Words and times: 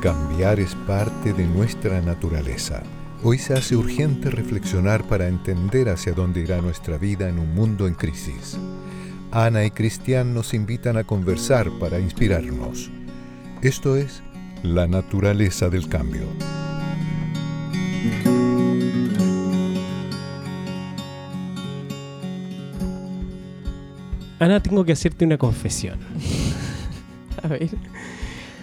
cambiar 0.00 0.60
es 0.60 0.74
parte 0.86 1.32
de 1.32 1.46
nuestra 1.46 2.00
naturaleza. 2.00 2.82
Hoy 3.24 3.38
se 3.38 3.54
hace 3.54 3.74
urgente 3.74 4.30
reflexionar 4.30 5.02
para 5.04 5.26
entender 5.26 5.88
hacia 5.88 6.12
dónde 6.12 6.40
irá 6.40 6.60
nuestra 6.60 6.98
vida 6.98 7.28
en 7.28 7.38
un 7.38 7.52
mundo 7.54 7.88
en 7.88 7.94
crisis. 7.94 8.56
Ana 9.32 9.64
y 9.64 9.70
Cristian 9.70 10.34
nos 10.34 10.54
invitan 10.54 10.96
a 10.96 11.04
conversar 11.04 11.68
para 11.80 11.98
inspirarnos. 11.98 12.90
Esto 13.60 13.96
es 13.96 14.22
La 14.62 14.86
naturaleza 14.86 15.68
del 15.68 15.88
cambio. 15.88 16.26
Ana, 24.38 24.62
tengo 24.62 24.84
que 24.84 24.92
hacerte 24.92 25.24
una 25.24 25.38
confesión. 25.38 25.98
A 27.42 27.48
ver. 27.48 27.70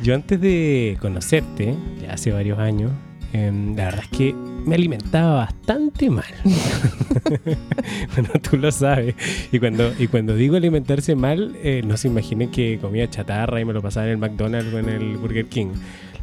Yo 0.04 0.14
antes 0.14 0.40
de 0.42 0.98
conocerte, 1.00 1.76
ya 2.02 2.14
hace 2.14 2.32
varios 2.32 2.60
años, 2.60 2.92
em, 3.34 3.76
la 3.76 3.86
verdad 3.86 4.04
es 4.04 4.18
que 4.18 4.36
me 4.66 4.76
alimentaba 4.76 5.36
bastante 5.36 6.10
mal. 6.10 6.26
bueno, 8.16 8.30
tú 8.42 8.58
lo 8.58 8.72
sabes. 8.72 9.16
Y 9.52 9.60
cuando, 9.60 9.94
y 9.98 10.08
cuando 10.08 10.36
digo 10.36 10.56
alimentarse 10.56 11.16
mal, 11.16 11.56
eh, 11.64 11.82
no 11.86 11.98
se 11.98 12.08
imaginen 12.08 12.52
que 12.52 12.80
comía 12.82 13.10
chatarra 13.10 13.62
y 13.62 13.66
me 13.66 13.74
lo 13.74 13.82
pasaba 13.82 14.08
en 14.08 14.14
el 14.14 14.18
McDonald's 14.18 14.74
o 14.74 14.80
en 14.80 14.90
el 14.90 15.18
Burger 15.18 15.46
King. 15.46 15.70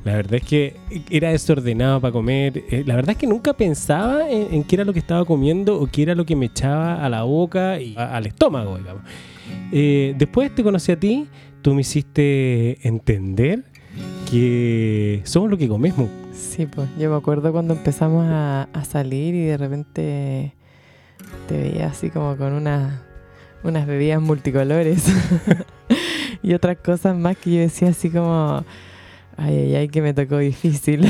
La 0.05 0.17
verdad 0.17 0.35
es 0.35 0.43
que 0.43 0.77
era 1.11 1.31
desordenado 1.31 2.01
para 2.01 2.13
comer. 2.13 2.65
Eh, 2.71 2.83
la 2.85 2.97
verdad 2.97 3.13
es 3.13 3.19
que 3.19 3.27
nunca 3.27 3.53
pensaba 3.53 4.29
en, 4.29 4.65
qué 4.65 4.77
era 4.77 4.85
lo 4.85 4.93
que 4.93 4.99
estaba 4.99 5.25
comiendo 5.25 5.81
o 5.81 5.87
qué 5.87 6.03
era 6.03 6.15
lo 6.15 6.27
que 6.27 6.35
me 6.35 6.47
echaba 6.47 7.05
a 7.05 7.09
la 7.09 7.23
boca 7.23 7.81
y 7.81 7.95
al 7.97 8.27
estómago, 8.27 8.79
digamos. 8.79 9.03
Eh, 9.71 10.15
después 10.19 10.53
te 10.55 10.65
conocí 10.65 10.91
a 10.91 10.99
ti, 10.99 11.29
tú 11.63 11.75
me 11.75 11.83
hiciste 11.83 12.87
entender 12.87 13.65
que 14.31 15.23
somos 15.25 15.51
lo 15.51 15.57
que 15.57 15.69
comemos. 15.69 16.11
Sí, 16.35 16.67
pues 16.67 16.89
yo 16.99 17.11
me 17.11 17.17
acuerdo 17.17 17.53
cuando 17.53 17.75
empezamos 17.75 18.27
a, 18.29 18.69
salir 18.89 19.35
y 19.35 19.45
de 19.45 19.57
repente 19.57 20.53
te 21.49 21.57
veía 21.57 21.87
así 21.87 22.11
como 22.11 22.37
con 22.37 22.53
una, 22.53 23.03
unas 23.63 23.87
bebidas 23.87 24.21
multicolores 24.21 25.07
y 26.43 26.53
otras 26.53 26.79
cosas 26.79 27.17
más 27.17 27.37
que 27.39 27.53
yo 27.53 27.61
decía 27.61 27.89
así 27.89 28.11
como 28.11 28.65
Ay, 29.37 29.57
ay, 29.57 29.75
ay, 29.77 29.89
que 29.89 30.03
me 30.03 30.13
tocó 30.13 30.39
difícil. 30.39 31.09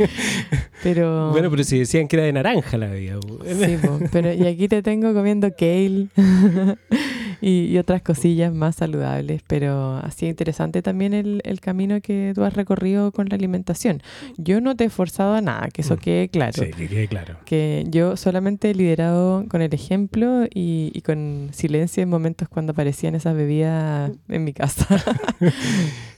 pero. 0.82 1.30
Bueno, 1.30 1.50
pero 1.50 1.64
si 1.64 1.78
decían 1.78 2.06
que 2.06 2.16
era 2.16 2.26
de 2.26 2.32
naranja 2.32 2.76
la 2.76 2.88
vida. 2.88 3.18
sí, 3.46 3.78
pero 4.12 4.32
y 4.32 4.46
aquí 4.46 4.68
te 4.68 4.82
tengo 4.82 5.14
comiendo 5.14 5.50
kale 5.50 6.08
y, 7.72 7.76
otras 7.78 8.02
cosillas 8.02 8.52
más 8.52 8.76
saludables. 8.76 9.42
Pero 9.46 9.96
así 9.96 10.26
interesante 10.26 10.82
también 10.82 11.14
el, 11.14 11.40
el, 11.44 11.60
camino 11.60 12.00
que 12.00 12.32
tú 12.34 12.44
has 12.44 12.54
recorrido 12.54 13.12
con 13.12 13.28
la 13.28 13.36
alimentación. 13.36 14.02
Yo 14.36 14.60
no 14.60 14.76
te 14.76 14.84
he 14.84 14.90
forzado 14.90 15.34
a 15.34 15.40
nada, 15.40 15.68
que 15.68 15.82
eso 15.82 15.96
mm. 15.96 15.98
quede 15.98 16.28
claro. 16.28 16.62
Sí, 16.62 16.70
que 16.70 16.88
quede 16.88 17.08
claro. 17.08 17.36
Que 17.44 17.84
yo 17.88 18.16
solamente 18.16 18.70
he 18.70 18.74
liderado 18.74 19.44
con 19.48 19.62
el 19.62 19.74
ejemplo 19.74 20.44
y, 20.44 20.90
y 20.94 21.00
con 21.02 21.50
silencio 21.52 22.02
en 22.02 22.08
momentos 22.08 22.48
cuando 22.48 22.72
aparecían 22.72 23.14
esas 23.14 23.34
bebidas 23.34 24.12
en 24.28 24.44
mi 24.44 24.52
casa. 24.52 24.86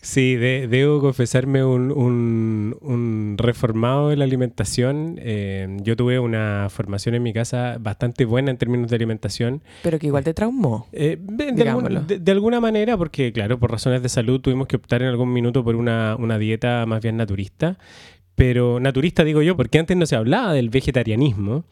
Sí, 0.05 0.37
debo 0.37 1.01
confesarme 1.01 1.65
un, 1.65 1.91
un, 1.91 3.37
reformado 3.39 4.11
de 4.11 4.17
la 4.17 4.25
alimentación. 4.25 5.19
Eh, 5.19 5.79
yo 5.81 5.97
tuve 5.97 6.19
una 6.19 6.69
formación 6.69 7.15
en 7.15 7.23
mi 7.23 7.33
casa 7.33 7.79
bastante 7.81 8.27
buena 8.27 8.51
en 8.51 8.59
términos 8.59 8.91
de 8.91 8.97
alimentación. 8.97 9.63
Pero 9.83 9.99
que 9.99 10.09
igual 10.09 10.23
te 10.23 10.35
traumó. 10.35 10.89
Eh, 10.93 11.14
de, 11.17 12.33
alguna 12.33 12.61
manera, 12.61 12.97
porque 12.97 13.33
claro, 13.33 13.59
por 13.59 13.71
razones 13.71 14.03
de 14.03 14.09
salud 14.09 14.41
tuvimos 14.41 14.67
que 14.67 14.77
optar 14.77 15.03
en 15.03 15.09
algún 15.09 15.33
minuto 15.33 15.65
por 15.65 15.77
una, 15.77 16.17
una 16.19 16.39
dieta 16.39 16.85
más 16.87 17.03
bien 17.03 17.17
naturista. 17.17 17.79
Pero 18.35 18.81
naturista 18.81 19.23
digo 19.25 19.43
yo, 19.43 19.57
porque 19.57 19.79
antes 19.79 19.97
no 19.97 20.07
se 20.07 20.17
hablaba 20.17 20.53
del 20.53 20.71
vegetarianismo. 20.71 21.65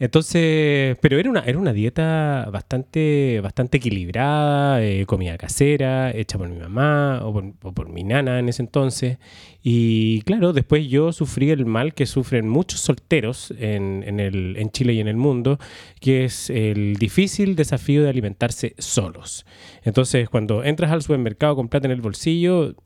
Entonces, 0.00 0.96
pero 1.00 1.18
era 1.18 1.28
una, 1.28 1.40
era 1.40 1.58
una 1.58 1.72
dieta 1.72 2.48
bastante, 2.52 3.40
bastante 3.42 3.78
equilibrada, 3.78 4.82
eh, 4.82 5.06
comida 5.06 5.36
casera, 5.36 6.12
hecha 6.12 6.38
por 6.38 6.48
mi 6.48 6.56
mamá 6.56 7.20
o 7.24 7.32
por, 7.72 7.88
mi 7.88 8.04
nana 8.04 8.38
en 8.38 8.48
ese 8.48 8.62
entonces. 8.62 9.18
Y 9.62 10.22
claro, 10.22 10.52
después 10.52 10.88
yo 10.88 11.12
sufrí 11.12 11.50
el 11.50 11.66
mal 11.66 11.94
que 11.94 12.06
sufren 12.06 12.48
muchos 12.48 12.80
solteros 12.80 13.52
en, 13.58 14.04
en, 14.06 14.20
el, 14.20 14.56
en 14.56 14.70
Chile 14.70 14.92
y 14.92 15.00
en 15.00 15.08
el 15.08 15.16
mundo, 15.16 15.58
que 16.00 16.24
es 16.24 16.48
el 16.48 16.94
difícil 16.96 17.56
desafío 17.56 18.04
de 18.04 18.10
alimentarse 18.10 18.74
solos. 18.78 19.46
Entonces, 19.82 20.28
cuando 20.28 20.62
entras 20.62 20.92
al 20.92 21.02
supermercado 21.02 21.56
con 21.56 21.68
plata 21.68 21.86
en 21.86 21.92
el 21.92 22.00
bolsillo, 22.00 22.76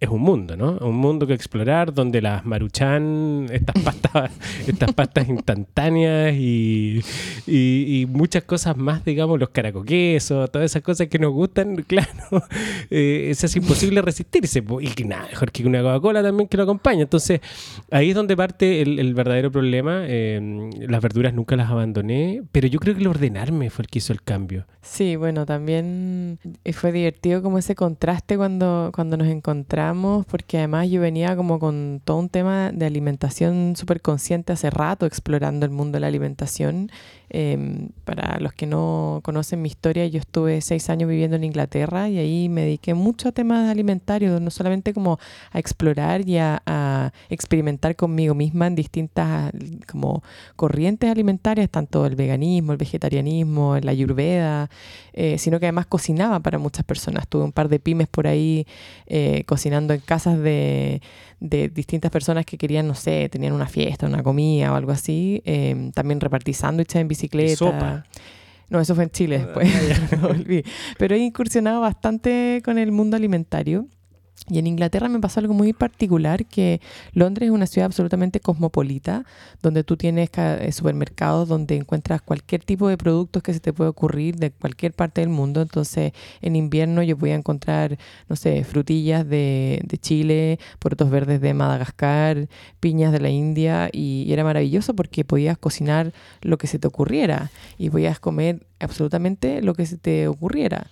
es 0.00 0.08
un 0.08 0.20
mundo, 0.20 0.56
¿no? 0.56 0.78
Un 0.80 0.96
mundo 0.96 1.26
que 1.26 1.34
explorar 1.34 1.92
donde 1.92 2.22
las 2.22 2.44
maruchan, 2.44 3.46
estas 3.50 3.82
pastas, 3.84 4.30
estas 4.66 4.92
pastas 4.92 5.28
instantáneas 5.28 6.34
y, 6.34 7.02
y, 7.46 8.06
muchas 8.08 8.44
cosas 8.44 8.76
más, 8.76 9.04
digamos, 9.04 9.38
los 9.38 9.48
caracoquesos, 9.48 10.50
todas 10.50 10.70
esas 10.70 10.82
cosas 10.82 11.08
que 11.08 11.18
nos 11.18 11.32
gustan, 11.32 11.76
claro, 11.86 12.44
eh, 12.90 13.28
es 13.30 13.56
imposible 13.56 14.02
resistirse. 14.02 14.62
Y 14.80 15.04
nada, 15.04 15.26
mejor 15.28 15.50
que 15.50 15.66
una 15.66 15.82
Coca-Cola 15.82 16.22
también 16.22 16.48
que 16.48 16.56
lo 16.56 16.62
acompaña. 16.62 17.02
Entonces, 17.02 17.40
ahí 17.90 18.10
es 18.10 18.14
donde 18.14 18.36
parte 18.36 18.82
el, 18.82 19.14
verdadero 19.14 19.50
problema. 19.50 20.02
Eh, 20.06 20.70
las 20.86 21.02
verduras 21.02 21.34
nunca 21.34 21.56
las 21.56 21.70
abandoné, 21.70 22.42
pero 22.52 22.68
yo 22.68 22.78
creo 22.78 22.94
que 22.94 23.00
el 23.00 23.06
ordenarme 23.08 23.70
fue 23.70 23.84
el 23.84 23.88
que 23.88 23.98
hizo 23.98 24.12
el 24.12 24.22
cambio. 24.22 24.66
Sí, 24.80 25.16
bueno, 25.16 25.44
también 25.44 26.38
fue 26.72 26.92
divertido 26.92 27.42
como 27.42 27.58
ese 27.58 27.74
contraste 27.74 28.36
cuando, 28.36 28.90
cuando 28.94 29.16
nos 29.16 29.28
encontramos 29.28 29.87
porque 30.26 30.58
además 30.58 30.88
yo 30.90 31.00
venía 31.00 31.36
como 31.36 31.58
con 31.58 32.00
todo 32.04 32.18
un 32.18 32.28
tema 32.28 32.72
de 32.72 32.86
alimentación 32.86 33.74
súper 33.76 34.00
consciente 34.00 34.52
hace 34.52 34.70
rato, 34.70 35.06
explorando 35.06 35.66
el 35.66 35.72
mundo 35.72 35.96
de 35.96 36.00
la 36.00 36.06
alimentación. 36.08 36.90
Em, 37.30 37.90
para 38.04 38.40
los 38.40 38.54
que 38.54 38.66
no 38.66 39.20
conocen 39.22 39.60
mi 39.60 39.68
historia, 39.68 40.06
yo 40.06 40.18
estuve 40.18 40.60
seis 40.62 40.88
años 40.88 41.10
viviendo 41.10 41.36
en 41.36 41.44
Inglaterra 41.44 42.08
y 42.08 42.18
ahí 42.18 42.48
me 42.48 42.62
dediqué 42.62 42.94
mucho 42.94 43.28
a 43.28 43.32
temas 43.32 43.68
alimentarios, 43.68 44.40
no 44.40 44.50
solamente 44.50 44.94
como 44.94 45.18
a 45.52 45.58
explorar 45.58 46.26
y 46.26 46.38
a, 46.38 47.12
experimentar 47.28 47.96
conmigo 47.96 48.34
misma 48.34 48.66
en 48.66 48.74
distintas 48.74 49.52
como 49.90 50.22
corrientes 50.56 51.10
alimentarias, 51.10 51.68
tanto 51.70 52.06
el 52.06 52.16
veganismo, 52.16 52.72
el 52.72 52.78
vegetarianismo, 52.78 53.78
la 53.78 53.90
ayurveda, 53.90 54.70
eh, 55.12 55.38
sino 55.38 55.60
que 55.60 55.66
además 55.66 55.86
cocinaba 55.86 56.40
para 56.40 56.58
muchas 56.58 56.84
personas. 56.84 57.28
Tuve 57.28 57.44
un 57.44 57.52
par 57.52 57.68
de 57.68 57.80
pymes 57.80 58.08
por 58.08 58.26
ahí 58.26 58.66
eh, 59.06 59.44
cocinando 59.46 59.94
en 59.94 60.00
casas 60.00 60.38
de, 60.38 61.02
distintas 61.40 62.10
personas 62.10 62.44
que 62.44 62.58
querían, 62.58 62.86
no 62.86 62.94
sé, 62.94 63.28
tenían 63.28 63.52
una 63.52 63.68
fiesta, 63.68 64.06
una 64.06 64.22
comida 64.22 64.72
o 64.72 64.76
algo 64.76 64.92
así. 64.92 65.42
Em, 65.44 65.92
también 65.92 66.20
repartí 66.20 66.52
sándwiches 66.52 66.96
en 66.96 67.08
bicicleta. 67.08 68.04
No, 68.70 68.80
eso 68.80 68.94
fue 68.94 69.04
en 69.04 69.10
Chile 69.10 69.36
ah, 69.42 69.44
después. 69.46 70.64
Pero 70.98 71.14
he 71.14 71.18
incursionado 71.18 71.80
bastante 71.80 72.60
con 72.64 72.78
el 72.78 72.92
mundo 72.92 73.16
alimentario. 73.16 73.86
Y 74.48 74.58
en 74.58 74.66
Inglaterra 74.66 75.08
me 75.08 75.20
pasó 75.20 75.40
algo 75.40 75.54
muy 75.54 75.72
particular, 75.72 76.46
que 76.46 76.80
Londres 77.12 77.48
es 77.48 77.52
una 77.52 77.66
ciudad 77.66 77.86
absolutamente 77.86 78.40
cosmopolita, 78.40 79.24
donde 79.62 79.84
tú 79.84 79.96
tienes 79.96 80.30
eh, 80.36 80.72
supermercados 80.72 81.48
donde 81.48 81.76
encuentras 81.76 82.22
cualquier 82.22 82.64
tipo 82.64 82.88
de 82.88 82.96
productos 82.96 83.42
que 83.42 83.52
se 83.52 83.60
te 83.60 83.72
puede 83.72 83.90
ocurrir 83.90 84.36
de 84.36 84.50
cualquier 84.50 84.92
parte 84.92 85.20
del 85.20 85.30
mundo. 85.30 85.60
Entonces, 85.60 86.12
en 86.40 86.56
invierno 86.56 87.02
yo 87.02 87.16
voy 87.16 87.30
a 87.30 87.34
encontrar, 87.34 87.98
no 88.28 88.36
sé, 88.36 88.64
frutillas 88.64 89.28
de, 89.28 89.82
de 89.84 89.98
Chile, 89.98 90.58
puertos 90.78 91.10
verdes 91.10 91.40
de 91.40 91.54
Madagascar, 91.54 92.48
piñas 92.80 93.12
de 93.12 93.20
la 93.20 93.30
India, 93.30 93.90
y, 93.92 94.24
y 94.26 94.32
era 94.32 94.44
maravilloso 94.44 94.94
porque 94.94 95.24
podías 95.24 95.58
cocinar 95.58 96.12
lo 96.40 96.58
que 96.58 96.66
se 96.66 96.78
te 96.78 96.86
ocurriera 96.86 97.50
y 97.76 97.90
podías 97.90 98.20
comer 98.20 98.66
absolutamente 98.80 99.62
lo 99.62 99.74
que 99.74 99.86
se 99.86 99.98
te 99.98 100.28
ocurriera. 100.28 100.86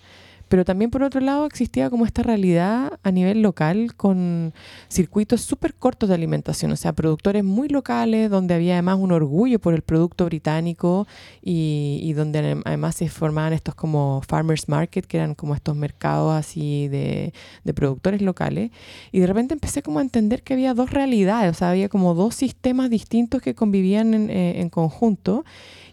Pero 0.47 0.65
también 0.65 0.91
por 0.91 1.03
otro 1.03 1.19
lado 1.21 1.45
existía 1.45 1.89
como 1.89 2.05
esta 2.05 2.23
realidad 2.23 2.99
a 3.03 3.11
nivel 3.11 3.41
local 3.41 3.95
con 3.95 4.53
circuitos 4.89 5.41
súper 5.41 5.73
cortos 5.73 6.09
de 6.09 6.15
alimentación, 6.15 6.71
o 6.71 6.75
sea, 6.75 6.93
productores 6.93 7.43
muy 7.43 7.67
locales 7.69 8.29
donde 8.29 8.53
había 8.53 8.73
además 8.73 8.97
un 8.99 9.11
orgullo 9.11 9.59
por 9.59 9.73
el 9.73 9.81
producto 9.81 10.25
británico 10.25 11.07
y, 11.41 12.13
donde 12.13 12.61
además 12.65 12.95
se 12.95 13.09
formaban 13.09 13.53
estos 13.53 13.75
como 13.75 14.21
farmers 14.27 14.67
market, 14.69 15.05
que 15.05 15.17
eran 15.17 15.35
como 15.35 15.53
estos 15.53 15.75
mercados 15.75 16.33
así 16.33 16.87
de, 16.87 17.33
productores 17.75 18.21
locales. 18.21 18.71
Y 19.11 19.19
de 19.19 19.27
repente 19.27 19.53
empecé 19.53 19.83
como 19.83 19.99
a 19.99 20.01
entender 20.01 20.41
que 20.41 20.53
había 20.53 20.73
dos 20.73 20.91
realidades, 20.91 21.51
o 21.51 21.53
sea, 21.53 21.69
había 21.69 21.89
como 21.89 22.13
dos 22.15 22.35
sistemas 22.35 22.89
distintos 22.89 23.41
que 23.41 23.53
convivían 23.53 24.13
en, 24.13 24.29
eh, 24.29 24.61
en 24.61 24.69
conjunto 24.69 25.43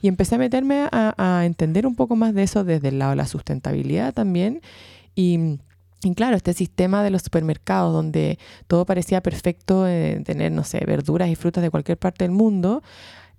y 0.04 0.08
empecé 0.08 0.34
a 0.34 0.38
meterme 0.38 0.86
a, 0.92 1.44
entender 1.46 1.86
un 1.86 1.94
poco 1.94 2.14
más 2.14 2.34
de 2.34 2.42
eso 2.42 2.62
desde 2.62 2.88
el 2.88 2.98
lado 2.98 3.12
de 3.12 3.16
la 3.16 3.26
sustentabilidad 3.26 4.12
también. 4.12 4.43
Y, 5.14 5.58
claro, 6.16 6.36
este 6.36 6.52
sistema 6.52 7.02
de 7.02 7.10
los 7.10 7.22
supermercados 7.22 7.92
donde 7.92 8.38
todo 8.66 8.84
parecía 8.84 9.22
perfecto, 9.22 9.86
eh, 9.86 10.20
tener, 10.24 10.52
no 10.52 10.64
sé, 10.64 10.84
verduras 10.86 11.28
y 11.28 11.34
frutas 11.34 11.62
de 11.62 11.70
cualquier 11.70 11.98
parte 11.98 12.24
del 12.24 12.32
mundo, 12.32 12.82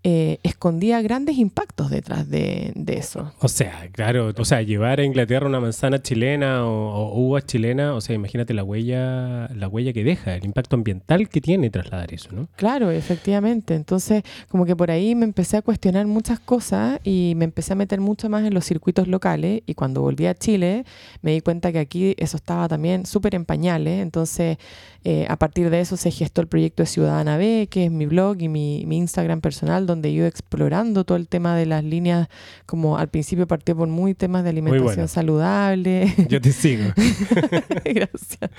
eh, 0.08 0.38
escondía 0.44 1.02
grandes 1.02 1.36
impactos 1.40 1.90
detrás 1.90 2.30
de, 2.30 2.74
eso. 2.86 3.34
O 3.40 3.48
sea, 3.48 3.90
claro, 3.92 4.32
o 4.38 4.46
sea, 4.46 4.62
llevar 4.62 5.00
a 5.00 5.04
Inglaterra 5.04 5.48
una 5.48 5.60
manzana 5.60 6.00
chilena 6.00 6.64
o, 6.64 6.90
o, 6.92 7.20
uvas 7.20 7.48
chilena, 7.48 7.96
o 7.96 8.02
sea, 8.02 8.14
imagínate 8.14 8.54
la 8.54 8.64
huella, 8.64 9.48
la 9.48 9.68
huella 9.68 9.94
que 9.94 10.04
deja, 10.04 10.36
el 10.36 10.46
impacto 10.46 10.76
ambiental 10.76 11.28
que 11.28 11.42
tiene 11.42 11.72
trasladar 11.72 12.14
eso, 12.14 12.30
¿no? 12.34 12.48
Claro, 12.56 12.92
efectivamente. 12.92 13.74
Entonces, 13.74 14.22
como 14.48 14.68
que 14.68 14.76
por 14.76 14.92
ahí 14.92 15.16
me 15.16 15.26
empecé 15.26 15.58
a 15.58 15.64
cuestionar 15.64 16.06
muchas 16.06 16.40
cosas 16.40 17.00
y 17.04 17.34
me 17.36 17.46
empecé 17.46 17.74
a 17.74 17.76
meter 17.76 18.00
mucho 18.00 18.30
más 18.30 18.46
en 18.46 18.54
los 18.54 18.64
circuitos 18.64 19.08
locales 19.08 19.64
y 19.66 19.74
cuando 19.74 20.02
volví 20.02 20.28
a 20.28 20.36
Chile 20.36 20.86
me 21.24 21.32
di 21.32 21.42
cuenta 21.42 21.72
que 21.72 21.80
aquí 21.80 22.14
eso 22.20 22.38
estaba 22.38 22.68
también 22.68 23.08
súper 23.08 23.34
en 23.34 23.44
pañales, 23.44 24.04
entonces 24.04 24.60
eh, 25.08 25.28
a 25.30 25.36
partir 25.36 25.70
de 25.70 25.82
eso 25.82 25.98
se 25.98 26.10
gestó 26.10 26.42
el 26.42 26.48
proyecto 26.48 26.82
de 26.82 26.88
Ciudadana 26.88 27.38
B, 27.38 27.68
que 27.70 27.86
es 27.86 27.92
mi 27.92 28.08
blog 28.08 28.42
y 28.42 28.50
mi, 28.50 28.82
Instagram 28.82 29.40
personal, 29.40 29.86
donde 29.86 29.95
yo 30.04 30.26
explorando 30.26 31.04
todo 31.04 31.18
el 31.18 31.28
tema 31.28 31.56
de 31.56 31.66
las 31.66 31.84
líneas, 31.84 32.28
como 32.66 32.98
al 32.98 33.10
principio 33.10 33.48
partió 33.48 33.76
por 33.76 33.88
muy 33.88 34.14
temas 34.14 34.44
de 34.44 34.50
alimentación 34.50 35.08
saludable. 35.08 36.14
Yo 36.30 36.42
te 36.42 36.52
sigo. 36.52 36.84
Gracias. 37.86 38.52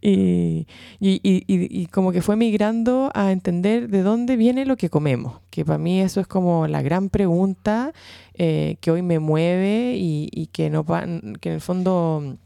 Y, 0.00 0.66
y, 1.00 1.86
como 1.86 2.12
que 2.12 2.22
fue 2.22 2.36
migrando 2.36 3.10
a 3.14 3.32
entender 3.32 3.88
de 3.88 4.02
dónde 4.02 4.36
viene 4.36 4.64
lo 4.64 4.76
que 4.76 4.90
comemos, 4.90 5.40
que 5.50 5.64
para 5.64 5.78
mí 5.78 6.00
eso 6.00 6.20
es 6.20 6.26
como 6.26 6.66
la 6.66 6.82
gran 6.82 7.08
pregunta 7.08 7.92
eh, 8.36 8.78
que 8.80 8.90
hoy 8.90 9.02
me 9.02 9.20
mueve 9.20 9.94
y, 9.96 10.48
que, 10.52 10.68
no, 10.68 10.84
que 10.84 11.48
en 11.48 11.54
el 11.54 11.60
fondo 11.60 12.36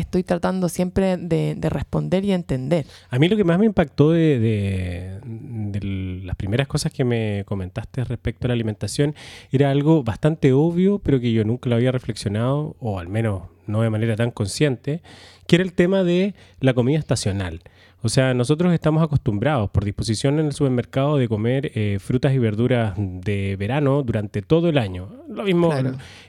estoy 0.00 0.22
tratando 0.22 0.68
siempre 0.68 1.16
de, 1.16 1.56
responder 1.68 2.24
y 2.24 2.32
entender. 2.32 2.86
A 3.10 3.18
mí 3.18 3.28
lo 3.28 3.36
que 3.36 3.44
más 3.44 3.58
me 3.58 3.66
impactó 3.66 4.10
de, 4.10 5.20
las 6.24 6.36
primeras 6.36 6.66
cosas 6.66 6.92
que 6.92 7.04
me 7.04 7.44
comentaste 7.46 8.04
respecto 8.04 8.46
a 8.46 8.48
la 8.48 8.54
alimentación 8.54 9.14
era 9.50 9.70
algo 9.70 10.02
bastante 10.02 10.52
obvio, 10.52 10.98
pero 10.98 11.20
que 11.20 11.32
yo 11.32 11.44
nunca 11.44 11.68
lo 11.68 11.76
había 11.76 11.92
reflexionado, 11.92 12.76
o 12.80 12.98
al 12.98 13.08
menos 13.08 13.42
no 13.66 13.82
de 13.82 13.90
manera 13.90 14.16
tan 14.16 14.30
consciente, 14.30 15.02
que 15.46 15.56
era 15.56 15.64
el 15.64 15.72
tema 15.72 16.02
de 16.02 16.34
la 16.60 16.74
comida 16.74 16.98
estacional. 16.98 17.60
O 18.00 18.08
sea, 18.08 18.32
nosotros 18.32 18.72
estamos 18.72 19.02
acostumbrados 19.02 19.70
por 19.70 19.84
disposición 19.84 20.38
en 20.38 20.46
el 20.46 20.52
supermercado 20.52 21.16
de 21.16 21.28
comer 21.28 21.72
eh, 21.74 21.98
frutas 22.00 22.32
y 22.32 22.38
verduras 22.38 22.94
de 22.96 23.56
verano 23.58 24.02
durante 24.04 24.40
todo 24.40 24.68
el 24.68 24.78
año. 24.78 25.17
Lo 25.38 25.44
mismo. 25.44 25.72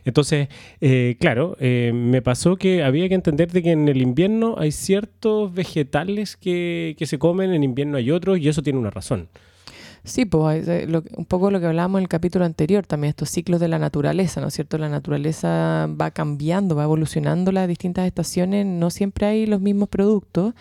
Entonces, 0.06 0.50
eh, 0.81 1.17
claro, 1.19 1.57
eh, 1.59 1.91
me 1.94 2.21
pasó 2.21 2.56
que 2.56 2.83
había 2.83 3.09
que 3.09 3.15
entender 3.15 3.51
de 3.51 3.63
que 3.63 3.71
en 3.71 3.88
el 3.88 4.01
invierno 4.01 4.56
hay 4.59 4.71
ciertos 4.71 5.51
vegetales 5.51 6.38
que, 6.38 6.95
que 6.97 7.07
se 7.07 7.17
comen, 7.17 7.51
en 7.53 7.63
invierno 7.63 7.97
hay 7.97 8.11
otros, 8.11 8.38
y 8.38 8.47
eso 8.47 8.61
tiene 8.61 8.77
una 8.77 8.91
razón. 8.91 9.27
Sí, 10.03 10.25
pues 10.25 10.67
un 11.17 11.25
poco 11.25 11.51
lo 11.51 11.59
que 11.59 11.65
hablábamos 11.65 12.00
en 12.00 12.03
el 12.03 12.09
capítulo 12.09 12.45
anterior, 12.45 12.85
también 12.85 13.09
estos 13.09 13.29
ciclos 13.29 13.59
de 13.59 13.67
la 13.67 13.79
naturaleza, 13.79 14.39
¿no 14.39 14.47
es 14.47 14.53
cierto? 14.53 14.77
La 14.77 14.89
naturaleza 14.89 15.89
va 16.00 16.11
cambiando, 16.11 16.75
va 16.75 16.83
evolucionando 16.83 17.51
las 17.51 17.67
distintas 17.67 18.07
estaciones, 18.07 18.65
no 18.65 18.91
siempre 18.91 19.25
hay 19.25 19.45
los 19.45 19.59
mismos 19.59 19.89
productos 19.89 20.53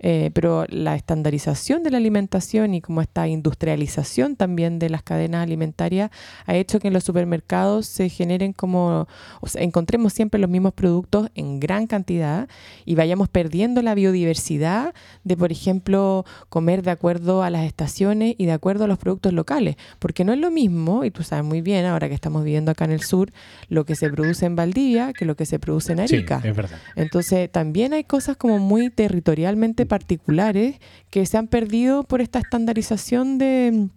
eh, 0.00 0.30
pero 0.34 0.66
la 0.68 0.94
estandarización 0.96 1.82
de 1.82 1.90
la 1.90 1.98
alimentación 1.98 2.74
y 2.74 2.80
como 2.80 3.00
esta 3.00 3.28
industrialización 3.28 4.36
también 4.36 4.78
de 4.78 4.90
las 4.90 5.02
cadenas 5.02 5.42
alimentarias 5.42 6.10
ha 6.46 6.54
hecho 6.54 6.80
que 6.80 6.88
en 6.88 6.94
los 6.94 7.04
supermercados 7.04 7.86
se 7.86 8.08
generen 8.08 8.52
como, 8.52 9.06
o 9.40 9.46
sea, 9.46 9.62
encontremos 9.62 10.12
siempre 10.12 10.40
los 10.40 10.50
mismos 10.50 10.72
productos 10.74 11.28
en 11.34 11.60
gran 11.60 11.86
cantidad 11.86 12.48
y 12.84 12.94
vayamos 12.94 13.28
perdiendo 13.28 13.82
la 13.82 13.94
biodiversidad 13.94 14.94
de, 15.24 15.36
por 15.36 15.52
ejemplo, 15.52 16.24
comer 16.48 16.82
de 16.82 16.90
acuerdo 16.90 17.42
a 17.42 17.50
las 17.50 17.64
estaciones 17.64 18.34
y 18.38 18.46
de 18.46 18.52
acuerdo 18.52 18.84
a 18.84 18.86
los 18.86 18.98
productos 18.98 19.32
locales, 19.32 19.76
porque 19.98 20.24
no 20.24 20.32
es 20.32 20.38
lo 20.38 20.50
mismo, 20.50 21.04
y 21.04 21.10
tú 21.10 21.22
sabes 21.22 21.44
muy 21.44 21.60
bien, 21.60 21.84
ahora 21.86 22.08
que 22.08 22.14
estamos 22.14 22.44
viviendo 22.44 22.70
acá 22.70 22.84
en 22.84 22.92
el 22.92 23.02
sur, 23.02 23.32
lo 23.68 23.84
que 23.84 23.96
se 23.96 24.10
produce 24.10 24.46
en 24.46 24.56
Valdivia 24.56 25.12
que 25.12 25.24
lo 25.24 25.36
que 25.36 25.46
se 25.46 25.58
produce 25.58 25.92
en 25.92 26.00
Arica. 26.00 26.40
Sí, 26.40 26.48
es 26.48 26.56
verdad. 26.56 26.78
Entonces, 26.94 27.50
también 27.50 27.92
hay 27.92 28.04
cosas 28.04 28.36
como 28.36 28.58
muy 28.58 28.90
territorialmente 28.90 29.85
particulares 29.86 30.76
que 31.10 31.26
se 31.26 31.36
han 31.38 31.48
perdido 31.48 32.02
por 32.04 32.20
esta 32.20 32.38
estandarización 32.38 33.38
de 33.38 33.88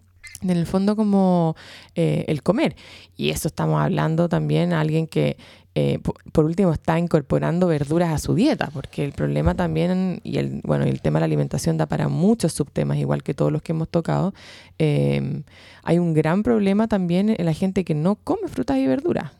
en 0.42 0.50
el 0.50 0.66
fondo 0.66 0.96
como 0.96 1.56
eh, 1.94 2.24
el 2.28 2.42
comer. 2.42 2.76
Y 3.16 3.30
eso 3.30 3.48
estamos 3.48 3.80
hablando 3.80 4.28
también 4.28 4.72
a 4.72 4.80
alguien 4.80 5.06
que 5.06 5.36
eh, 5.74 6.00
por 6.32 6.46
último 6.46 6.72
está 6.72 6.98
incorporando 6.98 7.68
verduras 7.68 8.12
a 8.12 8.18
su 8.18 8.34
dieta, 8.34 8.70
porque 8.72 9.04
el 9.04 9.12
problema 9.12 9.54
también, 9.54 10.20
y 10.24 10.38
el, 10.38 10.60
bueno, 10.64 10.84
el 10.84 11.00
tema 11.00 11.18
de 11.18 11.20
la 11.20 11.26
alimentación 11.26 11.76
da 11.76 11.86
para 11.86 12.08
muchos 12.08 12.52
subtemas, 12.52 12.98
igual 12.98 13.22
que 13.22 13.34
todos 13.34 13.52
los 13.52 13.62
que 13.62 13.72
hemos 13.72 13.88
tocado, 13.88 14.34
eh, 14.78 15.42
hay 15.84 15.98
un 15.98 16.12
gran 16.12 16.42
problema 16.42 16.88
también 16.88 17.34
en 17.36 17.44
la 17.46 17.54
gente 17.54 17.84
que 17.84 17.94
no 17.94 18.16
come 18.16 18.48
frutas 18.48 18.78
y 18.78 18.86
verduras. 18.86 19.39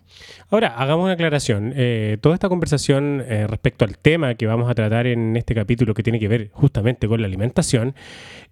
Ahora, 0.51 0.75
hagamos 0.77 1.05
una 1.05 1.15
aclaración. 1.15 1.73
Eh, 1.77 2.19
toda 2.21 2.35
esta 2.35 2.49
conversación 2.49 3.25
eh, 3.27 3.47
respecto 3.47 3.85
al 3.85 3.99
tema 3.99 4.35
que 4.35 4.47
vamos 4.47 4.71
a 4.71 4.75
tratar 4.75 5.07
en 5.07 5.37
este 5.37 5.55
capítulo 5.55 5.95
que 5.95 6.03
tiene 6.03 6.19
que 6.19 6.29
ver 6.29 6.51
justamente 6.53 7.07
con 7.07 7.21
la 7.21 7.27
alimentación, 7.27 7.95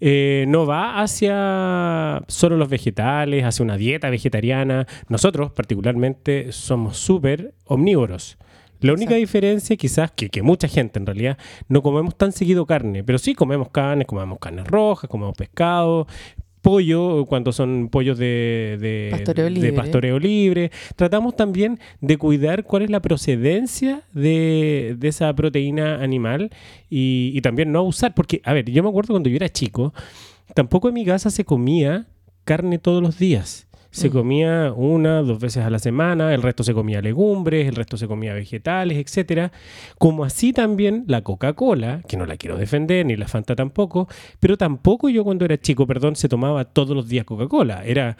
eh, 0.00 0.44
no 0.48 0.66
va 0.66 1.00
hacia 1.00 2.22
solo 2.28 2.56
los 2.56 2.68
vegetales, 2.68 3.44
hacia 3.44 3.64
una 3.64 3.76
dieta 3.76 4.10
vegetariana. 4.10 4.86
Nosotros 5.08 5.52
particularmente 5.52 6.52
somos 6.52 6.96
súper 6.96 7.54
omnívoros. 7.64 8.38
La 8.80 8.92
única 8.92 9.16
diferencia 9.16 9.76
quizás 9.76 10.12
que, 10.12 10.30
que 10.30 10.40
mucha 10.42 10.68
gente 10.68 11.00
en 11.00 11.06
realidad 11.06 11.36
no 11.66 11.82
comemos 11.82 12.16
tan 12.16 12.30
seguido 12.30 12.64
carne, 12.64 13.02
pero 13.02 13.18
sí 13.18 13.34
comemos 13.34 13.70
carne, 13.70 14.04
comemos 14.04 14.38
carnes 14.38 14.68
rojas, 14.68 15.10
comemos 15.10 15.36
pescado, 15.36 16.06
pollo, 16.60 17.24
cuando 17.26 17.52
son 17.52 17.88
pollos 17.90 18.18
de, 18.18 18.76
de, 18.80 19.10
pastoreo, 19.72 20.18
libre. 20.18 20.70
Tratamos 20.96 21.36
también 21.36 21.78
de 22.00 22.16
cuidar 22.16 22.64
cuál 22.64 22.82
es 22.82 22.90
la 22.90 23.00
procedencia 23.00 24.02
de, 24.12 24.96
esa 25.02 25.32
proteína 25.34 26.02
animal 26.02 26.50
y, 26.90 27.32
y, 27.34 27.40
también 27.40 27.72
no 27.72 27.82
usar, 27.82 28.14
porque, 28.14 28.40
a 28.44 28.52
ver, 28.52 28.70
yo 28.70 28.82
me 28.82 28.88
acuerdo 28.88 29.14
cuando 29.14 29.28
yo 29.28 29.36
era 29.36 29.48
chico, 29.48 29.94
tampoco 30.54 30.88
en 30.88 30.94
mi 30.94 31.04
casa 31.04 31.30
se 31.30 31.44
comía 31.44 32.06
carne 32.44 32.78
todos 32.78 33.02
los 33.02 33.18
días. 33.18 33.67
Se 33.98 34.10
comía 34.10 34.72
una, 34.76 35.22
dos 35.22 35.40
veces 35.40 35.64
a 35.64 35.70
la 35.70 35.80
semana, 35.80 36.32
el 36.32 36.40
resto 36.40 36.62
se 36.62 36.72
comía 36.72 37.02
legumbres, 37.02 37.66
el 37.66 37.74
resto 37.74 37.96
se 37.96 38.06
comía 38.06 38.32
vegetales, 38.32 38.96
etcétera. 38.96 39.50
Como 39.98 40.24
así 40.24 40.52
también 40.52 41.02
la 41.08 41.22
Coca-Cola, 41.22 42.02
que 42.06 42.16
no 42.16 42.24
la 42.24 42.36
quiero 42.36 42.56
defender, 42.56 43.04
ni 43.04 43.16
la 43.16 43.26
Fanta 43.26 43.56
tampoco, 43.56 44.08
pero 44.38 44.56
tampoco 44.56 45.08
yo 45.08 45.24
cuando 45.24 45.44
era 45.44 45.58
chico, 45.58 45.84
perdón, 45.84 46.14
se 46.14 46.28
tomaba 46.28 46.64
todos 46.64 46.94
los 46.94 47.08
días 47.08 47.24
Coca-Cola. 47.24 47.84
Era 47.84 48.16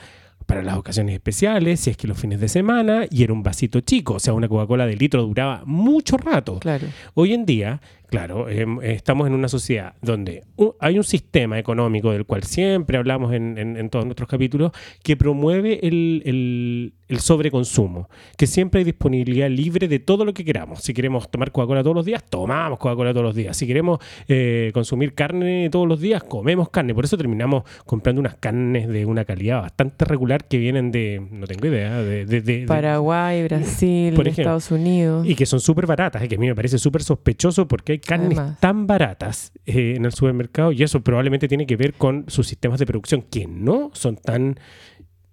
para 0.46 0.62
las 0.62 0.76
ocasiones 0.76 1.14
especiales, 1.14 1.78
si 1.78 1.90
es 1.90 1.96
que 1.96 2.08
los 2.08 2.18
fines 2.18 2.40
de 2.40 2.48
semana, 2.48 3.04
y 3.10 3.22
era 3.22 3.32
un 3.32 3.42
vasito 3.42 3.80
chico, 3.80 4.14
o 4.14 4.18
sea, 4.18 4.32
una 4.32 4.48
Coca-Cola 4.48 4.86
de 4.86 4.96
litro 4.96 5.22
duraba 5.26 5.62
mucho 5.64 6.16
rato. 6.16 6.58
Claro. 6.58 6.88
Hoy 7.14 7.34
en 7.34 7.44
día 7.46 7.80
Claro, 8.08 8.48
em, 8.48 8.80
estamos 8.82 9.26
en 9.26 9.34
una 9.34 9.48
sociedad 9.48 9.94
donde 10.00 10.42
hay 10.80 10.96
un 10.96 11.04
sistema 11.04 11.58
económico 11.58 12.10
del 12.10 12.24
cual 12.24 12.42
siempre 12.42 12.96
hablamos 12.96 13.34
en, 13.34 13.90
todos 13.90 14.06
nuestros 14.06 14.28
capítulos 14.28 14.72
que 15.02 15.16
promueve 15.16 15.86
el, 15.86 16.94
sobreconsumo, 17.16 18.08
que 18.36 18.46
siempre 18.46 18.80
hay 18.80 18.84
disponibilidad 18.84 19.48
libre 19.48 19.88
de 19.88 19.98
todo 19.98 20.24
lo 20.24 20.34
que 20.34 20.44
queramos. 20.44 20.80
Si 20.82 20.92
queremos 20.92 21.30
tomar 21.30 21.50
Coca-Cola 21.52 21.82
todos 21.82 21.96
los 21.96 22.04
días, 22.04 22.22
tomamos 22.28 22.78
Coca-Cola 22.78 23.12
todos 23.12 23.24
los 23.24 23.34
días. 23.34 23.56
Si 23.56 23.66
queremos 23.66 23.98
eh, 24.28 24.70
consumir 24.74 25.14
carne 25.14 25.68
todos 25.70 25.88
los 25.88 26.00
días, 26.00 26.22
comemos 26.22 26.68
carne. 26.68 26.94
Por 26.94 27.04
eso 27.04 27.16
terminamos 27.16 27.64
comprando 27.86 28.20
unas 28.20 28.34
carnes 28.36 28.88
de 28.88 29.06
una 29.06 29.24
calidad 29.24 29.62
bastante 29.62 30.04
regular 30.04 30.44
que 30.44 30.58
vienen 30.58 30.92
de, 30.92 31.26
no 31.30 31.46
tengo 31.46 31.66
idea, 31.66 32.02
de... 32.02 32.64
Paraguay, 32.66 33.44
Brasil, 33.44 34.14
Estados 34.26 34.70
Unidos. 34.70 35.26
Y 35.26 35.34
que 35.34 35.46
son 35.46 35.60
súper 35.60 35.86
baratas, 35.86 36.22
y 36.22 36.28
que 36.28 36.34
a 36.36 36.38
mí 36.38 36.46
me 36.46 36.54
parece 36.54 36.78
súper 36.78 37.02
sospechoso 37.02 37.66
porque 37.66 37.92
hay 37.92 37.98
carnes 37.98 38.38
tan 38.60 38.86
baratas 38.86 39.52
eh, 39.66 39.94
en 39.96 40.04
el 40.04 40.12
supermercado 40.12 40.72
y 40.72 40.82
eso 40.82 41.00
probablemente 41.00 41.48
tiene 41.48 41.66
que 41.66 41.76
ver 41.76 41.94
con 41.94 42.24
sus 42.28 42.46
sistemas 42.46 42.78
de 42.78 42.86
producción 42.86 43.22
que 43.22 43.46
no 43.46 43.90
son 43.94 44.16
tan 44.16 44.58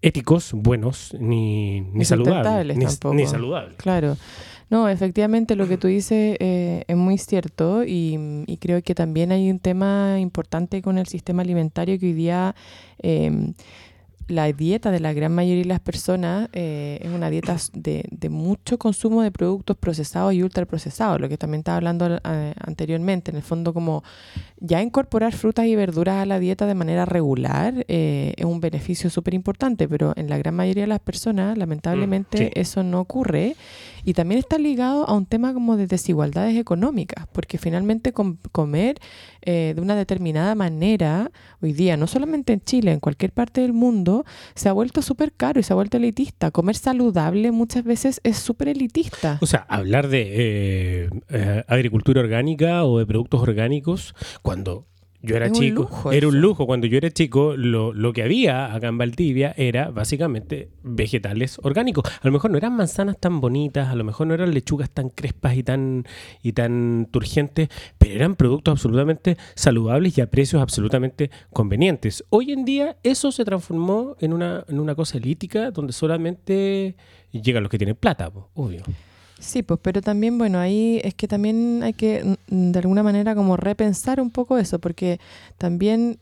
éticos, 0.05 0.53
buenos, 0.53 1.15
ni, 1.19 1.81
ni, 1.81 2.05
saludables. 2.05 2.77
Ni, 2.77 3.25
saludables. 3.25 3.75
Claro. 3.77 4.17
No, 4.69 4.87
efectivamente 4.87 5.55
lo 5.55 5.67
que 5.67 5.77
tú 5.77 5.87
dices 5.87 6.37
eh, 6.39 6.83
es 6.87 6.95
muy 6.95 7.17
cierto 7.17 7.83
y, 7.83 8.57
creo 8.61 8.81
que 8.83 8.93
también 8.93 9.31
hay 9.31 9.49
un 9.49 9.59
tema 9.59 10.19
importante 10.19 10.81
con 10.83 10.99
el 10.99 11.07
sistema 11.07 11.41
alimentario 11.41 11.99
que 11.99 12.07
hoy 12.07 12.13
día 12.13 12.55
eh, 12.99 13.53
la 14.27 14.51
dieta 14.51 14.91
de 14.91 14.99
la 14.99 15.13
gran 15.13 15.31
mayoría 15.31 15.63
de 15.63 15.69
las 15.69 15.79
personas 15.79 16.49
eh, 16.53 16.99
es 17.01 17.11
una 17.11 17.29
dieta 17.29 17.57
de, 17.73 18.29
mucho 18.29 18.77
consumo 18.79 19.21
de 19.21 19.31
productos 19.31 19.77
procesados 19.77 20.33
y 20.33 20.41
ultraprocesados, 20.41 21.21
lo 21.21 21.29
que 21.29 21.37
también 21.37 21.59
estaba 21.59 21.77
hablando 21.77 22.19
eh, 22.23 22.53
anteriormente. 22.59 23.31
En 23.31 23.37
el 23.37 23.43
fondo, 23.43 23.73
como 23.73 24.03
ya 24.57 24.81
incorporar 24.81 25.33
frutas 25.33 25.65
y 25.65 25.75
verduras 25.75 26.23
a 26.23 26.25
la 26.25 26.39
dieta 26.39 26.65
de 26.65 26.73
manera 26.73 27.05
regular 27.05 27.85
eh, 27.87 28.33
es 28.35 28.45
un 28.45 28.59
beneficio 28.59 29.09
súper 29.09 29.33
importante, 29.33 29.87
pero 29.87 30.13
en 30.15 30.29
la 30.29 30.37
gran 30.37 30.55
mayoría 30.55 30.83
de 30.83 30.87
las 30.87 30.99
personas, 30.99 31.57
lamentablemente, 31.57 32.47
mm, 32.47 32.59
eso 32.59 32.83
no 32.83 33.01
ocurre 33.01 33.55
Y 34.05 34.13
también 34.13 34.39
está 34.39 34.59
ligado 34.59 35.09
a 35.09 35.13
un 35.13 35.25
tema 35.25 35.53
como 35.53 35.77
de 35.77 35.87
desigualdades 35.87 36.55
económicas, 36.57 37.27
porque 37.31 37.57
finalmente 37.57 38.13
comer 38.13 38.99
eh, 39.41 39.73
de 39.75 39.81
una 39.81 39.95
determinada 39.95 40.53
manera, 40.53 41.31
hoy 41.61 41.73
día, 41.73 41.97
no 41.97 42.05
solamente 42.05 42.53
en 42.53 42.61
Chile, 42.61 42.91
en 42.91 42.99
cualquier 42.99 43.31
parte 43.31 43.61
del 43.61 43.73
mundo, 43.73 44.23
se 44.53 44.69
ha 44.69 44.73
vuelto 44.73 45.01
súper 45.01 45.33
caro 45.33 45.59
y 45.59 45.63
se 45.63 45.73
ha 45.73 45.75
vuelto 45.75 45.97
elitista. 45.97 46.51
Comer 46.51 46.75
saludable 46.75 47.51
muchas 47.51 47.83
veces 47.83 48.21
es 48.23 48.37
súper 48.37 48.69
elitista. 48.69 49.39
O 49.41 49.47
sea, 49.47 49.65
hablar 49.67 50.07
de 50.07 50.21
eh, 50.21 51.09
eh, 51.29 51.63
agricultura 51.67 52.21
orgánica 52.21 52.85
o 52.85 52.99
de 52.99 53.07
productos 53.07 53.41
orgánicos, 53.41 54.13
cuando 54.43 54.85
yo 55.25 55.35
era 55.35 55.51
chico, 55.51 56.11
era 56.11 56.27
un 56.27 56.39
lujo. 56.39 56.65
Cuando 56.65 56.87
yo 56.87 56.97
era 56.97 57.09
chico, 57.11 57.55
lo, 57.57 57.93
lo, 57.93 58.13
que 58.13 58.23
había 58.23 58.73
acá 58.73 58.87
en 58.87 58.97
Valdivia 58.97 59.53
era 59.57 59.89
básicamente 59.89 60.69
vegetales 60.83 61.59
orgánicos. 61.63 62.05
A 62.21 62.27
lo 62.27 62.31
mejor 62.31 62.51
no 62.51 62.57
eran 62.57 62.75
manzanas 62.75 63.17
tan 63.19 63.41
bonitas, 63.41 63.89
a 63.89 63.95
lo 63.95 64.03
mejor 64.03 64.27
no 64.27 64.33
eran 64.33 64.53
lechugas 64.53 64.89
tan 64.89 65.09
crespas 65.09 65.57
y 65.57 65.63
tan, 65.63 66.05
y 66.41 66.53
tan 66.53 67.07
turgentes, 67.11 67.69
pero 67.97 68.13
eran 68.15 68.35
productos 68.35 68.73
absolutamente 68.73 69.37
saludables 69.55 70.17
y 70.17 70.21
a 70.21 70.29
precios 70.29 70.61
absolutamente 70.61 71.31
convenientes. 71.51 72.23
Hoy 72.29 72.51
en 72.51 72.65
día 72.65 72.97
eso 73.03 73.31
se 73.31 73.45
transformó 73.45 74.15
en 74.19 74.33
una, 74.33 74.63
en 74.67 74.79
una 74.79 74.95
cosa 74.95 75.17
elítica 75.17 75.71
donde 75.71 75.93
solamente 75.93 76.95
llegan 77.31 77.63
los 77.63 77.69
que 77.69 77.77
tienen 77.77 77.95
plata, 77.95 78.31
obvio. 78.53 78.83
Sí, 79.45 79.61
pues, 79.61 79.79
pero 79.81 80.01
también, 80.01 80.39
bueno, 80.39 80.57
ahí 80.57 80.99
es 81.03 81.13
que 81.13 81.27
también 81.27 81.81
hay 81.83 81.93
que 81.93 82.37
mm, 82.49 82.71
de 82.71 82.79
alguna 82.79 83.03
manera 83.03 83.35
como 83.35 83.57
repensar 83.57 84.19
un 84.19 84.31
poco 84.31 84.57
eso, 84.57 84.79
porque 84.79 85.19
también 85.59 86.17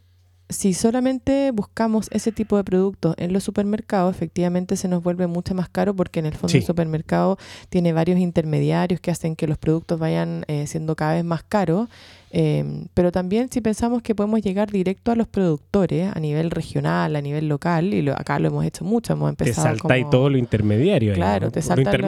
si 0.50 0.74
solamente 0.74 1.52
buscamos 1.52 2.10
ese 2.12 2.34
tipo 2.34 2.58
de 2.58 2.66
productos 2.66 3.16
en 3.18 3.32
los 3.32 3.44
supermercados, 3.44 4.14
efectivamente 4.14 4.76
se 4.76 4.90
nos 4.90 5.02
vuelve 5.02 5.26
mucho 5.28 5.56
más 5.56 5.70
caro 5.70 5.96
porque 5.96 6.20
en 6.20 6.26
el 6.26 6.36
fondo 6.36 6.56
el 6.58 6.64
supermercado 6.64 7.38
tiene 7.70 7.94
varios 7.94 8.20
intermediarios 8.20 9.00
que 9.00 9.10
hacen 9.10 9.38
que 9.38 9.48
los 9.48 9.58
productos 9.58 9.98
vayan 10.00 10.44
eh, 10.48 10.68
siendo 10.68 10.96
cada 10.96 11.14
vez 11.14 11.24
más 11.24 11.44
caros 11.44 11.90
Em, 12.36 12.88
pero 12.96 13.12
también 13.12 13.48
si 13.52 13.62
pensamos 13.62 14.02
que 14.02 14.16
podemos 14.16 14.42
llegar 14.42 14.72
directo 14.72 15.12
a 15.12 15.16
los 15.16 15.28
productores 15.28 16.12
a 16.16 16.20
nivel 16.20 16.50
regional, 16.50 17.16
a 17.16 17.22
nivel 17.22 17.48
local, 17.48 17.94
y 17.94 18.10
acá 18.10 18.40
lo 18.40 18.48
hemos 18.48 18.66
hecho 18.66 18.84
mucho, 18.84 19.14
hemos 19.14 19.30
empezado. 19.30 19.76
Te 19.76 19.80
salta 19.80 19.98
y 20.00 20.10
todo 20.10 20.32
lo 20.32 20.40
intermediario. 20.40 21.14
Claro, 21.14 21.52
te 21.52 21.62
saltan 21.62 22.02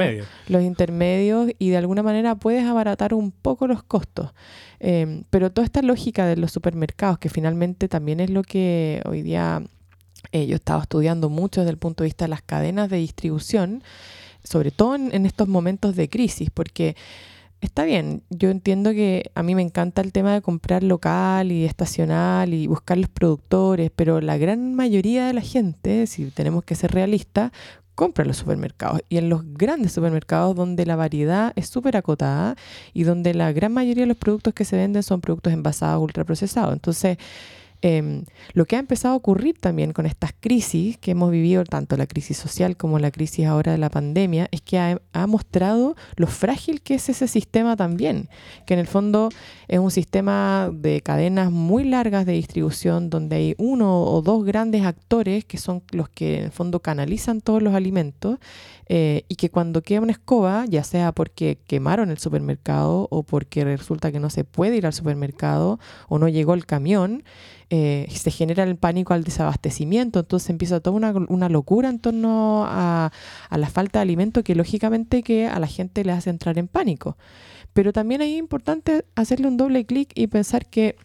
los, 0.48 0.64
intermedios 0.64 1.52
y 1.60 1.70
de 1.70 1.78
alguna 1.78 2.02
manera 2.02 2.34
puedes 2.34 2.66
abaratar 2.66 3.14
un 3.14 3.30
poco 3.30 3.68
los 3.68 3.84
costos. 3.84 4.34
Em, 4.80 5.26
pero 5.30 5.52
toda 5.52 5.64
esta 5.64 5.84
lógica 5.84 6.26
de 6.26 6.38
los 6.38 6.52
supermercados, 6.52 7.20
que 7.20 7.30
finalmente 7.30 7.88
también 7.88 8.20
es 8.20 8.32
lo 8.32 8.42
que 8.42 9.04
hoy 9.06 9.22
día 9.22 9.62
eh, 10.32 10.48
yo 10.48 10.56
estaba 10.56 10.82
estudiando 10.82 11.30
mucho 11.30 11.62
desde 11.62 11.72
el 11.72 11.78
punto 11.78 12.04
de 12.04 12.08
vista 12.08 12.26
de 12.26 12.30
las 12.30 12.42
cadenas 12.42 12.90
de 12.90 12.98
distribución, 12.98 13.84
sobre 14.44 14.72
todo 14.72 14.96
en 14.96 15.26
estos 15.28 15.48
momentos 15.48 15.96
de 15.96 16.10
crisis, 16.10 16.50
porque 16.52 16.96
está 17.66 17.84
bien, 17.84 18.24
yo 18.30 18.50
entiendo 18.50 18.92
que 18.92 19.32
a 19.36 19.44
mí 19.44 19.56
me 19.56 19.62
encanta 19.62 20.02
el 20.02 20.12
tema 20.12 20.34
de 20.34 20.42
comprar 20.42 20.84
local 20.84 21.52
y 21.52 21.66
estacional 21.66 22.54
y 22.54 22.68
buscar 22.68 22.98
los 22.98 23.10
productores, 23.10 23.92
pero 23.96 24.22
la 24.22 24.38
gran 24.38 24.76
mayoría 24.76 25.28
de 25.28 25.34
la 25.34 25.42
gente, 25.42 26.08
si 26.08 26.26
tenemos 26.32 26.64
que 26.64 26.76
ser 26.76 26.92
realistas, 26.92 27.52
compra 27.96 28.24
en 28.24 28.28
los 28.28 28.38
supermercados 28.38 29.02
y 29.10 29.18
en 29.18 29.30
los 29.30 29.42
grandes 29.54 29.94
supermercados 29.94 30.56
donde 30.56 30.86
la 30.86 30.96
variedad 30.96 31.54
es 31.56 31.68
súper 31.68 31.98
acotada 31.98 32.56
y 32.94 33.04
donde 33.04 33.34
la 33.34 33.52
gran 33.52 33.74
mayoría 33.74 34.04
de 34.04 34.08
los 34.08 34.18
productos 34.18 34.54
que 34.54 34.66
se 34.66 34.76
venden 34.76 35.04
son 35.04 35.22
productos 35.22 35.54
envasados, 35.54 36.02
ultraprocesados. 36.02 36.74
Entonces, 36.74 37.18
Em, 37.88 38.24
lo 38.54 38.66
que 38.66 38.78
ha 38.78 38.80
empezado 38.80 39.14
a 39.14 39.18
ocurrir 39.18 39.60
también 39.60 39.94
con 39.94 40.08
estas 40.08 40.32
crisis 40.34 40.98
que 40.98 41.12
hemos 41.12 41.30
vivido, 41.30 41.64
tanto 41.66 41.96
la 41.98 42.08
crisis 42.08 42.36
social 42.36 42.78
como 42.78 42.98
la 42.98 43.12
crisis 43.12 43.46
ahora 43.46 43.74
de 43.74 43.78
la 43.78 43.92
pandemia, 43.92 44.48
es 44.50 44.62
que 44.62 44.80
ha, 44.80 45.28
mostrado 45.28 45.96
lo 46.16 46.26
frágil 46.26 46.82
que 46.82 46.96
es 46.96 47.10
ese 47.10 47.28
sistema 47.28 47.76
también, 47.76 48.28
que 48.66 48.74
en 48.74 48.80
el 48.80 48.88
fondo 48.88 49.30
es 49.68 49.78
un 49.78 49.92
sistema 49.92 50.72
de 50.74 51.02
cadenas 51.02 51.52
muy 51.52 51.84
largas 51.84 52.26
de 52.26 52.34
distribución 52.34 53.12
donde 53.12 53.36
hay 53.36 53.56
uno 53.60 54.02
o 54.02 54.24
dos 54.24 54.44
grandes 54.46 54.84
actores 54.84 55.46
que 55.46 55.60
son 55.60 55.84
los 55.92 56.10
que 56.10 56.40
en 56.40 56.46
el 56.46 56.52
fondo 56.52 56.80
canalizan 56.80 57.40
todos 57.40 57.62
los 57.62 57.76
alimentos 57.76 58.40
eh, 58.88 59.24
y 59.28 59.36
que 59.36 59.50
cuando 59.50 59.82
queda 59.82 60.02
una 60.02 60.12
escoba, 60.12 60.66
ya 60.68 60.84
sea 60.84 61.12
porque 61.12 61.58
quemaron 61.66 62.12
el 62.12 62.20
supermercado 62.20 63.08
o 63.10 63.24
porque 63.24 63.64
resulta 63.64 64.12
que 64.12 64.20
no 64.20 64.30
se 64.30 64.44
puede 64.44 64.78
ir 64.78 64.86
al 64.86 64.94
supermercado 64.94 65.80
o 66.08 66.20
no 66.20 66.28
llegó 66.28 66.54
el 66.54 66.66
camión, 66.66 67.24
eh, 67.72 68.08
se 68.12 68.30
genera 68.30 68.64
el 68.64 68.76
pánico 68.76 69.16
al 69.16 69.24
desabastecimiento, 69.24 70.20
entonces 70.20 70.52
empieza 70.52 70.80
toda 70.82 70.96
una, 70.96 71.14
una 71.30 71.50
locura 71.50 71.90
en 71.90 72.00
torno 72.00 72.66
a, 72.68 73.12
a, 73.50 73.58
la 73.58 73.70
falta 73.70 74.00
de 74.00 74.04
alimento 74.04 74.44
que 74.44 74.54
lógicamente 74.54 75.24
que 75.24 75.48
a 75.48 75.60
la 75.60 75.68
gente 75.68 76.04
le 76.04 76.12
hace 76.12 76.30
entrar 76.30 76.60
en 76.60 76.68
pánico. 76.68 77.18
Pero 77.74 77.92
también 77.92 78.22
es 78.22 78.30
importante 78.30 79.04
hacerle 79.16 79.48
un 79.48 79.58
doble 79.58 79.86
clic 79.86 80.12
y 80.14 80.28
pensar 80.28 80.68
que 80.68 80.96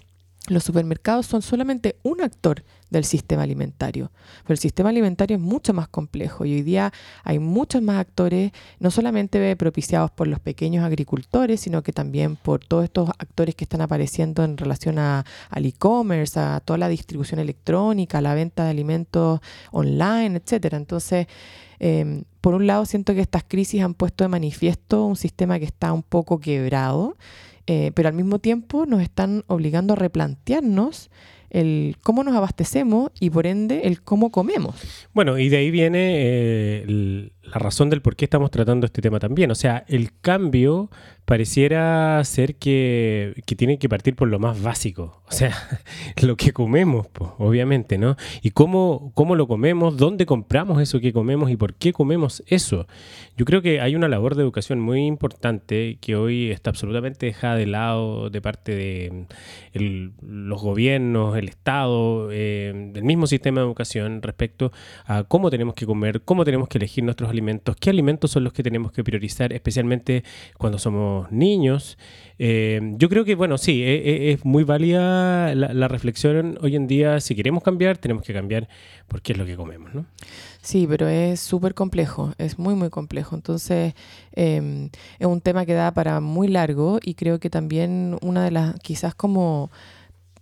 los 0.48 0.64
supermercados 0.64 1.26
son 1.26 1.42
solamente 1.42 1.96
un 2.02 2.20
actor 2.20 2.62
del 2.90 3.04
sistema 3.04 3.42
alimentario. 3.42 4.10
Pero 4.42 4.54
el 4.54 4.58
sistema 4.58 4.90
alimentario 4.90 5.36
es 5.36 5.42
mucho 5.42 5.72
más 5.72 5.88
complejo 5.88 6.44
y 6.44 6.54
hoy 6.54 6.62
día 6.62 6.92
hay 7.24 7.38
muchos 7.38 7.82
más 7.82 7.98
actores, 7.98 8.52
no 8.78 8.90
solamente 8.90 9.56
propiciados 9.56 10.10
por 10.10 10.26
los 10.26 10.40
pequeños 10.40 10.84
agricultores, 10.84 11.60
sino 11.60 11.82
que 11.82 11.92
también 11.92 12.36
por 12.36 12.64
todos 12.64 12.84
estos 12.84 13.08
actores 13.18 13.54
que 13.54 13.64
están 13.64 13.80
apareciendo 13.80 14.44
en 14.44 14.56
relación 14.56 14.98
a, 14.98 15.24
al 15.48 15.66
e-commerce, 15.66 16.38
a 16.38 16.60
toda 16.60 16.78
la 16.78 16.88
distribución 16.88 17.40
electrónica, 17.40 18.18
a 18.18 18.22
la 18.22 18.34
venta 18.34 18.64
de 18.64 18.70
alimentos 18.70 19.40
online, 19.70 20.36
etcétera. 20.36 20.76
Entonces, 20.76 21.26
em, 21.78 22.24
por 22.40 22.54
un 22.54 22.66
lado, 22.66 22.84
siento 22.86 23.14
que 23.14 23.20
estas 23.20 23.44
crisis 23.44 23.82
han 23.82 23.94
puesto 23.94 24.24
de 24.24 24.28
manifiesto 24.28 25.06
un 25.06 25.16
sistema 25.16 25.58
que 25.58 25.64
está 25.66 25.92
un 25.92 26.02
poco 26.02 26.40
quebrado 26.40 27.16
eh, 27.72 27.92
pero 27.94 28.08
al 28.08 28.14
mismo 28.14 28.40
tiempo 28.40 28.84
nos 28.84 29.00
están 29.00 29.44
obligando 29.46 29.92
a 29.92 29.96
replantearnos 29.96 31.08
el 31.50 31.96
cómo 32.02 32.24
nos 32.24 32.34
abastecemos 32.34 33.10
y 33.20 33.30
por 33.30 33.46
ende 33.46 33.82
el 33.84 34.02
cómo 34.02 34.30
comemos. 34.30 34.76
Bueno, 35.12 35.38
y 35.38 35.48
de 35.48 35.58
ahí 35.58 35.70
viene 35.70 35.98
eh, 36.16 37.30
la 37.42 37.58
razón 37.58 37.90
del 37.90 38.02
por 38.02 38.16
qué 38.16 38.24
estamos 38.24 38.50
tratando 38.50 38.86
este 38.86 39.02
tema 39.02 39.18
también. 39.18 39.50
O 39.50 39.54
sea, 39.54 39.84
el 39.88 40.10
cambio 40.20 40.90
pareciera 41.30 42.20
ser 42.24 42.56
que, 42.56 43.40
que 43.46 43.54
tiene 43.54 43.78
que 43.78 43.88
partir 43.88 44.16
por 44.16 44.26
lo 44.26 44.40
más 44.40 44.60
básico, 44.60 45.22
o 45.28 45.30
sea, 45.30 45.54
lo 46.22 46.36
que 46.36 46.52
comemos, 46.52 47.06
pues, 47.06 47.30
obviamente, 47.38 47.98
¿no? 47.98 48.16
Y 48.42 48.50
cómo, 48.50 49.12
cómo 49.14 49.36
lo 49.36 49.46
comemos, 49.46 49.96
dónde 49.96 50.26
compramos 50.26 50.82
eso 50.82 50.98
que 50.98 51.12
comemos 51.12 51.48
y 51.48 51.56
por 51.56 51.74
qué 51.74 51.92
comemos 51.92 52.42
eso. 52.48 52.88
Yo 53.36 53.44
creo 53.44 53.62
que 53.62 53.80
hay 53.80 53.94
una 53.94 54.08
labor 54.08 54.34
de 54.34 54.42
educación 54.42 54.80
muy 54.80 55.06
importante 55.06 55.98
que 56.00 56.16
hoy 56.16 56.50
está 56.50 56.70
absolutamente 56.70 57.26
dejada 57.26 57.54
de 57.54 57.66
lado 57.66 58.28
de 58.28 58.42
parte 58.42 58.74
de 58.74 59.26
los 60.20 60.60
gobiernos, 60.60 61.38
el 61.38 61.48
Estado, 61.48 62.28
eh, 62.32 62.90
del 62.92 63.04
mismo 63.04 63.28
sistema 63.28 63.60
de 63.60 63.68
educación 63.68 64.20
respecto 64.20 64.72
a 65.06 65.22
cómo 65.22 65.48
tenemos 65.48 65.76
que 65.76 65.86
comer, 65.86 66.22
cómo 66.22 66.44
tenemos 66.44 66.66
que 66.68 66.78
elegir 66.78 67.04
nuestros 67.04 67.30
alimentos, 67.30 67.76
qué 67.76 67.90
alimentos 67.90 68.32
son 68.32 68.42
los 68.42 68.52
que 68.52 68.64
tenemos 68.64 68.90
que 68.90 69.04
priorizar, 69.04 69.52
especialmente 69.52 70.24
cuando 70.58 70.80
somos 70.80 71.19
niños. 71.30 71.98
Eh, 72.38 72.80
yo 72.96 73.08
creo 73.10 73.24
que, 73.24 73.34
bueno, 73.34 73.58
sí, 73.58 73.82
e, 73.82 73.96
e, 73.96 74.32
es, 74.32 74.44
muy 74.44 74.64
válida 74.64 75.54
la, 75.54 75.88
reflexión 75.88 76.58
hoy 76.62 76.76
en 76.76 76.86
día. 76.86 77.20
Si 77.20 77.34
queremos 77.34 77.62
cambiar, 77.62 77.98
tenemos 77.98 78.22
que 78.22 78.32
cambiar 78.32 78.68
porque 79.08 79.32
es 79.32 79.38
lo 79.38 79.44
que 79.44 79.56
comemos, 79.56 79.92
¿no? 79.94 80.06
Sí, 80.62 80.86
pero 80.88 81.06
es 81.08 81.40
súper 81.40 81.74
complejo, 81.74 82.32
es 82.38 82.58
muy, 82.58 82.74
muy 82.74 82.88
complejo. 82.88 83.36
Entonces, 83.36 83.94
em, 84.32 84.88
es 85.18 85.26
un 85.26 85.40
tema 85.40 85.66
que 85.66 85.74
da 85.74 85.92
para 85.92 86.20
muy 86.20 86.48
largo 86.48 86.98
y 87.02 87.14
creo 87.14 87.40
que 87.40 87.50
también 87.50 88.16
una 88.22 88.44
de 88.44 88.50
las, 88.50 88.80
quizás 88.80 89.14
como 89.14 89.70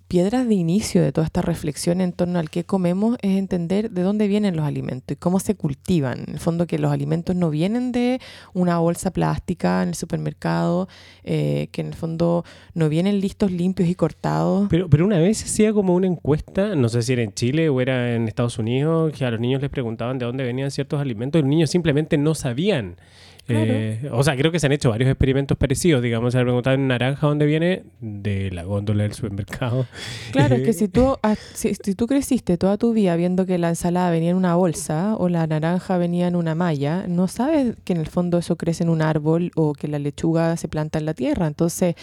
piedras 0.08 0.48
de 0.48 0.54
inicio 0.54 1.02
de 1.02 1.12
toda 1.12 1.26
esta 1.26 1.42
reflexión 1.42 2.00
en 2.00 2.12
torno 2.12 2.38
al 2.38 2.48
qué 2.48 2.64
comemos 2.64 3.18
es 3.20 3.36
entender 3.36 3.90
de 3.90 4.02
dónde 4.02 4.26
vienen 4.26 4.56
los 4.56 4.64
alimentos 4.64 5.14
y 5.14 5.16
cómo 5.16 5.38
se 5.38 5.54
cultivan. 5.54 6.24
En 6.26 6.34
el 6.34 6.40
fondo 6.40 6.66
que 6.66 6.78
los 6.78 6.90
alimentos 6.90 7.36
no 7.36 7.50
vienen 7.50 7.92
de 7.92 8.20
una 8.54 8.78
bolsa 8.78 9.10
plástica 9.12 9.82
en 9.82 9.90
el 9.90 9.94
supermercado, 9.94 10.88
eh, 11.24 11.68
que 11.72 11.82
en 11.82 11.88
el 11.88 11.94
fondo 11.94 12.44
no 12.74 12.88
vienen 12.88 13.20
listos, 13.20 13.52
limpios 13.52 13.88
y 13.88 13.94
cortados. 13.94 14.68
Pero, 14.70 14.88
pero 14.88 15.04
una 15.04 15.18
vez 15.18 15.44
hacía 15.44 15.74
como 15.74 15.94
una 15.94 16.06
encuesta, 16.06 16.74
no 16.74 16.88
sé 16.88 17.02
si 17.02 17.12
era 17.12 17.22
en 17.22 17.34
Chile 17.34 17.68
o 17.68 17.80
era 17.80 18.14
en 18.14 18.28
Estados 18.28 18.58
Unidos, 18.58 19.12
que 19.12 19.26
a 19.26 19.30
los 19.30 19.40
niños 19.40 19.60
les 19.60 19.70
preguntaban 19.70 20.18
de 20.18 20.24
dónde 20.24 20.42
venían 20.42 20.70
ciertos 20.70 21.00
alimentos 21.00 21.38
y 21.38 21.42
los 21.42 21.50
niños 21.50 21.70
simplemente 21.70 22.16
no 22.16 22.34
sabían. 22.34 22.96
Eh, 23.48 24.08
o 24.12 24.22
sea, 24.22 24.36
creo 24.36 24.52
que 24.52 24.60
se 24.60 24.66
han 24.66 24.72
hecho 24.72 24.90
varios 24.90 25.10
experimentos 25.10 25.56
parecidos. 25.56 26.02
Digamos, 26.02 26.32
se 26.32 26.38
ha 26.38 26.42
preguntado 26.42 26.74
en 26.74 26.86
naranja 26.86 27.26
dónde 27.26 27.46
viene, 27.46 27.84
de 28.00 28.50
la 28.50 28.64
góndola 28.64 29.04
del 29.04 29.12
supermercado. 29.12 29.86
Claro, 30.32 30.56
es 30.56 30.62
que 30.62 30.72
si 30.72 30.88
tú, 30.88 31.16
si, 31.54 31.74
tú 31.94 32.06
creciste 32.06 32.58
toda 32.58 32.76
tu 32.76 32.92
vida 32.92 33.16
viendo 33.16 33.46
que 33.46 33.58
la 33.58 33.70
ensalada 33.70 34.10
venía 34.10 34.30
en 34.30 34.36
una 34.36 34.54
bolsa 34.56 35.16
o 35.16 35.28
la 35.28 35.46
naranja 35.46 35.96
venía 35.96 36.28
en 36.28 36.36
una 36.36 36.54
malla, 36.54 37.06
no 37.08 37.28
sabes 37.28 37.76
que 37.84 37.92
en 37.92 38.00
el 38.00 38.06
fondo 38.06 38.38
eso 38.38 38.56
crece 38.56 38.84
en 38.84 38.90
un 38.90 39.02
árbol 39.02 39.50
o 39.54 39.72
que 39.72 39.88
la 39.88 39.98
lechuga 39.98 40.56
se 40.56 40.68
planta 40.68 40.98
en 40.98 41.06
la 41.06 41.14
tierra. 41.14 41.46
Entonces, 41.46 41.94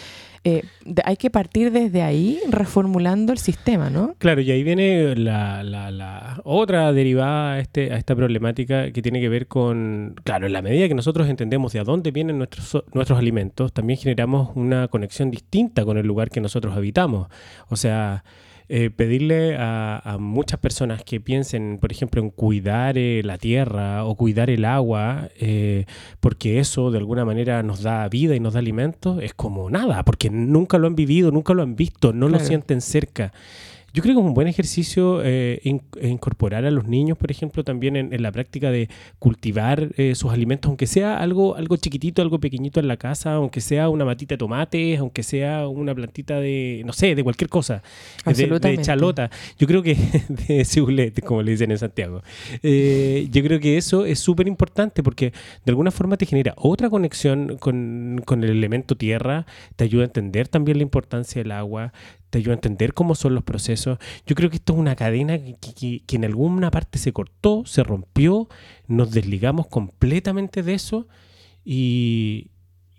eh, 0.48 0.62
hay 1.06 1.18
que 1.18 1.32
partir 1.32 1.72
desde 1.72 2.04
ahí 2.04 2.40
reformulando 2.48 3.34
el 3.34 3.40
sistema, 3.40 3.90
¿no? 3.90 4.14
Claro, 4.20 4.42
y 4.42 4.52
ahí 4.52 4.62
viene 4.62 5.16
la, 5.16 5.64
la, 5.64 6.40
otra 6.44 6.94
derivada 6.94 7.54
a, 7.54 7.60
este, 7.60 7.92
a 7.92 7.98
esta 7.98 8.16
problemática 8.16 8.92
que 8.92 9.02
tiene 9.02 9.20
que 9.20 9.28
ver 9.28 9.48
con, 9.48 10.14
claro, 10.24 10.46
en 10.46 10.54
la 10.54 10.62
medida 10.62 10.88
que 10.88 10.94
nosotros 10.94 11.28
entendemos 11.30 11.74
de 11.74 11.80
a 11.80 11.84
dónde 11.84 12.12
vienen 12.12 12.38
nuestros 12.38 13.18
alimentos, 13.18 13.74
también 13.74 13.98
generamos 13.98 14.52
una 14.56 14.88
conexión 14.88 15.32
distinta 15.32 15.84
con 15.84 15.98
el 15.98 16.06
lugar 16.06 16.30
que 16.30 16.42
nosotros 16.42 16.78
habitamos. 16.78 17.28
O 17.70 17.76
sea, 17.76 18.24
eh, 18.68 18.90
pedirle 18.90 19.56
a, 19.60 20.18
muchas 20.20 20.60
personas 20.60 21.04
que 21.04 21.20
piensen, 21.20 21.78
por 21.80 21.92
ejemplo, 21.92 22.22
en 22.22 22.32
cuidar 22.32 22.98
eh, 22.98 23.22
la 23.24 23.38
tierra 23.38 24.06
o 24.06 24.16
cuidar 24.16 24.50
el 24.50 24.66
agua, 24.66 25.30
eh, 25.40 25.86
porque 26.20 26.60
eso 26.60 26.90
de 26.90 26.98
alguna 26.98 27.26
manera 27.26 27.62
nos 27.62 27.84
da 27.84 28.08
vida 28.10 28.36
y 28.36 28.40
nos 28.40 28.54
da 28.54 28.60
alimento, 28.60 29.20
es 29.22 29.34
como 29.34 29.70
nada, 29.70 30.04
porque 30.04 30.30
nunca 30.30 30.80
lo 30.80 30.88
han 30.88 30.96
vivido, 30.96 31.32
nunca 31.32 31.54
lo 31.54 31.62
han 31.62 31.76
visto, 31.76 32.12
no 32.12 32.28
lo 32.28 32.40
sienten 32.40 32.82
cerca. 32.82 33.34
Yo 33.96 34.04
creo 34.04 34.14
que 34.14 34.20
es 34.20 34.28
un 34.28 34.34
buen 34.34 34.50
ejercicio 34.50 35.22
eh, 35.24 35.62
incorporar 36.02 36.66
a 36.66 36.72
los 36.72 36.86
niños, 36.86 37.18
por 37.18 37.32
ejemplo, 37.32 37.64
también 37.64 37.96
en, 37.96 38.22
la 38.22 38.30
práctica 38.30 38.70
de 38.70 38.90
cultivar 39.20 39.88
eh, 39.96 40.16
sus 40.16 40.34
alimentos, 40.34 40.68
aunque 40.68 40.86
sea 40.86 41.18
algo, 41.18 41.56
algo 41.56 41.78
chiquitito, 41.78 42.22
algo 42.22 42.42
pequeñito 42.42 42.82
en 42.82 42.90
la 42.90 42.98
casa, 42.98 43.36
aunque 43.36 43.62
sea 43.62 43.88
una 43.88 44.04
matita 44.04 44.34
de 44.34 44.40
tomates, 44.40 45.00
aunque 45.00 45.24
sea 45.24 45.70
una 45.70 45.96
plantita 45.96 46.42
de, 46.42 46.84
no 46.86 46.92
sé, 46.92 47.16
de 47.16 47.24
cualquier 47.24 47.50
cosa, 47.50 47.84
de, 48.26 48.60
de, 48.60 48.78
chalota. 48.80 49.32
Yo 49.58 49.66
creo 49.66 49.82
que, 49.82 49.96
de 50.28 50.66
cibulet, 50.66 51.24
como 51.24 51.42
le 51.42 51.52
dicen 51.52 51.72
en 51.72 51.78
Santiago. 51.78 52.22
Eh, 52.64 53.30
yo 53.32 53.44
creo 53.44 53.62
que 53.62 53.78
eso 53.78 54.06
es 54.06 54.20
súper 54.20 54.50
importante 54.50 55.04
porque 55.04 55.32
de 55.64 55.72
alguna 55.72 55.92
forma 55.92 56.18
te 56.18 56.26
genera 56.26 56.54
otra 56.58 56.90
conexión 56.90 57.56
con, 57.62 58.22
con 58.26 58.44
el 58.44 58.50
elemento 58.50 58.98
tierra, 58.98 59.46
te 59.78 59.86
ayuda 59.86 60.04
a 60.04 60.08
entender 60.08 60.50
también 60.50 60.80
la 60.80 60.84
importancia 60.84 61.42
del 61.42 61.54
agua, 61.54 61.94
te 62.36 62.40
ayuda 62.40 62.52
a 62.52 62.56
entender 62.56 62.94
cómo 62.94 63.16
son 63.16 63.34
los 63.34 63.46
procesos. 63.46 63.98
Yo 64.28 64.36
creo 64.36 64.50
que 64.50 64.58
esto 64.58 64.74
es 64.74 64.80
una 64.80 64.98
cadena 64.98 65.40
que, 65.40 66.02
que, 66.06 66.16
en 66.18 66.26
alguna 66.26 66.70
parte 66.70 67.00
se 67.00 67.14
cortó, 67.14 67.64
se 67.66 67.82
rompió, 67.82 68.50
nos 68.88 69.12
desligamos 69.12 69.68
completamente 69.68 70.62
de 70.62 70.74
eso 70.74 71.08
y, 71.64 72.50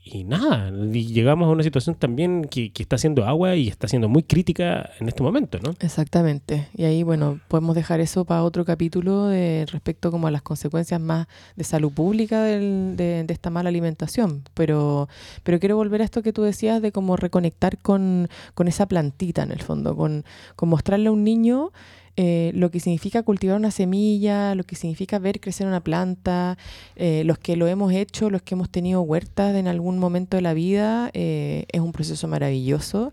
y 0.09 0.23
nada, 0.23 0.71
llegamos 0.71 1.49
a 1.49 1.51
una 1.51 1.65
situación 1.65 1.97
también 1.97 2.45
que, 2.45 2.71
está 2.79 2.95
haciendo 2.95 3.25
agua 3.27 3.57
y 3.57 3.67
está 3.67 3.89
siendo 3.89 4.09
muy 4.09 4.23
crítica 4.23 4.89
en 5.01 5.09
este 5.09 5.25
momento, 5.25 5.59
¿no? 5.59 5.75
Exactamente. 5.81 6.69
Y 6.77 6.85
ahí, 6.85 7.03
bueno, 7.03 7.41
podemos 7.49 7.75
dejar 7.75 7.99
eso 7.99 8.25
para 8.25 8.45
otro 8.45 8.65
capítulo 8.65 9.27
de 9.27 9.67
respecto 9.69 10.13
como 10.13 10.29
a 10.29 10.31
las 10.31 10.43
consecuencias 10.43 11.01
más 11.01 11.27
de 11.57 11.65
salud 11.65 11.91
pública 11.91 12.45
de, 12.45 13.27
esta 13.29 13.51
mala 13.51 13.69
alimentación. 13.69 14.45
Pero, 14.55 15.09
pero 15.43 15.59
quiero 15.59 15.75
volver 15.75 16.03
a 16.03 16.05
esto 16.05 16.23
que 16.23 16.33
tú 16.33 16.43
decías 16.43 16.81
de 16.81 16.93
cómo 16.93 17.17
reconectar 17.17 17.77
con, 17.77 18.29
con 18.55 18.69
esa 18.69 18.87
plantita 18.87 19.43
en 19.43 19.51
el 19.51 19.63
fondo, 19.63 19.97
con, 19.97 20.25
con 20.55 20.69
mostrarle 20.69 21.09
a 21.09 21.13
un 21.13 21.25
niño 21.25 21.73
eh, 22.17 22.51
lo 22.55 22.71
que 22.71 22.81
significa 22.81 23.23
cultivar 23.23 23.57
una 23.57 23.71
semilla, 23.71 24.55
lo 24.55 24.65
que 24.65 24.75
significa 24.75 25.19
ver 25.19 25.39
crecer 25.41 25.67
una 25.67 25.81
planta, 25.81 26.57
eh, 26.97 27.23
los 27.27 27.39
que 27.39 27.57
lo 27.57 27.67
hemos 27.67 27.93
hecho, 27.93 28.31
los 28.31 28.43
que 28.43 28.55
hemos 28.55 28.71
tenido 28.71 29.03
huertas 29.03 29.55
en 29.55 29.69
algún 29.69 29.99
momento 29.99 30.39
de 30.39 30.43
la 30.43 30.55
vida, 30.55 31.11
eh, 31.13 31.67
es 31.71 31.81
un 31.81 31.93
proceso 31.93 32.27
maravilloso. 32.27 33.13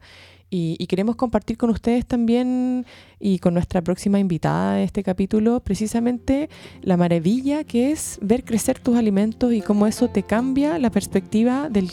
Y, 0.56 0.86
queremos 0.86 1.16
compartir 1.16 1.58
con 1.58 1.72
ustedes 1.72 2.06
también 2.06 2.86
y 3.20 3.40
con 3.40 3.56
nuestra 3.56 3.82
próxima 3.82 4.20
invitada 4.20 4.76
de 4.76 4.84
este 4.84 5.02
capítulo 5.02 5.62
precisamente 5.62 6.48
la 6.84 6.96
maravilla 6.96 7.64
que 7.64 7.92
es 7.92 8.20
ver 8.22 8.44
crecer 8.44 8.78
tus 8.78 8.96
alimentos 8.96 9.52
y 9.52 9.62
cómo 9.62 9.88
eso 9.88 10.10
te 10.10 10.22
cambia 10.22 10.78
la 10.78 10.92
perspectiva 10.92 11.70
del 11.70 11.90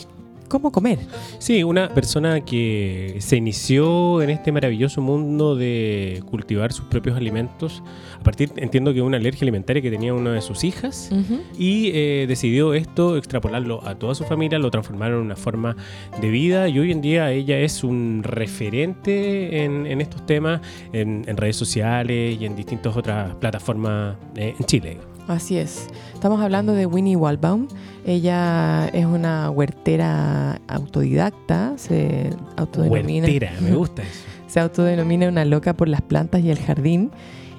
cómo 0.51 0.71
comer. 0.71 0.99
Sí, 1.39 1.63
una 1.63 1.89
persona 1.89 2.41
que 2.41 3.15
se 3.19 3.37
inició 3.37 4.21
en 4.21 4.29
este 4.29 4.51
maravilloso 4.51 5.01
mundo 5.01 5.55
de 5.55 6.21
cultivar 6.29 6.73
sus 6.73 6.85
propios 6.85 7.15
alimentos, 7.15 7.81
a 8.19 8.23
partir, 8.23 8.51
entiendo 8.57 8.93
que 8.93 9.01
una 9.01 9.17
alergia 9.17 9.45
alimentaria 9.45 9.81
que 9.81 9.89
tenía 9.89 10.13
una 10.13 10.33
de 10.33 10.41
sus 10.41 10.65
hijas, 10.65 11.09
y 11.57 11.91
eh, 11.93 12.25
decidió 12.27 12.73
esto, 12.73 13.15
extrapolarlo 13.15 13.87
a 13.87 13.95
toda 13.95 14.13
su 14.13 14.25
familia, 14.25 14.59
lo 14.59 14.69
transformaron 14.69 15.19
en 15.19 15.25
una 15.25 15.35
forma 15.37 15.77
de 16.19 16.29
vida, 16.29 16.67
y 16.67 16.79
hoy 16.79 16.91
en 16.91 17.01
día 17.01 17.31
ella 17.31 17.57
es 17.57 17.83
un 17.83 18.21
referente 18.23 19.63
en, 19.63 20.01
estos 20.01 20.25
temas, 20.25 20.59
en, 20.91 21.25
redes 21.37 21.55
sociales 21.55 22.37
y 22.39 22.45
en 22.45 22.57
distintas 22.57 22.95
otras 22.97 23.33
plataformas 23.35 24.17
eh, 24.35 24.53
en 24.59 24.65
Chile. 24.65 24.97
Así 25.27 25.57
es. 25.57 25.87
Estamos 26.13 26.41
hablando 26.41 26.73
de 26.73 26.85
Winnie 26.85 27.15
Walbaum. 27.15 27.67
Ella 28.05 28.87
es 28.93 29.05
una 29.05 29.49
huertera 29.49 30.59
autodidacta, 30.67 31.73
se 31.77 32.31
autodenomina. 32.57 33.27
Huertera, 33.27 33.53
me 33.61 33.71
gusta 33.75 34.01
eso. 34.03 34.25
Se 34.47 34.59
autodenomina 34.59 35.29
una 35.29 35.45
loca 35.45 35.73
por 35.73 35.87
las 35.87 36.01
plantas 36.01 36.41
y 36.41 36.51
el 36.51 36.59
jardín 36.59 37.11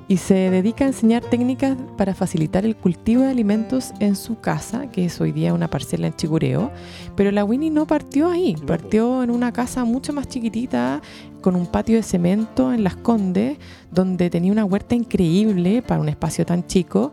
y 0.08 0.18
se 0.18 0.50
dedica 0.50 0.84
a 0.84 0.88
enseñar 0.88 1.22
técnicas 1.22 1.76
para 1.96 2.14
facilitar 2.14 2.66
el 2.66 2.76
cultivo 2.76 3.22
de 3.22 3.30
alimentos 3.30 3.92
en 3.98 4.16
su 4.16 4.38
casa, 4.40 4.90
que 4.90 5.06
es 5.06 5.20
hoy 5.20 5.32
día 5.32 5.54
una 5.54 5.70
parcela 5.70 6.06
en 6.06 6.14
Chigureo. 6.14 6.70
Pero 7.16 7.30
la 7.30 7.44
Winnie 7.44 7.70
no 7.70 7.86
partió 7.86 8.28
ahí, 8.28 8.54
partió 8.66 9.22
en 9.22 9.30
una 9.30 9.52
casa 9.52 9.84
mucho 9.84 10.12
más 10.12 10.28
chiquitita, 10.28 11.00
con 11.40 11.56
un 11.56 11.66
patio 11.66 11.96
de 11.96 12.02
cemento 12.02 12.72
en 12.72 12.84
Las 12.84 12.96
Condes, 12.96 13.56
donde 13.90 14.28
tenía 14.28 14.52
una 14.52 14.64
huerta 14.66 14.94
increíble 14.94 15.82
para 15.82 16.00
un 16.00 16.08
espacio 16.08 16.44
tan 16.44 16.66
chico 16.66 17.12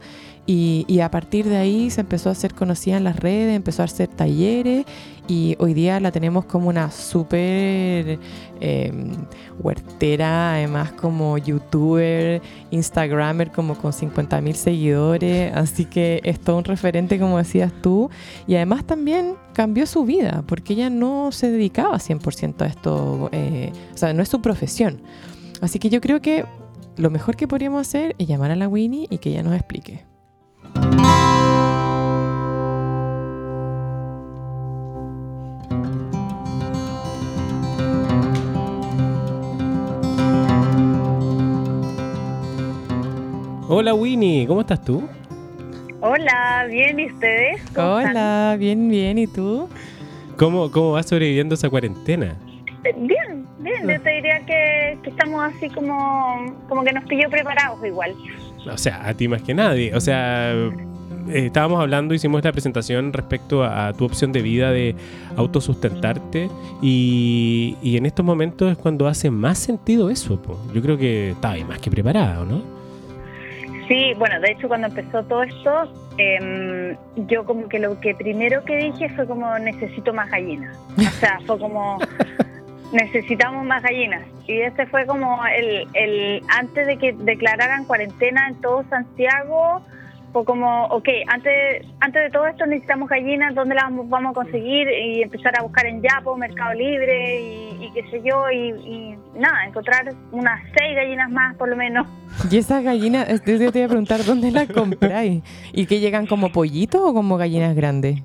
y, 0.51 0.99
a 1.01 1.11
partir 1.11 1.47
de 1.47 1.57
ahí 1.57 1.91
se 1.91 2.01
empezó 2.01 2.29
a 2.29 2.31
hacer 2.31 2.55
conocida 2.55 2.97
en 2.97 3.03
las 3.03 3.17
redes, 3.17 3.55
empezó 3.55 3.83
a 3.83 3.85
hacer 3.85 4.07
talleres 4.07 4.83
y 5.27 5.55
hoy 5.59 5.75
día 5.75 5.99
la 5.99 6.11
tenemos 6.11 6.45
como 6.45 6.69
una 6.69 6.89
súper 6.89 8.17
em, 8.59 9.11
huertera, 9.59 10.55
además 10.55 10.91
como 10.93 11.37
youtuber, 11.37 12.41
instagramer, 12.71 13.51
como 13.51 13.77
con 13.77 13.93
50 13.93 14.41
mil 14.41 14.55
seguidores, 14.55 15.53
así 15.53 15.85
que 15.85 16.19
es 16.23 16.39
todo 16.39 16.57
un 16.57 16.63
referente 16.63 17.19
como 17.19 17.37
decías 17.37 17.71
tú 17.83 18.09
y 18.47 18.55
además 18.55 18.85
también 18.85 19.35
cambió 19.53 19.85
su 19.85 20.03
vida 20.03 20.43
porque 20.47 20.73
ella 20.73 20.89
no 20.89 21.31
se 21.31 21.51
dedicaba 21.51 21.99
100% 21.99 22.63
a 22.63 22.65
esto, 22.65 23.29
eh, 23.33 23.71
o 23.93 23.97
sea, 23.97 24.13
no 24.13 24.23
es 24.23 24.29
su 24.29 24.41
profesión. 24.41 24.99
Así 25.61 25.77
que 25.77 25.91
yo 25.91 26.01
creo 26.01 26.21
que 26.21 26.45
lo 26.97 27.11
mejor 27.11 27.35
que 27.35 27.47
podríamos 27.47 27.81
hacer 27.81 28.15
es 28.17 28.27
llamar 28.27 28.49
a 28.49 28.55
la 28.55 28.67
Winnie 28.67 29.05
y 29.11 29.19
que 29.19 29.29
ella 29.29 29.43
nos 29.43 29.53
explique. 29.53 30.08
Hola 43.71 43.93
Winnie, 43.93 44.47
¿cómo 44.47 44.61
estás 44.61 44.83
tú? 44.83 45.07
Hola, 46.01 46.65
bien, 46.69 46.99
¿y 46.99 47.05
ustedes? 47.05 47.61
Hola, 47.77 48.55
bien, 48.57 48.89
bien, 48.89 49.17
¿y 49.17 49.27
tú? 49.27 49.69
¿Cómo, 50.37 50.71
cómo 50.71 50.93
vas 50.93 51.07
sobreviviendo 51.07 51.55
esa 51.55 51.69
cuarentena? 51.69 52.35
Eh, 52.83 52.95
bien, 52.97 53.45
bien, 53.59 53.87
yo 53.87 54.01
te 54.01 54.09
diría 54.09 54.45
que, 54.45 54.97
estamos 55.03 55.43
así 55.43 55.69
como, 55.69 56.55
como 56.67 56.83
que 56.83 56.93
nos 56.93 57.03
pilló 57.05 57.29
preparados 57.29 57.85
igual. 57.85 58.15
O 58.73 58.77
sea, 58.77 59.07
a 59.07 59.13
ti 59.13 59.27
más 59.27 59.41
que 59.41 59.53
nadie. 59.53 59.93
O 59.95 60.01
sea, 60.01 60.53
eh, 60.53 61.45
estábamos 61.45 61.79
hablando, 61.79 62.13
hicimos 62.13 62.39
esta 62.39 62.51
presentación 62.51 63.13
respecto 63.13 63.63
a, 63.63 63.93
tu 63.93 64.05
opción 64.05 64.31
de 64.31 64.41
vida 64.41 64.71
de 64.71 64.95
autosustentarte 65.35 66.49
y, 66.81 67.77
y, 67.81 67.97
en 67.97 68.05
estos 68.05 68.25
momentos 68.25 68.71
es 68.71 68.77
cuando 68.77 69.07
hace 69.07 69.29
más 69.29 69.59
sentido 69.59 70.09
eso. 70.09 70.41
Yo 70.73 70.81
creo 70.81 70.97
que 70.97 71.31
estaba 71.31 71.55
más 71.65 71.79
que 71.79 71.91
preparado, 71.91 72.45
¿no? 72.45 72.79
Sí, 73.87 74.13
bueno, 74.17 74.39
de 74.39 74.51
hecho 74.51 74.67
cuando 74.67 74.87
empezó 74.87 75.23
todo 75.23 75.43
esto, 75.43 75.91
em, 76.17 76.95
yo 77.27 77.43
como 77.43 77.67
que 77.67 77.79
lo 77.79 77.99
que 77.99 78.13
primero 78.13 78.63
que 78.63 78.77
dije 78.77 79.09
fue 79.09 79.25
como 79.25 79.57
necesito 79.57 80.13
más 80.13 80.29
gallinas. 80.29 80.77
O 80.97 81.01
sea, 81.19 81.39
fue 81.45 81.57
como 81.57 81.97
necesitamos 82.91 83.65
más 83.65 83.83
gallinas. 83.83 84.23
Y 84.47 84.61
este 84.61 84.85
fue 84.87 85.05
como 85.05 85.39
el, 85.45 85.87
el 85.93 86.43
antes 86.49 86.87
de 86.87 86.97
que 86.97 87.13
declararan 87.13 87.85
cuarentena 87.85 88.47
en 88.47 88.55
todo 88.61 88.83
Santiago, 88.89 89.83
fue 90.31 90.45
como, 90.45 90.85
ok, 90.85 91.07
antes, 91.27 91.85
antes 91.99 92.23
de 92.23 92.29
todo 92.29 92.45
esto 92.47 92.65
necesitamos 92.65 93.09
gallinas, 93.09 93.55
¿dónde 93.55 93.75
las 93.75 93.85
vamos 93.89 94.31
a 94.31 94.33
conseguir? 94.33 94.87
Y 94.87 95.21
empezar 95.21 95.57
a 95.57 95.63
buscar 95.63 95.85
en 95.85 96.01
Yapo, 96.01 96.37
Mercado 96.37 96.73
Libre 96.73 97.41
y, 97.41 97.91
qué 97.93 98.03
sé 98.09 98.21
yo, 98.23 98.49
y, 98.51 99.15
nada, 99.35 99.65
encontrar 99.65 100.13
unas 100.31 100.61
seis 100.77 100.95
gallinas 100.95 101.29
más 101.31 101.55
por 101.55 101.69
lo 101.69 101.75
menos. 101.75 102.07
Y 102.49 102.57
esas 102.57 102.83
gallinas, 102.83 103.27
yo 103.45 103.57
te 103.57 103.79
voy 103.79 103.81
a 103.81 103.87
preguntar, 103.87 104.23
¿dónde 104.23 104.51
las 104.51 104.67
compráis? 104.69 105.43
¿Y 105.73 105.85
que 105.85 105.99
llegan 105.99 106.27
como 106.27 106.51
pollitos 106.51 107.01
o 107.01 107.13
como 107.13 107.37
gallinas 107.37 107.75
grandes? 107.75 108.21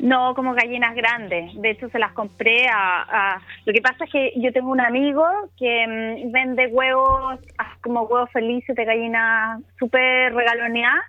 No, 0.00 0.34
como 0.34 0.54
gallinas 0.54 0.94
grandes. 0.94 1.50
De 1.60 1.70
hecho, 1.70 1.88
se 1.88 1.98
las 1.98 2.12
compré 2.12 2.66
a, 2.72 3.40
Lo 3.64 3.72
que 3.72 3.80
pasa 3.80 4.04
es 4.04 4.10
que 4.10 4.32
yo 4.36 4.52
tengo 4.52 4.70
un 4.70 4.80
amigo 4.80 5.24
que 5.56 5.86
mm, 5.86 6.32
vende 6.32 6.66
huevos 6.68 7.38
ah, 7.58 7.76
como 7.82 8.02
huevos 8.02 8.30
felices 8.30 8.74
de 8.74 8.84
gallinas 8.84 9.60
súper 9.78 10.34
regaloneadas. 10.34 11.04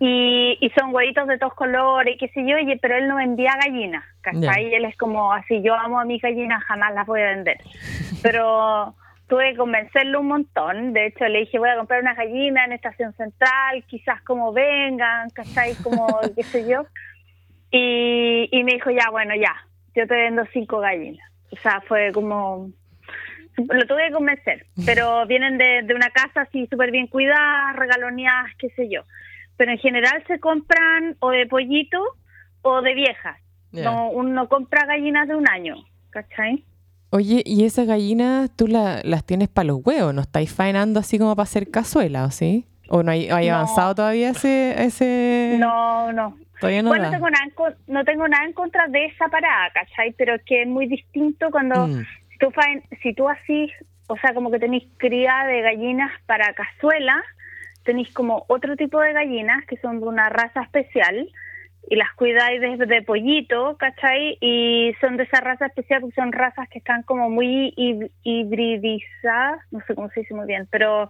Y, 0.00 0.58
y, 0.60 0.70
son 0.70 0.94
huevitos 0.94 1.26
de 1.26 1.38
todos 1.38 1.54
colores, 1.54 2.14
y 2.14 2.18
qué 2.18 2.28
sé 2.28 2.44
yo, 2.46 2.56
pero 2.80 2.96
él 2.96 3.08
no 3.08 3.16
vendía 3.16 3.54
gallinas. 3.62 4.04
¿Cachai? 4.20 4.74
Él 4.74 4.84
es 4.84 4.96
como 4.96 5.32
así, 5.32 5.62
yo 5.62 5.74
amo 5.74 5.98
a 5.98 6.04
mis 6.04 6.20
gallinas, 6.20 6.62
jamás 6.64 6.94
las 6.94 7.06
voy 7.06 7.22
a 7.22 7.28
vender. 7.28 7.56
Pero 8.22 8.94
tuve 9.28 9.52
que 9.52 9.56
convencerlo 9.56 10.20
un 10.20 10.26
montón. 10.26 10.92
De 10.92 11.06
hecho, 11.06 11.24
le 11.26 11.40
dije, 11.40 11.58
voy 11.58 11.70
a 11.70 11.76
comprar 11.76 12.02
una 12.02 12.12
gallina 12.12 12.66
en 12.66 12.72
Estación 12.72 13.14
Central, 13.14 13.82
quizás 13.86 14.20
como 14.22 14.52
vengan, 14.52 15.30
¿cachai? 15.30 15.74
Como, 15.82 16.06
qué 16.36 16.42
sé 16.42 16.68
yo 16.68 16.84
Y, 17.70 18.48
y 18.50 18.64
me 18.64 18.74
dijo, 18.74 18.90
ya, 18.90 19.10
bueno, 19.10 19.34
ya, 19.34 19.54
yo 19.94 20.06
te 20.06 20.14
vendo 20.14 20.44
cinco 20.52 20.80
gallinas. 20.80 21.26
O 21.52 21.56
sea, 21.56 21.80
fue 21.86 22.12
como 22.12 22.70
lo 23.56 23.86
tuve 23.86 24.06
que 24.08 24.12
convencer, 24.12 24.66
pero 24.86 25.26
vienen 25.26 25.58
de, 25.58 25.82
de 25.82 25.94
una 25.94 26.10
casa 26.10 26.42
así 26.42 26.66
súper 26.68 26.90
bien 26.90 27.06
cuidada, 27.06 27.72
regaloneadas, 27.74 28.50
qué 28.58 28.70
sé 28.70 28.88
yo. 28.88 29.02
Pero 29.56 29.72
en 29.72 29.78
general 29.78 30.22
se 30.26 30.38
compran 30.40 31.16
o 31.20 31.30
de 31.30 31.46
pollito 31.46 31.98
o 32.62 32.80
de 32.82 32.94
viejas. 32.94 33.38
No, 33.72 34.10
uno 34.10 34.48
compra 34.48 34.84
gallinas 34.86 35.28
de 35.28 35.36
un 35.36 35.48
año, 35.48 35.76
¿cachai? 36.10 36.64
Oye, 37.10 37.42
¿y 37.44 37.64
esas 37.64 37.86
gallinas 37.86 38.50
tú 38.56 38.66
las 38.66 39.24
tienes 39.24 39.48
para 39.48 39.66
los 39.66 39.84
huevos? 39.84 40.14
¿No 40.14 40.22
estáis 40.22 40.52
faenando 40.52 41.00
así 41.00 41.18
como 41.18 41.36
para 41.36 41.44
hacer 41.44 41.70
cazuela, 41.70 42.24
o 42.24 42.30
sí? 42.30 42.66
¿O 42.88 43.02
no 43.02 43.12
hay, 43.12 43.28
avanzado 43.28 43.94
todavía 43.94 44.30
ese, 44.30 44.74
ese...? 44.82 45.56
No, 45.60 46.12
no. 46.12 46.36
Todavía 46.60 46.82
no 46.82 46.90
bueno, 46.90 47.10
tengo 47.10 47.30
nada 47.30 47.44
en, 47.44 47.74
no 47.86 48.04
tengo 48.04 48.28
nada 48.28 48.44
en 48.44 48.52
contra 48.52 48.86
de 48.88 49.06
esa 49.06 49.28
parada, 49.28 49.70
¿cachai? 49.72 50.12
Pero 50.12 50.34
es 50.34 50.42
que 50.44 50.62
es 50.62 50.68
muy 50.68 50.86
distinto 50.86 51.50
cuando 51.50 51.88
mm 51.88 52.04
tú, 52.40 52.52
si 53.02 53.14
tú 53.14 53.28
así, 53.28 53.70
o 54.08 54.16
sea, 54.16 54.34
como 54.34 54.50
que 54.50 54.58
tenéis 54.58 54.84
cría 54.96 55.44
de 55.46 55.60
gallinas 55.60 56.10
para 56.26 56.52
cazuela, 56.54 57.22
tenéis 57.84 58.12
como 58.12 58.44
otro 58.48 58.76
tipo 58.76 59.00
de 59.00 59.12
gallinas 59.12 59.64
que 59.66 59.76
son 59.76 60.00
de 60.00 60.06
una 60.06 60.28
raza 60.28 60.62
especial 60.62 61.28
y 61.88 61.96
las 61.96 62.12
cuidáis 62.14 62.60
desde 62.60 62.86
de 62.86 63.02
pollito, 63.02 63.76
¿cachai? 63.78 64.36
Y 64.40 64.94
son 65.00 65.16
de 65.16 65.24
esa 65.24 65.40
raza 65.40 65.66
especial 65.66 66.00
porque 66.00 66.20
son 66.20 66.32
razas 66.32 66.68
que 66.68 66.78
están 66.78 67.02
como 67.02 67.30
muy 67.30 67.72
hibridizadas, 68.22 69.60
no 69.70 69.80
sé 69.86 69.94
cómo 69.94 70.10
se 70.10 70.20
dice 70.20 70.34
muy 70.34 70.46
bien, 70.46 70.66
pero, 70.70 71.08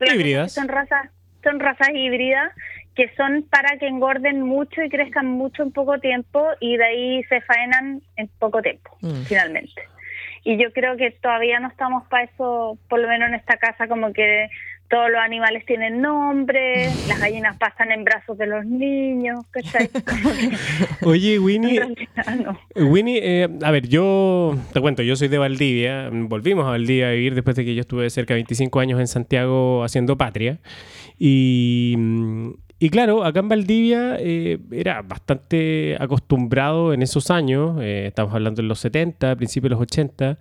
híbridas. 0.00 0.52
son 0.52 0.68
razas 0.68 1.10
son 1.42 1.58
razas 1.58 1.88
híbridas 1.94 2.52
que 3.00 3.10
son 3.16 3.44
para 3.44 3.78
que 3.78 3.86
engorden 3.86 4.42
mucho 4.42 4.82
y 4.82 4.90
crezcan 4.90 5.26
mucho 5.26 5.62
en 5.62 5.72
poco 5.72 5.98
tiempo 6.00 6.44
y 6.60 6.76
de 6.76 6.84
ahí 6.84 7.24
se 7.30 7.40
faenan 7.40 8.02
en 8.16 8.28
poco 8.38 8.60
tiempo, 8.60 8.94
mm. 9.00 9.22
finalmente. 9.22 9.82
Y 10.44 10.62
yo 10.62 10.70
creo 10.74 10.98
que 10.98 11.10
todavía 11.10 11.60
no 11.60 11.68
estamos 11.68 12.06
para 12.08 12.24
eso, 12.24 12.78
por 12.90 13.00
lo 13.00 13.08
menos 13.08 13.30
en 13.30 13.36
esta 13.36 13.56
casa, 13.56 13.88
como 13.88 14.12
que 14.12 14.48
todos 14.90 15.08
los 15.10 15.18
animales 15.18 15.64
tienen 15.64 16.02
nombre, 16.02 16.90
las 17.08 17.18
gallinas 17.20 17.56
pasan 17.56 17.90
en 17.90 18.04
brazos 18.04 18.36
de 18.36 18.46
los 18.46 18.66
niños, 18.66 19.46
Oye, 21.02 21.38
Winnie, 21.38 21.80
Winnie 22.74 23.20
eh, 23.22 23.48
a 23.62 23.70
ver, 23.70 23.88
yo 23.88 24.58
te 24.74 24.80
cuento, 24.82 25.02
yo 25.02 25.16
soy 25.16 25.28
de 25.28 25.38
Valdivia, 25.38 26.10
volvimos 26.12 26.66
a 26.66 26.70
Valdivia 26.72 27.08
a 27.08 27.12
vivir 27.12 27.34
después 27.34 27.56
de 27.56 27.64
que 27.64 27.74
yo 27.74 27.80
estuve 27.80 28.10
cerca 28.10 28.34
de 28.34 28.40
25 28.40 28.78
años 28.78 29.00
en 29.00 29.06
Santiago 29.06 29.84
haciendo 29.84 30.18
patria, 30.18 30.58
y, 31.18 31.96
y 32.82 32.88
claro, 32.88 33.24
acá 33.24 33.40
en 33.40 33.48
Valdivia 33.50 34.16
eh, 34.18 34.58
era 34.72 35.02
bastante 35.02 35.98
acostumbrado 36.00 36.94
en 36.94 37.02
esos 37.02 37.30
años, 37.30 37.76
eh, 37.82 38.06
estamos 38.06 38.32
hablando 38.32 38.62
en 38.62 38.68
los 38.68 38.80
70, 38.80 39.36
principios 39.36 39.68
de 39.68 39.74
los 39.74 39.82
80, 39.82 40.38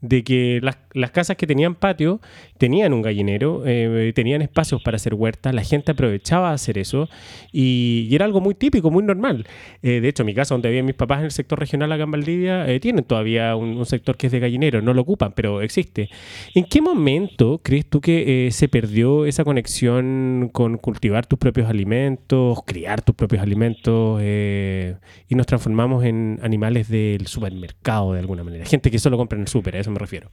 de 0.00 0.24
que 0.24 0.60
las, 0.62 1.10
casas 1.10 1.36
que 1.36 1.46
tenían 1.46 1.74
patio 1.74 2.20
tenían 2.58 2.92
un 2.92 3.02
gallinero, 3.02 3.62
eh, 3.66 4.12
tenían 4.14 4.42
espacios 4.42 4.82
para 4.82 4.96
hacer 4.96 5.14
huertas, 5.14 5.54
la 5.54 5.62
gente 5.62 5.92
aprovechaba 5.92 6.50
a 6.50 6.54
hacer 6.54 6.78
eso 6.78 7.08
y, 7.52 8.08
era 8.10 8.24
algo 8.24 8.40
muy 8.40 8.54
típico, 8.54 8.90
muy 8.90 9.02
normal. 9.02 9.46
Eh, 9.82 10.00
de 10.00 10.08
hecho, 10.08 10.24
mi 10.24 10.34
casa 10.34 10.54
donde 10.54 10.68
viven 10.68 10.84
mis 10.84 10.94
papás 10.94 11.20
en 11.20 11.26
el 11.26 11.30
sector 11.30 11.58
regional 11.58 11.90
acá 11.92 12.02
en 12.04 12.10
Valdivia, 12.10 12.68
eh, 12.68 12.80
tienen 12.80 13.04
todavía 13.04 13.56
un, 13.56 13.80
sector 13.86 14.16
que 14.16 14.26
es 14.26 14.32
de 14.32 14.40
gallinero, 14.40 14.82
no 14.82 14.92
lo 14.92 15.02
ocupan, 15.02 15.32
pero 15.34 15.62
existe. 15.62 16.10
¿En 16.54 16.64
qué 16.64 16.82
momento 16.82 17.60
crees 17.62 17.86
tú 17.86 18.00
que 18.00 18.48
se 18.52 18.68
perdió 18.68 19.24
esa 19.24 19.42
conexión 19.42 20.50
con 20.52 20.76
cultivar 20.76 21.26
tus 21.26 21.38
propios 21.38 21.68
alimentos, 21.68 22.58
criar 22.66 23.00
tus 23.00 23.14
propios 23.14 23.42
alimentos 23.42 24.20
y 24.22 25.34
nos 25.34 25.46
transformamos 25.46 26.04
en 26.04 26.38
animales 26.42 26.88
del 26.88 27.26
supermercado 27.26 28.12
de 28.12 28.20
alguna 28.20 28.44
manera? 28.44 28.66
Gente 28.66 28.90
que 28.90 28.98
solo 28.98 29.16
compra 29.16 29.36
en 29.36 29.42
el 29.42 29.48
súper, 29.48 29.76
eso 29.76 29.89
me 29.90 29.98
refiero. 29.98 30.28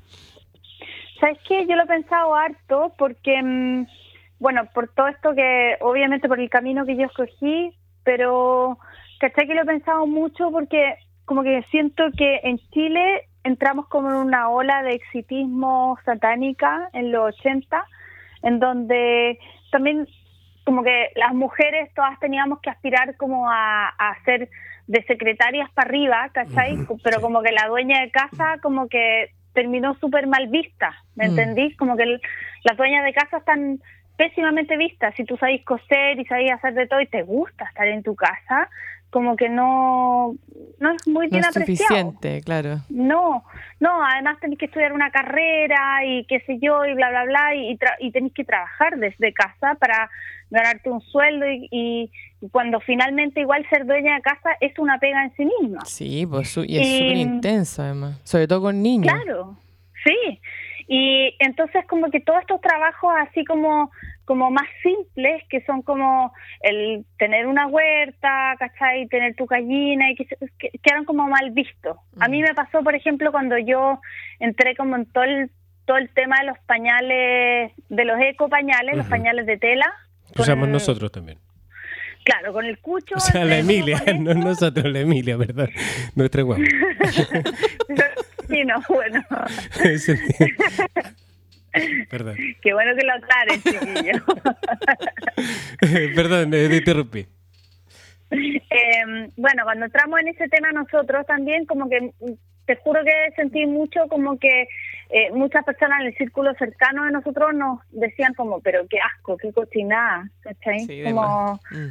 ¿Sabes 1.19 1.39
qué? 1.47 1.65
Yo 1.67 1.75
lo 1.75 1.83
he 1.83 1.87
pensado 1.87 2.35
harto 2.35 2.93
porque, 2.97 3.41
mm, 3.41 3.87
bueno, 4.39 4.65
por 4.73 4.87
todo 4.89 5.07
esto 5.07 5.33
que, 5.33 5.77
obviamente 5.81 6.27
por 6.27 6.39
el 6.39 6.49
camino 6.49 6.85
que 6.85 6.95
yo 6.95 7.05
escogí, 7.05 7.73
pero, 8.03 8.77
¿cachai? 9.19 9.47
Que 9.47 9.55
lo 9.55 9.63
he 9.63 9.65
pensado 9.65 10.05
mucho 10.05 10.51
porque 10.51 10.95
como 11.25 11.43
que 11.43 11.63
siento 11.71 12.03
que 12.15 12.39
en 12.43 12.59
Chile 12.69 13.27
entramos 13.43 13.87
como 13.87 14.09
en 14.09 14.15
una 14.15 14.49
ola 14.49 14.83
de 14.83 14.93
exitismo 14.93 15.97
satánica 16.05 16.89
en 16.93 17.11
los 17.11 17.35
80, 17.39 17.83
en 18.43 18.59
donde 18.59 19.39
también 19.71 20.07
como 20.63 20.83
que 20.83 21.09
las 21.15 21.33
mujeres 21.33 21.93
todas 21.95 22.19
teníamos 22.19 22.59
que 22.59 22.69
aspirar 22.69 23.15
como 23.17 23.49
a, 23.49 23.87
a 23.87 24.23
ser 24.23 24.49
de 24.87 25.03
secretarias 25.03 25.69
para 25.71 25.89
arriba, 25.89 26.29
¿cachai? 26.33 26.77
Pero 27.03 27.21
como 27.21 27.41
que 27.41 27.51
la 27.51 27.67
dueña 27.67 28.01
de 28.01 28.11
casa 28.11 28.57
como 28.61 28.87
que 28.87 29.31
terminó 29.57 29.95
súper 29.95 30.27
mal 30.27 30.49
vista, 30.49 30.93
¿me 31.15 31.27
mm. 31.27 31.29
entendís? 31.29 31.75
Como 31.77 31.97
que 31.97 32.19
las 32.63 32.77
dueñas 32.77 33.03
de 33.03 33.11
casa 33.11 33.37
están 33.37 33.79
pésimamente 34.15 34.77
vistas. 34.77 35.15
Si 35.17 35.23
tú 35.23 35.35
sabes 35.35 35.65
coser 35.65 36.19
y 36.19 36.25
sabes 36.25 36.51
hacer 36.51 36.75
de 36.75 36.85
todo 36.85 37.01
y 37.01 37.07
te 37.07 37.23
gusta 37.23 37.65
estar 37.65 37.87
en 37.87 38.03
tu 38.03 38.15
casa, 38.15 38.69
como 39.09 39.35
que 39.35 39.49
no, 39.49 40.35
no 40.79 40.91
es 40.91 41.07
muy 41.07 41.27
bien 41.27 41.41
no 41.41 41.49
es 41.49 41.53
suficiente, 41.53 42.41
claro. 42.41 42.79
No, 42.89 43.43
no, 43.79 44.03
además 44.03 44.37
tenés 44.39 44.59
que 44.59 44.65
estudiar 44.65 44.93
una 44.93 45.11
carrera 45.11 46.05
y 46.05 46.25
qué 46.25 46.41
sé 46.41 46.59
yo 46.59 46.85
y 46.85 46.93
bla, 46.93 47.09
bla, 47.09 47.23
bla, 47.23 47.55
y, 47.55 47.77
y 47.99 48.11
tenés 48.11 48.33
que 48.33 48.43
trabajar 48.43 48.97
desde 48.97 49.33
casa 49.33 49.75
para 49.79 50.09
ganarte 50.49 50.89
un 50.89 51.01
sueldo 51.01 51.45
y, 51.47 52.11
cuando 52.51 52.79
finalmente 52.79 53.41
igual 53.41 53.65
ser 53.69 53.85
dueña 53.85 54.15
de 54.15 54.21
casa 54.21 54.51
es 54.61 54.77
una 54.77 54.99
pega 54.99 55.23
en 55.23 55.35
sí 55.35 55.49
misma. 55.59 55.83
Sí, 55.85 56.25
pues 56.29 56.55
y 56.57 56.77
es 56.77 56.99
súper 56.99 57.17
intenso 57.17 57.81
además, 57.81 58.21
sobre 58.23 58.47
todo 58.47 58.61
con 58.61 58.81
niños. 58.81 59.11
Claro, 59.11 59.57
sí. 60.03 60.39
Y 60.87 61.35
entonces 61.39 61.83
como 61.87 62.09
que 62.11 62.19
todos 62.19 62.39
estos 62.41 62.61
trabajos 62.61 63.11
así 63.27 63.43
como 63.43 63.91
como 64.27 64.51
más 64.51 64.67
simples, 64.83 65.41
que 65.49 65.61
son 65.61 65.81
como 65.81 66.33
el 66.59 67.05
tener 67.17 67.47
una 67.47 67.65
huerta, 67.65 68.57
¿cachai? 68.59 69.07
Tener 69.07 69.35
tu 69.35 69.45
gallina, 69.45 70.11
y 70.11 70.15
que, 70.15 70.27
quedan 70.83 71.05
como 71.05 71.29
mal 71.29 71.51
vistos. 71.51 71.95
A 72.19 72.27
mí 72.27 72.41
mm. 72.41 72.43
me 72.43 72.53
pasó, 72.53 72.83
por 72.83 72.93
ejemplo, 72.93 73.31
cuando 73.31 73.57
yo 73.57 74.01
entré 74.39 74.75
como 74.75 74.97
en 74.97 75.05
todo 75.05 75.23
el, 75.23 75.49
todo 75.85 75.95
el 75.95 76.09
tema 76.09 76.41
de 76.41 76.47
los 76.47 76.59
pañales, 76.65 77.71
de 77.87 78.03
los 78.05 78.19
eco 78.19 78.49
pañales, 78.49 78.97
los 78.97 79.07
pañales 79.07 79.45
de 79.45 79.57
tela. 79.57 79.85
Usamos 80.37 80.67
nosotros 80.67 81.09
también. 81.09 81.39
Claro, 82.25 82.51
con 82.51 82.65
el 82.65 82.79
cucho. 82.79 83.15
O 83.15 83.21
sea, 83.21 83.45
la 83.45 83.59
Emilia, 83.59 84.03
no 84.19 84.33
nosotros, 84.33 84.91
la 84.91 84.99
Emilia, 84.99 85.37
¿verdad? 85.37 85.69
Nuestra 86.15 86.41
guapa. 86.41 86.63
sí, 88.49 88.65
no, 88.65 88.75
bueno. 88.89 89.23
Perdón. 92.09 92.35
Qué 92.61 92.73
bueno 92.73 92.95
que 92.95 93.05
lo 93.05 93.13
aclares, 93.13 93.63
chiquillo. 93.63 94.23
Perdón, 96.15 96.49
me 96.49 96.75
interrumpí. 96.75 97.27
Eh, 98.29 99.31
bueno, 99.37 99.63
cuando 99.63 99.85
entramos 99.85 100.19
en 100.19 100.27
ese 100.29 100.47
tema 100.49 100.71
nosotros 100.71 101.25
también, 101.25 101.65
como 101.65 101.89
que 101.89 102.11
te 102.65 102.75
juro 102.77 103.01
que 103.03 103.31
sentí 103.35 103.65
mucho 103.65 104.07
como 104.09 104.37
que 104.37 104.67
eh, 105.09 105.31
muchas 105.31 105.63
personas 105.63 106.01
en 106.01 106.07
el 106.07 106.17
círculo 106.17 106.53
cercano 106.55 107.05
de 107.05 107.11
nosotros 107.11 107.53
nos 107.53 107.79
decían 107.91 108.33
como, 108.33 108.59
pero 108.59 108.85
qué 108.89 108.97
asco, 108.99 109.37
qué 109.37 109.53
cochinada, 109.53 110.29
¿cachai? 110.41 111.03
como, 111.05 111.59
mm. 111.71 111.87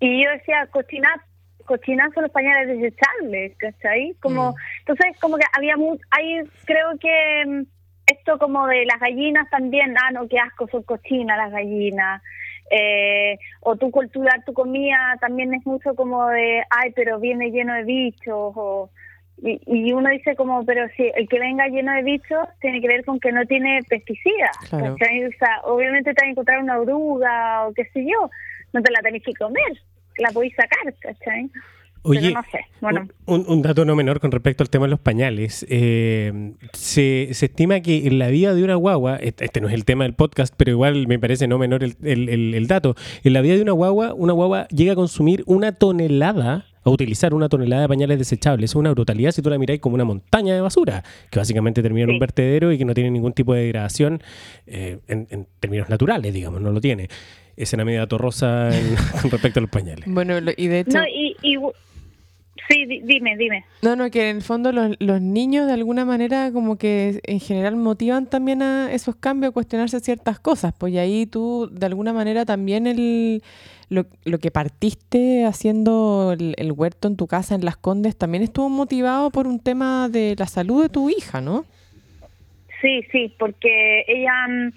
Y 0.00 0.24
yo 0.24 0.30
decía, 0.30 0.66
cochinada 0.70 1.22
cochinas 1.66 2.14
son 2.14 2.22
los 2.22 2.32
pañales 2.32 2.68
desechables, 2.68 3.56
¿cachai? 3.58 4.14
Como, 4.20 4.52
mm. 4.52 4.54
entonces 4.78 5.20
como 5.20 5.36
que 5.36 5.44
había 5.52 5.76
muy, 5.76 5.98
ahí 6.10 6.40
creo 6.64 6.96
que 6.98 7.44
mm, 7.46 7.62
esto 8.06 8.38
como 8.38 8.66
de 8.66 8.86
las 8.86 9.00
gallinas 9.00 9.48
también, 9.50 9.94
ah, 9.98 10.10
no, 10.12 10.28
qué 10.28 10.38
asco, 10.38 10.68
son 10.68 10.82
cochinas 10.82 11.36
las 11.36 11.50
gallinas. 11.50 12.22
Eh, 12.70 13.38
o 13.60 13.76
tu 13.76 13.92
culturar 13.92 14.44
tu 14.44 14.52
comida 14.52 15.16
también 15.20 15.54
es 15.54 15.64
mucho 15.66 15.94
como 15.94 16.26
de, 16.28 16.62
ay, 16.70 16.92
pero 16.94 17.18
viene 17.18 17.50
lleno 17.50 17.74
de 17.74 17.84
bichos. 17.84 18.52
O, 18.56 18.90
y, 19.42 19.92
uno 19.92 20.08
dice 20.10 20.34
como, 20.34 20.64
pero 20.64 20.88
si 20.96 21.10
el 21.14 21.28
que 21.28 21.38
venga 21.38 21.68
lleno 21.68 21.92
de 21.92 22.02
bichos 22.02 22.48
tiene 22.60 22.80
que 22.80 22.88
ver 22.88 23.04
con 23.04 23.20
que 23.20 23.32
no 23.32 23.44
tiene 23.44 23.80
pesticidas. 23.88 24.56
O 24.72 24.96
sea, 24.96 25.60
obviamente 25.64 26.14
te 26.14 26.22
vas 26.22 26.28
a 26.28 26.30
encontrar 26.30 26.62
una 26.62 26.78
oruga 26.78 27.66
o 27.66 27.74
qué 27.74 27.84
sé 27.86 28.04
yo, 28.04 28.30
no 28.72 28.82
te 28.82 28.90
la 28.90 29.00
tenés 29.00 29.22
que 29.22 29.34
comer, 29.34 29.72
la 30.18 30.30
podéis 30.30 30.54
sacar, 30.54 30.94
¿cachai? 31.00 31.50
Oye, 32.06 32.34
un, 33.26 33.62
dato 33.62 33.84
no 33.84 33.96
menor 33.96 34.20
con 34.20 34.30
respecto 34.30 34.62
al 34.62 34.70
tema 34.70 34.86
de 34.86 34.90
los 34.90 35.00
pañales. 35.00 35.66
Eh, 35.68 36.52
se, 36.72 37.30
estima 37.30 37.80
que 37.80 38.06
en 38.06 38.18
la 38.18 38.28
vida 38.28 38.54
de 38.54 38.62
una 38.62 38.76
guagua, 38.76 39.16
este, 39.16 39.60
no 39.60 39.68
es 39.68 39.74
el 39.74 39.84
tema 39.84 40.04
del 40.04 40.14
podcast, 40.14 40.54
pero 40.56 40.70
igual 40.70 41.08
me 41.08 41.18
parece 41.18 41.48
no 41.48 41.58
menor 41.58 41.82
el, 41.82 42.66
dato, 42.68 42.94
en 43.24 43.32
la 43.32 43.40
vida 43.40 43.56
de 43.56 43.62
una 43.62 43.72
guagua, 43.72 44.14
una 44.14 44.32
guagua 44.32 44.68
llega 44.68 44.92
a 44.92 44.96
consumir 44.96 45.42
una 45.46 45.72
tonelada 45.72 46.66
a 46.84 46.90
utilizar 46.90 47.34
una 47.34 47.48
tonelada 47.48 47.82
de 47.82 47.88
pañales 47.88 48.18
desechables. 48.18 48.70
Es 48.70 48.76
una 48.76 48.92
brutalidad 48.92 49.32
si 49.32 49.42
tú 49.42 49.50
la 49.50 49.58
miráis 49.58 49.80
como 49.80 49.96
una 49.96 50.04
montaña 50.04 50.54
de 50.54 50.60
basura, 50.60 51.02
que 51.30 51.40
básicamente 51.40 51.82
termina 51.82 52.04
en 52.04 52.10
un 52.10 52.18
vertedero 52.20 52.70
y 52.70 52.78
que 52.78 52.84
no 52.84 52.94
tiene 52.94 53.10
ningún 53.10 53.32
tipo 53.32 53.54
de 53.54 53.62
degradación 53.62 54.22
eh, 54.68 54.98
en, 55.08 55.48
términos 55.58 55.88
naturales, 55.88 56.32
digamos, 56.32 56.60
no 56.60 56.70
lo 56.70 56.80
tiene. 56.80 57.08
Es 57.56 57.72
una 57.72 57.84
medida 57.84 58.06
torrosa 58.06 58.70
con 59.20 59.32
respecto 59.32 59.58
a 59.58 59.62
los 59.62 59.70
pañales. 59.70 60.04
Bueno, 60.06 60.38
y 60.56 60.68
de 60.68 60.80
hecho... 60.80 61.00
Sí, 62.68 62.84
dime, 62.84 63.36
dime. 63.36 63.64
No, 63.82 63.94
no, 63.94 64.10
que 64.10 64.30
en 64.30 64.36
el 64.36 64.42
fondo 64.42 64.72
los, 64.72 64.96
los, 64.98 65.20
niños 65.20 65.66
de 65.66 65.72
alguna 65.72 66.04
manera 66.04 66.50
como 66.52 66.76
que 66.76 67.20
en 67.22 67.38
general 67.38 67.76
motivan 67.76 68.26
también 68.26 68.60
a 68.62 68.92
esos 68.92 69.14
cambios, 69.14 69.50
a 69.50 69.54
cuestionarse 69.54 70.00
ciertas 70.00 70.40
cosas, 70.40 70.74
pues 70.76 70.92
y 70.92 70.98
ahí 70.98 71.26
tú 71.26 71.68
de 71.70 71.86
alguna 71.86 72.12
manera 72.12 72.44
también 72.44 72.88
el, 72.88 73.42
lo, 73.88 74.06
lo 74.24 74.38
que 74.38 74.50
partiste 74.50 75.44
haciendo 75.44 76.34
el, 76.36 76.54
el, 76.58 76.72
huerto 76.72 77.06
en 77.06 77.16
tu 77.16 77.28
casa 77.28 77.54
en 77.54 77.64
Las 77.64 77.76
Condes 77.76 78.16
también 78.16 78.42
estuvo 78.42 78.68
motivado 78.68 79.30
por 79.30 79.46
un 79.46 79.60
tema 79.60 80.08
de 80.08 80.34
la 80.36 80.46
salud 80.46 80.82
de 80.82 80.88
tu 80.88 81.08
hija, 81.08 81.40
¿no? 81.40 81.64
Sí, 82.80 83.02
sí, 83.12 83.32
porque 83.38 84.04
ella 84.08 84.32
mm, 84.48 84.72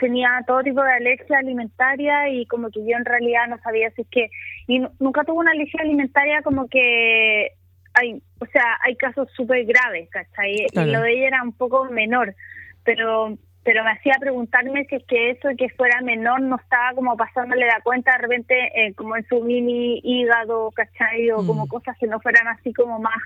tenía 0.00 0.42
todo 0.46 0.62
tipo 0.62 0.82
de 0.82 0.92
alergia 0.92 1.38
alimentaria 1.38 2.28
y 2.30 2.46
como 2.46 2.70
que 2.70 2.80
yo 2.80 2.96
en 2.96 3.04
realidad 3.04 3.46
no 3.48 3.58
sabía 3.58 3.90
si 3.90 4.02
es 4.02 4.08
que 4.10 4.30
y 4.66 4.80
nunca 4.98 5.22
tuvo 5.24 5.40
una 5.40 5.52
alergia 5.52 5.80
alimentaria 5.82 6.42
como 6.42 6.68
que 6.68 7.52
hay 7.94 8.22
o 8.40 8.46
sea 8.46 8.78
hay 8.82 8.96
casos 8.96 9.28
súper 9.36 9.64
graves 9.66 10.08
¿cachai? 10.10 10.66
y 10.72 10.84
lo 10.86 11.02
de 11.02 11.12
ella 11.12 11.28
era 11.28 11.42
un 11.42 11.52
poco 11.52 11.84
menor 11.84 12.34
pero 12.82 13.36
pero 13.62 13.84
me 13.84 13.90
hacía 13.90 14.14
preguntarme 14.18 14.86
si 14.86 14.96
es 14.96 15.04
que 15.04 15.30
eso 15.30 15.48
que 15.58 15.68
fuera 15.68 16.00
menor 16.00 16.40
no 16.40 16.56
estaba 16.56 16.94
como 16.94 17.16
pasándole 17.16 17.66
la 17.66 17.80
cuenta 17.82 18.12
de 18.12 18.18
repente 18.18 18.54
eh, 18.74 18.94
como 18.94 19.16
en 19.16 19.26
su 19.28 19.42
mini 19.42 20.00
hígado 20.02 20.70
¿cachai? 20.70 21.30
o 21.30 21.46
como 21.46 21.66
mm. 21.66 21.68
cosas 21.68 21.96
que 21.98 22.06
no 22.06 22.20
fueran 22.20 22.48
así 22.48 22.72
como 22.72 22.98
más 22.98 23.22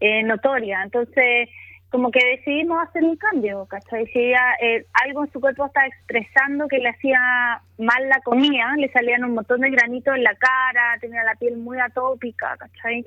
eh, 0.00 0.22
notorias 0.22 0.84
entonces 0.84 1.48
como 1.90 2.10
que 2.10 2.20
decidimos 2.36 2.86
hacer 2.86 3.02
un 3.02 3.16
cambio, 3.16 3.66
¿cachai? 3.66 4.06
Si 4.08 4.18
ella, 4.18 4.54
eh, 4.60 4.84
algo 4.92 5.24
en 5.24 5.32
su 5.32 5.40
cuerpo 5.40 5.66
estaba 5.66 5.86
expresando 5.86 6.68
que 6.68 6.78
le 6.78 6.90
hacía 6.90 7.62
mal 7.78 8.08
la 8.08 8.20
comida, 8.20 8.74
le 8.76 8.90
salían 8.92 9.24
un 9.24 9.34
montón 9.34 9.62
de 9.62 9.70
granitos 9.70 10.14
en 10.14 10.22
la 10.22 10.34
cara, 10.34 10.98
tenía 11.00 11.24
la 11.24 11.34
piel 11.36 11.56
muy 11.56 11.78
atópica, 11.80 12.56
¿cachai? 12.58 13.04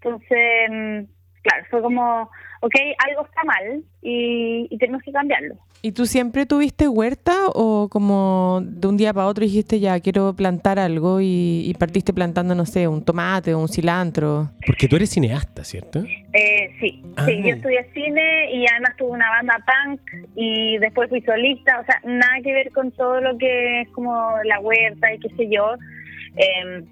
Entonces, 0.00 0.70
mm, 0.70 1.00
claro, 1.44 1.64
fue 1.70 1.80
como, 1.80 2.30
ok, 2.60 2.74
algo 3.08 3.24
está 3.24 3.44
mal 3.44 3.84
y 4.02 4.76
tenemos 4.78 5.02
que 5.02 5.12
cambiarlo. 5.12 5.56
¿Y 5.84 5.92
tú 5.92 6.06
siempre 6.06 6.46
tuviste 6.46 6.88
huerta 6.88 7.48
o 7.48 7.90
como 7.90 8.62
de 8.64 8.88
un 8.88 8.96
día 8.96 9.12
para 9.12 9.26
otro 9.26 9.44
dijiste 9.44 9.80
ya 9.80 10.00
quiero 10.00 10.34
plantar 10.34 10.78
algo 10.78 11.18
y, 11.20 11.76
partiste 11.78 12.14
plantando, 12.14 12.54
no 12.54 12.64
sé, 12.64 12.88
un 12.88 13.04
tomate 13.04 13.52
o 13.52 13.58
un 13.58 13.68
cilantro? 13.68 14.48
Porque 14.64 14.88
tú 14.88 14.96
eres 14.96 15.10
cineasta, 15.10 15.62
¿cierto? 15.62 15.98
Eh, 15.98 16.70
sí, 16.80 17.02
sí, 17.02 17.12
ah. 17.18 17.26
yo 17.28 17.54
estudié 17.56 17.86
cine 17.92 18.50
y 18.54 18.64
además 18.66 18.96
tuve 18.96 19.10
una 19.10 19.28
banda 19.28 19.62
punk 19.66 20.00
y 20.34 20.78
después 20.78 21.10
fui 21.10 21.20
solista, 21.20 21.78
o 21.80 21.84
sea, 21.84 22.00
nada 22.02 22.40
que 22.42 22.54
ver 22.54 22.72
con 22.72 22.90
todo 22.92 23.20
lo 23.20 23.36
que 23.36 23.82
es 23.82 23.88
como 23.90 24.14
la 24.44 24.60
huerta 24.60 25.12
y 25.12 25.18
qué 25.18 25.28
sé 25.36 25.50
yo. 25.50 25.66
Em, 26.36 26.86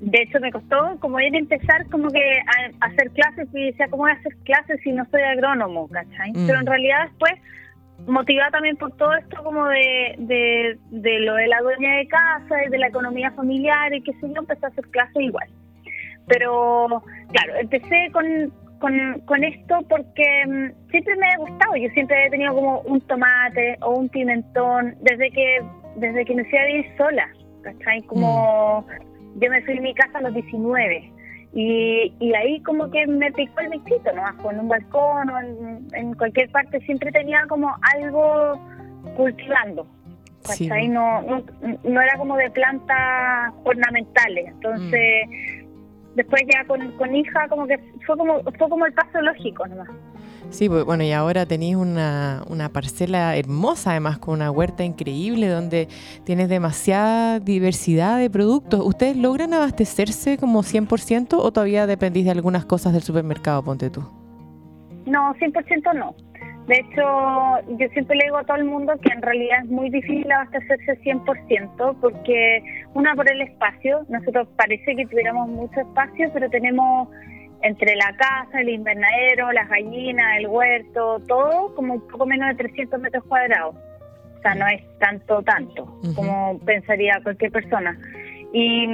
de 0.00 0.22
hecho 0.22 0.38
me 0.40 0.52
costó 0.52 0.96
como 1.00 1.18
ir 1.20 1.34
a 1.34 1.38
empezar 1.38 1.86
como 1.90 2.08
que 2.10 2.20
a, 2.20 2.86
hacer 2.86 3.10
clases 3.10 3.48
y 3.52 3.66
decía, 3.66 3.88
¿cómo 3.88 4.04
voy 4.04 4.12
a 4.12 4.14
hacer 4.14 4.34
clases 4.44 4.80
si 4.82 4.92
no 4.92 5.04
soy 5.10 5.22
agrónomo? 5.22 5.88
¿cachai? 5.88 6.30
Mm. 6.32 6.46
Pero 6.46 6.60
en 6.60 6.66
realidad 6.66 7.08
después 7.08 7.34
motivada 8.06 8.50
también 8.50 8.76
por 8.76 8.92
todo 8.96 9.12
esto 9.14 9.42
como 9.42 9.66
de, 9.66 10.14
de, 10.18 11.20
lo 11.20 11.34
de 11.34 11.48
la 11.48 11.60
dueña 11.60 11.96
de 11.96 12.06
casa 12.06 12.64
y 12.64 12.70
de 12.70 12.78
la 12.78 12.88
economía 12.88 13.32
familiar 13.32 13.92
y 13.92 14.02
que 14.02 14.12
sé 14.14 14.28
yo, 14.28 14.40
empecé 14.40 14.66
a 14.66 14.68
hacer 14.68 14.86
clases 14.88 15.20
igual. 15.20 15.48
Pero 16.26 17.02
claro, 17.32 17.54
empecé 17.58 18.10
con, 18.12 18.52
con, 19.26 19.44
esto 19.44 19.78
porque 19.88 20.24
mm, 20.46 20.90
siempre 20.90 21.16
me 21.16 21.26
ha 21.26 21.38
gustado, 21.38 21.76
yo 21.76 21.88
siempre 21.90 22.26
he 22.26 22.30
tenido 22.30 22.54
como 22.54 22.80
un 22.82 23.00
tomate 23.02 23.76
o 23.80 23.96
un 23.96 24.08
pimentón 24.08 24.94
desde 25.00 25.30
que 25.30 25.60
desde 25.96 26.24
que 26.24 26.34
me 26.34 26.44
fui 26.44 26.58
a 26.58 26.66
vivir 26.66 26.86
sola, 26.96 27.28
¿cachai? 27.62 28.02
Como 28.02 28.82
mm. 28.82 29.08
Yo 29.40 29.50
me 29.50 29.62
fui 29.62 29.78
a 29.78 29.80
mi 29.80 29.94
casa 29.94 30.18
a 30.18 30.22
los 30.22 30.34
19 30.34 31.12
y, 31.54 32.12
y 32.20 32.34
ahí 32.34 32.60
como 32.62 32.90
que 32.90 33.06
me 33.06 33.32
picó 33.32 33.60
el 33.60 33.70
bichito, 33.70 34.12
¿no? 34.14 34.50
En 34.50 34.60
un 34.60 34.68
balcón 34.68 35.30
o 35.30 35.38
en, 35.92 36.14
cualquier 36.14 36.50
parte 36.50 36.80
siempre 36.80 37.10
tenía 37.10 37.46
como 37.48 37.74
algo 37.94 38.60
cultivando. 39.16 39.86
No, 40.88 41.22
no, 41.84 42.00
era 42.00 42.16
como 42.16 42.36
de 42.36 42.50
plantas 42.50 43.52
ornamentales. 43.64 44.48
Entonces, 44.48 45.26
mm. 45.28 46.14
después 46.14 46.42
ya 46.52 46.64
con, 46.64 46.92
con 46.92 47.14
hija 47.14 47.48
como 47.48 47.66
que 47.66 47.78
fue 48.06 48.16
como, 48.16 48.42
fue 48.42 48.68
como 48.68 48.86
el 48.86 48.92
paso 48.92 49.20
lógico 49.20 49.66
nomás. 49.66 49.88
Sí, 50.50 50.68
bueno, 50.68 51.04
y 51.04 51.12
ahora 51.12 51.44
tenéis 51.44 51.76
una, 51.76 52.42
una, 52.48 52.70
parcela 52.70 53.36
hermosa, 53.36 53.90
además, 53.90 54.18
con 54.18 54.34
una 54.34 54.50
huerta 54.50 54.82
increíble, 54.82 55.48
donde 55.48 55.88
tienes 56.24 56.48
demasiada 56.48 57.38
diversidad 57.38 58.18
de 58.18 58.30
productos. 58.30 58.80
¿Ustedes 58.84 59.16
logran 59.16 59.52
abastecerse 59.52 60.38
como 60.38 60.62
100% 60.62 61.34
o 61.34 61.52
todavía 61.52 61.86
dependís 61.86 62.24
de 62.24 62.30
algunas 62.30 62.64
cosas 62.64 62.94
del 62.94 63.02
supermercado, 63.02 63.62
ponte 63.62 63.90
tú? 63.90 64.00
No, 65.04 65.34
100% 65.34 65.94
no. 65.94 66.14
De 66.66 66.76
hecho, 66.76 67.78
yo 67.78 67.88
siempre 67.94 68.16
le 68.16 68.24
digo 68.24 68.36
a 68.36 68.44
todo 68.44 68.56
el 68.58 68.64
mundo 68.64 68.92
que 69.02 69.10
en 69.10 69.22
realidad 69.22 69.60
es 69.64 69.70
muy 69.70 69.88
difícil 69.88 70.30
abastecerse 70.30 71.00
100% 71.02 71.96
porque, 72.00 72.62
una, 72.92 73.14
por 73.14 73.30
el 73.30 73.40
espacio, 73.42 74.04
nosotros 74.08 74.48
parece 74.56 74.96
que 74.96 75.06
tuviéramos 75.06 75.48
mucho 75.48 75.80
espacio, 75.80 76.30
pero 76.34 76.50
tenemos 76.50 77.08
entre 77.62 77.96
la 77.96 78.14
casa, 78.16 78.60
el 78.60 78.68
invernadero, 78.70 79.52
las 79.52 79.68
gallinas, 79.68 80.38
el 80.38 80.46
huerto, 80.46 81.20
todo 81.26 81.74
como 81.74 81.94
un 81.94 82.08
poco 82.08 82.26
menos 82.26 82.48
de 82.48 82.54
300 82.54 83.00
metros 83.00 83.24
cuadrados. 83.24 83.74
O 84.38 84.40
sea, 84.40 84.54
no 84.54 84.66
es 84.68 84.82
tanto, 84.98 85.42
tanto 85.42 85.86
como 86.14 86.58
pensaría 86.60 87.20
cualquier 87.22 87.50
persona. 87.50 87.98
Y, 88.52 88.86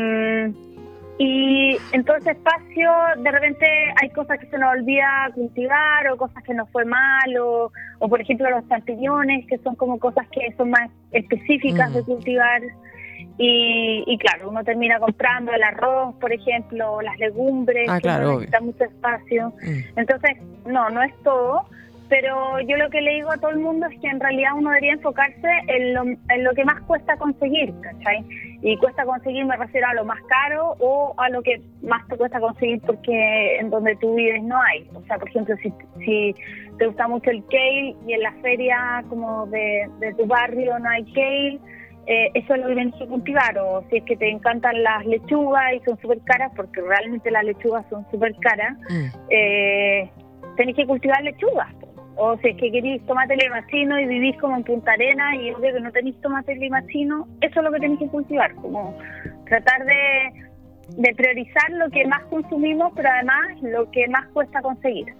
y 1.19 1.77
en 1.93 2.05
todo 2.05 2.17
ese 2.17 2.33
espacio, 2.33 2.91
de 3.19 3.31
repente 3.31 3.67
hay 4.01 4.09
cosas 4.11 4.39
que 4.39 4.47
se 4.47 4.59
nos 4.59 4.73
olvida 4.73 5.31
cultivar 5.35 6.09
o 6.11 6.17
cosas 6.17 6.43
que 6.43 6.55
nos 6.55 6.69
fue 6.71 6.85
mal, 6.87 7.37
o, 7.41 7.71
por 8.09 8.21
ejemplo 8.21 8.49
los 8.51 8.67
champiñones, 8.69 9.47
que 9.47 9.59
son 9.59 9.77
como 9.77 9.99
cosas 9.99 10.27
que 10.29 10.53
son 10.57 10.71
más 10.71 10.91
específicas 11.13 11.93
de 11.93 12.03
cultivar. 12.03 12.63
Y, 13.37 14.17
claro, 14.19 14.51
uno 14.51 14.63
termina 14.63 15.01
comprando 15.01 15.53
el 15.53 15.63
arroz, 15.63 16.15
por 16.21 16.33
ejemplo, 16.33 17.01
las 17.03 17.19
legumbres, 17.19 17.89
ah, 17.89 18.01
que 18.01 18.09
no 18.09 18.35
necesita 18.35 18.61
mucho 18.61 18.85
espacio. 18.85 19.53
Mm. 19.61 19.99
Entonces, 19.99 20.37
no, 20.67 20.89
no 20.91 21.03
es 21.03 21.13
todo, 21.25 21.67
pero 22.09 22.61
yo 22.61 22.77
lo 22.77 22.91
que 22.91 23.01
le 23.01 23.15
digo 23.15 23.33
a 23.33 23.39
todo 23.39 23.51
el 23.51 23.59
mundo 23.59 23.87
es 23.87 23.99
que 24.01 24.09
en 24.09 24.21
realidad 24.21 24.53
uno 24.57 24.71
debería 24.71 24.93
enfocarse 24.93 25.49
en 25.69 25.95
lo, 25.95 26.03
en 26.03 26.45
lo 26.45 26.53
que 26.55 26.65
más 26.65 26.81
cuesta 26.83 27.17
conseguir, 27.17 27.73
¿cachai? 27.81 28.25
Y 28.63 28.77
cuesta 28.77 29.05
conseguir, 29.05 29.45
me 29.47 29.57
refiero 29.57 29.89
a 29.89 29.95
lo 29.95 30.05
más 30.05 30.23
caro 30.25 30.77
o 30.79 31.15
a 31.17 31.29
lo 31.31 31.43
que 31.43 31.61
más 31.83 32.07
te 32.09 32.17
cuesta 32.17 32.41
conseguir 32.41 32.81
porque 32.83 33.57
en 33.59 33.71
donde 33.71 33.97
tú 33.97 34.15
vives 34.15 34.43
no 34.43 34.61
hay. 34.63 34.89
O 34.95 35.03
sea, 35.07 35.19
por 35.19 35.29
ejemplo, 35.29 35.57
si, 35.63 35.73
si 36.05 36.35
te 36.79 36.87
gusta 36.87 37.09
mucho 37.09 37.31
el 37.31 37.43
kale 37.47 37.97
y 38.07 38.13
en 38.13 38.23
la 38.23 38.33
feria 38.43 39.03
como 39.09 39.47
de, 39.47 39.89
de 39.99 40.15
tu 40.15 40.27
barrio 40.27 40.79
no 40.79 40.89
hay 40.89 41.05
kale, 41.13 41.59
eh, 42.07 42.31
eso 42.35 42.55
es 42.55 42.61
lo 42.61 42.69
que 42.69 42.75
tienes 42.75 42.95
que 42.97 43.07
cultivar. 43.07 43.59
O 43.59 43.85
si 43.91 43.97
es 43.97 44.05
que 44.05 44.17
te 44.17 44.29
encantan 44.29 44.83
las 44.83 45.05
lechugas 45.07 45.75
y 45.75 45.81
son 45.85 45.99
súper 46.01 46.21
caras, 46.25 46.53
porque 46.55 46.81
realmente 46.81 47.31
las 47.31 47.45
lechugas 47.45 47.85
son 47.91 48.07
súper 48.11 48.35
caras, 48.37 48.77
mm. 48.91 49.07
eh, 49.31 50.11
tenés 50.57 50.77
que 50.77 50.87
cultivar 50.87 51.23
lechugas. 51.23 51.73
O 52.17 52.37
si 52.39 52.49
es 52.49 52.57
que 52.57 52.71
queréis 52.71 53.05
tomate 53.07 53.37
limachino 53.37 53.99
y 53.99 54.07
vivís 54.07 54.37
como 54.39 54.57
en 54.57 54.63
Punta 54.63 54.93
Arena 54.93 55.35
y 55.37 55.51
obvio 55.51 55.75
que 55.75 55.81
no 55.81 55.91
tenéis 55.91 56.21
tomate 56.21 56.55
limachino, 56.55 57.27
eso 57.41 57.61
es 57.61 57.65
lo 57.65 57.73
que 57.73 57.81
tenéis 57.81 58.01
que 58.01 58.09
cultivar. 58.09 58.55
Como 58.55 58.97
tratar 59.47 59.85
de, 59.85 60.33
de 60.97 61.15
priorizar 61.15 61.71
lo 61.71 61.91
que 61.91 62.07
más 62.07 62.23
consumimos, 62.25 62.93
pero 62.95 63.09
además 63.09 63.61
lo 63.63 63.91
que 63.91 64.07
más 64.09 64.27
cuesta 64.29 64.63
conseguir. 64.63 65.13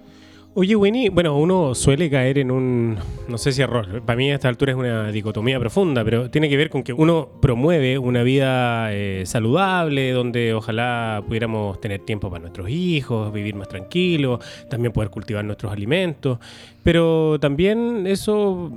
Oye, 0.57 0.77
Winnie, 0.77 1.09
bueno, 1.11 1.37
uno 1.37 1.75
suele 1.75 2.09
caer 2.09 2.39
en 2.39 2.53
un, 2.53 2.97
no 3.27 3.39
sé 3.39 3.51
si 3.51 3.61
error, 3.61 4.03
para 4.03 4.17
mí 4.17 4.31
a 4.31 4.37
esta 4.37 4.49
altura 4.49 4.71
es 4.71 4.79
una 4.79 5.11
dicotomía 5.11 5.59
profunda, 5.59 6.05
pero 6.05 6.31
tiene 6.31 6.49
que 6.49 6.57
ver 6.57 6.71
con 6.71 6.85
que 6.85 6.93
uno 6.93 7.29
promueve 7.43 7.99
una 7.99 8.23
vida 8.23 8.93
eh, 8.93 9.25
saludable, 9.27 10.13
donde 10.13 10.55
ojalá 10.55 11.25
pudiéramos 11.27 11.81
tener 11.81 12.03
tiempo 12.03 12.31
para 12.31 12.43
nuestros 12.43 12.69
hijos, 12.71 13.33
vivir 13.33 13.57
más 13.57 13.69
tranquilos, 13.69 14.39
también 14.71 14.93
poder 14.93 15.11
cultivar 15.11 15.45
nuestros 15.45 15.73
alimentos, 15.73 16.39
pero 16.85 17.39
también 17.41 18.07
eso 18.07 18.71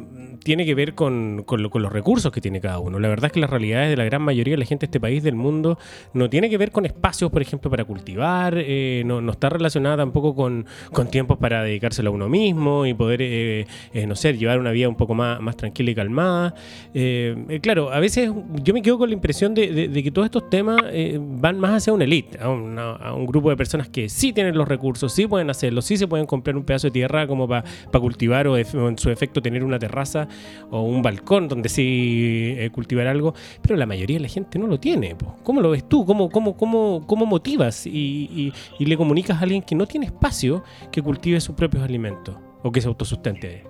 tiene 0.44 0.66
que 0.66 0.76
ver 0.76 0.96
con, 0.96 1.46
los 1.46 1.92
recursos 1.92 2.32
que 2.32 2.40
tiene 2.40 2.62
cada 2.62 2.80
uno. 2.80 3.00
La 3.00 3.10
verdad 3.10 3.26
es 3.26 3.32
que 3.34 3.42
las 3.42 3.50
realidades 3.50 3.90
de 3.90 3.98
la 3.98 4.06
gran 4.06 4.22
mayoría 4.22 4.54
de 4.54 4.58
la 4.60 4.66
gente 4.66 4.86
de 4.86 4.88
este 4.88 5.00
país, 5.02 5.22
del 5.22 5.36
mundo, 5.36 5.78
no 6.14 6.30
tiene 6.30 6.50
que 6.50 6.58
ver 6.58 6.72
con 6.72 6.86
espacios, 6.86 7.30
por 7.30 7.42
ejemplo, 7.42 7.70
para 7.70 7.84
cultivar, 7.84 8.56
eh, 8.58 9.04
no, 9.06 9.30
está 9.30 9.50
relacionada 9.50 9.98
tampoco 9.98 10.36
con, 10.36 10.66
con 10.94 11.10
tiempos 11.10 11.38
para 11.38 11.64
dedicárselo 11.64 12.10
a 12.10 12.14
uno 12.14 12.30
mismo 12.30 12.86
y 12.86 12.94
poder, 12.94 13.22
eh, 13.22 13.68
eh, 13.94 14.08
no 14.08 14.16
sé, 14.16 14.38
llevar 14.38 14.58
una 14.60 14.72
vida 14.72 14.88
un 14.88 14.96
poco 14.96 15.14
más, 15.14 15.42
más 15.42 15.58
tranquila 15.58 15.92
y 15.92 15.96
calmada. 15.96 16.56
Eh, 16.94 17.60
claro, 17.62 17.92
a 17.92 18.00
veces 18.00 18.32
yo 18.64 18.74
me 18.74 18.82
quedo 18.82 18.98
con 18.98 19.10
la 19.10 19.16
impresión 19.16 19.54
de, 19.54 19.92
que 20.02 20.12
todos 20.12 20.28
estos 20.28 20.50
temas 20.50 20.80
van 21.20 21.60
más 21.60 21.72
hacia 21.72 21.92
una 21.92 22.06
elite, 22.06 22.40
a, 22.40 22.48
un 22.50 23.26
grupo 23.26 23.50
de 23.50 23.58
personas 23.58 23.90
que 23.90 24.08
sí 24.08 24.32
tienen 24.32 24.58
los 24.58 24.68
recursos, 24.68 25.12
sí 25.12 25.28
pueden 25.28 25.50
hacerlo, 25.50 25.82
sí 25.82 25.98
se 25.98 26.08
pueden 26.08 26.26
comprar 26.26 26.56
un 26.56 26.64
pedazo 26.64 26.88
de 26.88 26.92
tierra 26.92 27.28
como 27.28 27.50
para 27.50 27.66
cultivar 28.00 28.48
o, 28.48 28.58
en 28.58 28.98
su 28.98 29.10
efecto 29.10 29.42
tener 29.42 29.64
una 29.64 29.80
terraza 29.80 30.28
o 30.70 30.82
un 30.82 31.02
balcón 31.02 31.48
donde 31.48 31.70
sí 31.70 32.58
cultivar 32.72 33.08
algo, 33.08 33.34
pero 33.62 33.76
la 33.76 33.86
mayoría 33.86 34.18
de 34.18 34.24
la 34.24 34.30
gente 34.30 34.60
no 34.60 34.68
lo 34.68 34.80
tiene. 34.80 35.16
¿Cómo 35.44 35.62
lo 35.62 35.72
ves 35.72 35.88
tú? 35.88 36.06
¿Cómo, 36.06 36.30
cómo, 36.30 36.58
cómo, 36.58 37.06
cómo 37.08 37.26
motivas 37.26 37.86
y, 37.88 38.54
y 38.80 38.86
le 38.86 38.98
comunicas 38.98 39.38
a 39.38 39.44
alguien 39.44 39.62
que 39.62 39.76
no 39.76 39.86
tiene 39.86 40.08
espacio 40.08 40.64
que 40.92 41.02
cultive 41.02 41.40
sus 41.40 41.56
propios 41.56 41.84
alimentos 41.84 42.36
o 42.64 42.72
que 42.72 42.82
se 42.82 42.88
autosustente? 42.88 43.64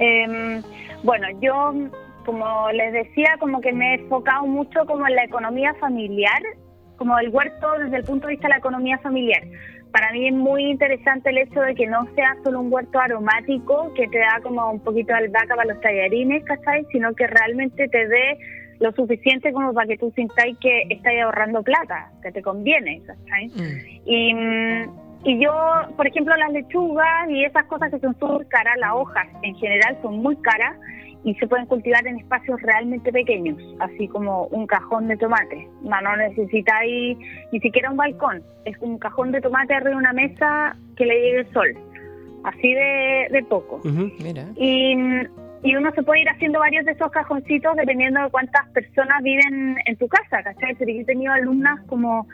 Eh, 0.00 0.62
bueno, 1.02 1.26
yo, 1.40 1.74
como 2.24 2.70
les 2.72 2.92
decía, 2.92 3.36
como 3.38 3.60
que 3.60 3.72
me 3.72 3.92
he 3.92 3.94
enfocado 4.00 4.46
mucho 4.46 4.86
como 4.86 5.06
en 5.06 5.14
la 5.14 5.24
economía 5.24 5.74
familiar, 5.74 6.40
como 6.96 7.18
el 7.18 7.28
huerto 7.28 7.66
desde 7.78 7.98
el 7.98 8.04
punto 8.04 8.26
de 8.26 8.32
vista 8.32 8.48
de 8.48 8.54
la 8.54 8.58
economía 8.58 8.98
familiar. 8.98 9.42
Para 9.92 10.12
mí 10.12 10.28
es 10.28 10.34
muy 10.34 10.64
interesante 10.64 11.30
el 11.30 11.38
hecho 11.38 11.60
de 11.60 11.74
que 11.74 11.86
no 11.86 12.06
sea 12.14 12.36
solo 12.44 12.60
un 12.60 12.72
huerto 12.72 12.98
aromático 12.98 13.92
que 13.94 14.06
te 14.08 14.18
da 14.18 14.40
como 14.42 14.70
un 14.70 14.80
poquito 14.80 15.12
de 15.12 15.20
albahaca 15.20 15.56
para 15.56 15.72
los 15.72 15.80
tallarines, 15.80 16.44
¿cachai? 16.44 16.86
Sino 16.92 17.12
que 17.14 17.26
realmente 17.26 17.88
te 17.88 18.08
dé 18.08 18.38
lo 18.78 18.92
suficiente 18.92 19.52
como 19.52 19.74
para 19.74 19.86
que 19.86 19.98
tú 19.98 20.12
sintáis 20.14 20.56
que 20.58 20.82
estás 20.90 21.12
ahorrando 21.22 21.62
plata, 21.62 22.10
que 22.22 22.32
te 22.32 22.40
conviene, 22.40 23.02
¿cachai? 23.06 23.48
Mm. 23.48 24.00
Y 24.06 24.34
mm, 24.34 25.10
y 25.24 25.38
yo, 25.38 25.52
por 25.96 26.06
ejemplo, 26.06 26.34
las 26.36 26.50
lechugas 26.50 27.28
y 27.28 27.44
esas 27.44 27.64
cosas 27.64 27.90
que 27.90 27.98
son 28.00 28.18
súper 28.18 28.46
caras, 28.48 28.78
las 28.78 28.92
hojas 28.94 29.26
en 29.42 29.54
general 29.56 29.98
son 30.00 30.18
muy 30.18 30.34
caras 30.36 30.76
y 31.24 31.34
se 31.34 31.46
pueden 31.46 31.66
cultivar 31.66 32.06
en 32.06 32.18
espacios 32.18 32.60
realmente 32.62 33.12
pequeños, 33.12 33.58
así 33.80 34.08
como 34.08 34.46
un 34.46 34.66
cajón 34.66 35.08
de 35.08 35.16
tomate. 35.16 35.68
No, 35.82 36.00
no 36.00 36.16
necesitáis 36.16 37.18
ni 37.52 37.60
siquiera 37.60 37.90
un 37.90 37.96
balcón, 37.96 38.42
es 38.64 38.76
un 38.80 38.98
cajón 38.98 39.32
de 39.32 39.40
tomate 39.40 39.74
arriba 39.74 39.90
de 39.90 39.96
una 39.96 40.12
mesa 40.12 40.76
que 40.96 41.06
le 41.06 41.14
llegue 41.14 41.40
el 41.40 41.52
sol, 41.52 41.68
así 42.44 42.72
de, 42.72 43.44
poco. 43.48 43.80
Y, 44.56 44.94
y 45.62 45.76
uno 45.76 45.92
se 45.92 46.02
puede 46.02 46.22
ir 46.22 46.28
haciendo 46.28 46.58
varios 46.58 46.86
de 46.86 46.92
esos 46.92 47.10
cajoncitos 47.10 47.76
dependiendo 47.76 48.22
de 48.22 48.30
cuántas 48.30 48.66
personas 48.70 49.22
viven 49.22 49.76
en 49.84 49.96
tu 49.96 50.08
casa, 50.08 50.42
¿cachai? 50.42 50.74
Pero 50.76 50.90
yo 50.90 51.00
he 51.00 51.04
tenido 51.04 51.32
alumnas 51.32 51.80
como 51.86 52.26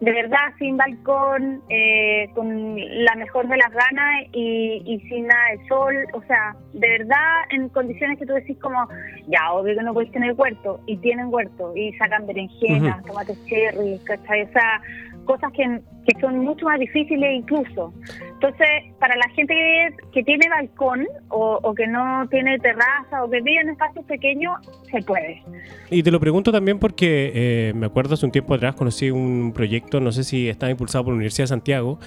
de 0.00 0.12
verdad 0.12 0.52
sin 0.58 0.76
balcón, 0.76 1.62
eh, 1.70 2.28
con 2.34 2.76
la 2.76 3.14
mejor 3.14 3.48
de 3.48 3.56
las 3.56 3.72
ganas 3.72 4.24
y, 4.32 5.02
sin 5.08 5.26
nada 5.26 5.42
de 5.52 5.68
sol, 5.68 5.94
o 6.12 6.22
sea, 6.22 6.54
de 6.74 6.88
verdad 6.98 7.44
en 7.50 7.68
condiciones 7.70 8.18
que 8.18 8.26
tú 8.26 8.34
decís 8.34 8.58
como, 8.60 8.86
ya, 9.26 9.52
obvio 9.52 9.74
que 9.74 9.82
no 9.82 9.94
puedes 9.94 10.12
tener 10.12 10.34
huerto, 10.34 10.80
y 10.86 10.98
tienen 10.98 11.32
huerto, 11.32 11.74
y 11.74 11.92
sacan 11.94 12.26
berenjenas, 12.26 13.02
tomates 13.04 13.42
cherry, 13.46 13.98
¿cachai? 14.04 14.42
O 14.42 14.52
sea, 14.52 14.82
cosas 15.24 15.50
que, 15.52 15.80
que 16.06 16.20
son 16.20 16.38
mucho 16.38 16.66
más 16.66 16.78
difíciles 16.78 17.30
incluso. 17.34 17.92
Entonces, 18.34 18.68
para 18.98 19.16
la 19.16 19.28
gente 19.30 19.54
que, 20.12 20.22
tiene 20.22 20.48
balcón 20.48 21.06
o, 21.28 21.74
que 21.74 21.86
no 21.86 22.26
tiene 22.30 22.58
terraza 22.58 23.24
o 23.24 23.30
que 23.30 23.40
vive 23.40 23.60
en 23.60 23.70
espacios 23.70 24.04
pequeños, 24.06 24.54
se 24.90 25.02
puede. 25.02 25.42
Y 25.90 26.02
te 26.02 26.10
lo 26.10 26.20
pregunto 26.20 26.52
también 26.52 26.78
porque 26.78 27.32
eh, 27.34 27.72
me 27.74 27.86
acuerdo 27.86 28.14
hace 28.14 28.26
un 28.26 28.32
tiempo 28.32 28.54
atrás 28.54 28.74
conocí 28.74 29.10
un 29.10 29.52
proyecto, 29.54 30.00
no 30.00 30.12
sé 30.12 30.24
si 30.24 30.48
estaba 30.48 30.70
impulsado 30.70 31.04
por 31.04 31.12
la 31.12 31.16
Universidad 31.16 31.44
de 31.44 31.48
Santiago, 31.48 31.98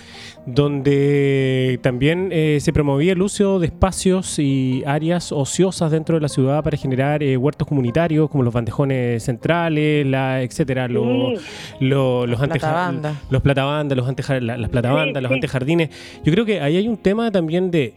donde 0.46 1.80
también 1.82 2.30
eh, 2.32 2.60
se 2.62 2.74
promovía 2.74 3.14
el 3.14 3.22
uso 3.22 3.60
de 3.60 3.68
espacios 3.68 4.38
y 4.40 4.84
áreas 4.86 5.32
ociosas 5.32 5.92
dentro 5.92 6.16
de 6.16 6.22
la 6.22 6.30
ciudad 6.30 6.64
para 6.64 6.78
generar 6.78 7.24
eh, 7.24 7.38
huertos 7.38 7.68
comunitarios 7.68 8.30
como 8.30 8.44
los 8.44 8.54
bandejones 8.54 9.24
centrales, 9.24 10.06
la, 10.06 10.42
etcétera, 10.42 10.88
los, 10.88 11.40
los, 11.80 12.30
los, 12.30 12.30
los 12.30 12.40
platabandas, 12.40 13.18
los 13.30 13.42
las 13.96 14.70
platabandas, 14.70 15.22
los 15.22 15.32
antejardines 15.32 15.90
yo 16.24 16.32
creo 16.32 16.46
que 16.46 16.62
ahí 16.62 16.78
hay 16.78 16.88
un 16.88 16.98
tema 16.98 17.32
también 17.32 17.72
de 17.72 17.96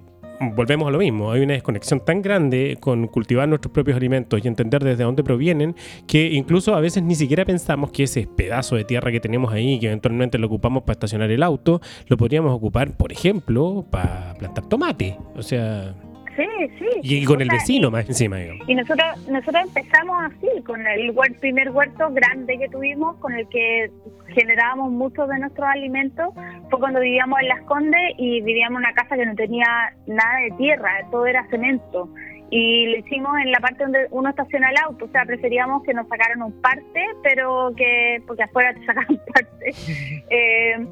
volvemos 0.54 0.88
a 0.88 0.90
lo 0.90 0.98
mismo, 0.98 1.30
hay 1.32 1.42
una 1.42 1.54
desconexión 1.54 2.04
tan 2.04 2.22
grande 2.22 2.76
con 2.80 3.06
cultivar 3.06 3.48
nuestros 3.48 3.72
propios 3.72 3.96
alimentos 3.96 4.40
y 4.42 4.48
entender 4.48 4.82
desde 4.82 5.04
dónde 5.04 5.22
provienen, 5.22 5.76
que 6.06 6.32
incluso 6.32 6.74
a 6.74 6.80
veces 6.80 7.02
ni 7.02 7.14
siquiera 7.14 7.44
pensamos 7.44 7.92
que 7.92 8.04
ese 8.04 8.26
pedazo 8.26 8.76
de 8.76 8.84
tierra 8.84 9.12
que 9.12 9.20
tenemos 9.20 9.52
ahí, 9.52 9.78
que 9.78 9.86
eventualmente 9.86 10.38
lo 10.38 10.46
ocupamos 10.46 10.82
para 10.82 10.94
estacionar 10.94 11.30
el 11.30 11.42
auto, 11.42 11.80
lo 12.08 12.16
podríamos 12.16 12.52
ocupar, 12.52 12.96
por 12.96 13.12
ejemplo, 13.12 13.86
para 13.90 14.34
plantar 14.38 14.68
tomate. 14.68 15.16
O 15.36 15.42
sea... 15.42 15.94
Sí, 16.36 16.46
sí. 16.78 16.86
Y, 17.02 17.24
con 17.24 17.40
el 17.42 17.48
vecino 17.48 17.90
más 17.90 18.08
encima. 18.08 18.38
Y 18.66 18.74
nosotros 18.74 19.28
nosotros 19.28 19.64
empezamos 19.64 20.16
así, 20.24 20.62
con 20.62 20.86
el 20.86 21.12
primer 21.40 21.70
huerto 21.70 22.10
grande 22.10 22.58
que 22.58 22.68
tuvimos, 22.68 23.16
con 23.16 23.34
el 23.34 23.46
que 23.48 23.90
generábamos 24.28 24.90
muchos 24.92 25.28
de 25.28 25.38
nuestros 25.38 25.66
alimentos, 25.68 26.34
fue 26.70 26.78
cuando 26.78 27.00
vivíamos 27.00 27.38
en 27.40 27.48
Las 27.48 27.62
Condes 27.62 28.14
y 28.16 28.40
vivíamos 28.40 28.80
en 28.80 28.86
una 28.86 28.94
casa 28.94 29.16
que 29.16 29.26
no 29.26 29.34
tenía 29.34 29.66
nada 30.06 30.38
de 30.48 30.56
tierra, 30.56 30.90
todo 31.10 31.26
era 31.26 31.46
cemento. 31.50 32.08
Y 32.50 32.86
lo 32.86 32.98
hicimos 32.98 33.32
en 33.42 33.50
la 33.50 33.60
parte 33.60 33.82
donde 33.82 34.06
uno 34.10 34.28
estaciona 34.30 34.70
el 34.70 34.76
auto, 34.84 35.06
o 35.06 35.08
sea, 35.08 35.24
preferíamos 35.24 35.82
que 35.84 35.94
nos 35.94 36.06
sacaran 36.08 36.42
un 36.42 36.52
parte, 36.60 37.04
pero 37.22 37.72
que, 37.76 38.22
porque 38.26 38.42
afuera 38.42 38.74
te 38.74 38.84
sacaban 38.86 39.20
parte. 39.34 39.74
Eh, 40.30 40.86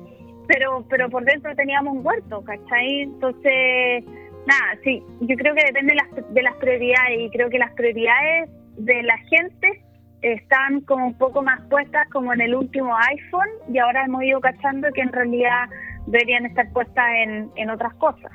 pero, 0.46 0.84
pero 0.90 1.08
por 1.08 1.24
dentro 1.24 1.54
teníamos 1.54 1.96
un 1.96 2.04
huerto, 2.04 2.42
¿cachai? 2.42 3.02
Entonces 3.02 4.04
nada, 4.50 4.78
sí, 4.82 5.02
yo 5.20 5.36
creo 5.36 5.54
que 5.54 5.64
depende 5.64 5.94
de 5.94 6.00
las, 6.02 6.34
de 6.34 6.42
las 6.42 6.56
prioridades 6.56 7.20
y 7.20 7.30
creo 7.30 7.48
que 7.50 7.58
las 7.58 7.72
prioridades 7.72 8.50
de 8.76 9.02
la 9.02 9.16
gente 9.18 9.82
están 10.22 10.80
como 10.82 11.06
un 11.06 11.14
poco 11.14 11.42
más 11.42 11.60
puestas 11.70 12.08
como 12.10 12.32
en 12.34 12.40
el 12.40 12.54
último 12.54 12.94
iPhone 12.96 13.48
y 13.72 13.78
ahora 13.78 14.04
hemos 14.04 14.22
ido 14.22 14.40
cachando 14.40 14.88
que 14.92 15.00
en 15.00 15.12
realidad 15.12 15.68
deberían 16.06 16.46
estar 16.46 16.70
puestas 16.72 17.06
en, 17.24 17.50
en 17.56 17.70
otras 17.70 17.94
cosas. 17.94 18.32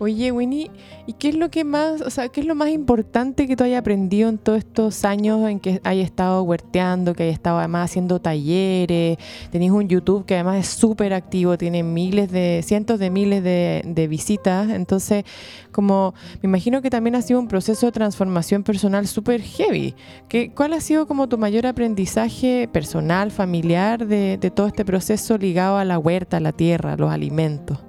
Oye, 0.00 0.30
Winnie, 0.30 0.70
¿y 1.08 1.14
qué 1.14 1.30
es 1.30 1.34
lo 1.34 1.50
que 1.50 1.64
más, 1.64 2.02
o 2.02 2.10
sea, 2.10 2.28
qué 2.28 2.40
es 2.40 2.46
lo 2.46 2.54
más 2.54 2.68
importante 2.68 3.48
que 3.48 3.56
tú 3.56 3.64
hayas 3.64 3.80
aprendido 3.80 4.28
en 4.28 4.38
todos 4.38 4.58
estos 4.58 5.04
años 5.04 5.48
en 5.50 5.58
que 5.58 5.80
hayas 5.82 6.04
estado 6.04 6.44
huerteando, 6.44 7.14
que 7.14 7.24
hayas 7.24 7.34
estado 7.34 7.58
además 7.58 7.90
haciendo 7.90 8.20
talleres? 8.20 9.18
Tenéis 9.50 9.72
un 9.72 9.88
YouTube 9.88 10.24
que 10.24 10.34
además 10.34 10.58
es 10.58 10.68
súper 10.68 11.12
activo, 11.12 11.58
tiene 11.58 11.82
miles 11.82 12.30
de, 12.30 12.60
cientos 12.64 13.00
de 13.00 13.10
miles 13.10 13.42
de, 13.42 14.06
visitas. 14.08 14.70
Entonces, 14.70 15.24
como 15.72 16.14
me 16.42 16.48
imagino 16.48 16.80
que 16.80 16.90
también 16.90 17.16
ha 17.16 17.22
sido 17.22 17.40
un 17.40 17.48
proceso 17.48 17.86
de 17.86 17.92
transformación 17.92 18.62
personal 18.62 19.08
súper 19.08 19.42
heavy. 19.42 19.96
¿Qué, 20.28 20.52
¿Cuál 20.54 20.74
ha 20.74 20.80
sido 20.80 21.08
como 21.08 21.28
tu 21.28 21.38
mayor 21.38 21.66
aprendizaje 21.66 22.68
personal, 22.72 23.32
familiar 23.32 24.06
de, 24.06 24.38
de 24.38 24.50
todo 24.52 24.68
este 24.68 24.84
proceso 24.84 25.36
ligado 25.38 25.76
a 25.76 25.84
la 25.84 25.98
huerta, 25.98 26.36
a 26.36 26.40
la 26.40 26.52
tierra, 26.52 26.92
a 26.92 26.96
los 26.96 27.10
alimentos? 27.10 27.87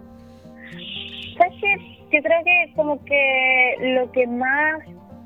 Yo 2.11 2.21
creo 2.21 2.43
que 2.43 2.73
como 2.75 3.03
que 3.05 3.75
lo 3.95 4.11
que 4.11 4.27
más, 4.27 4.79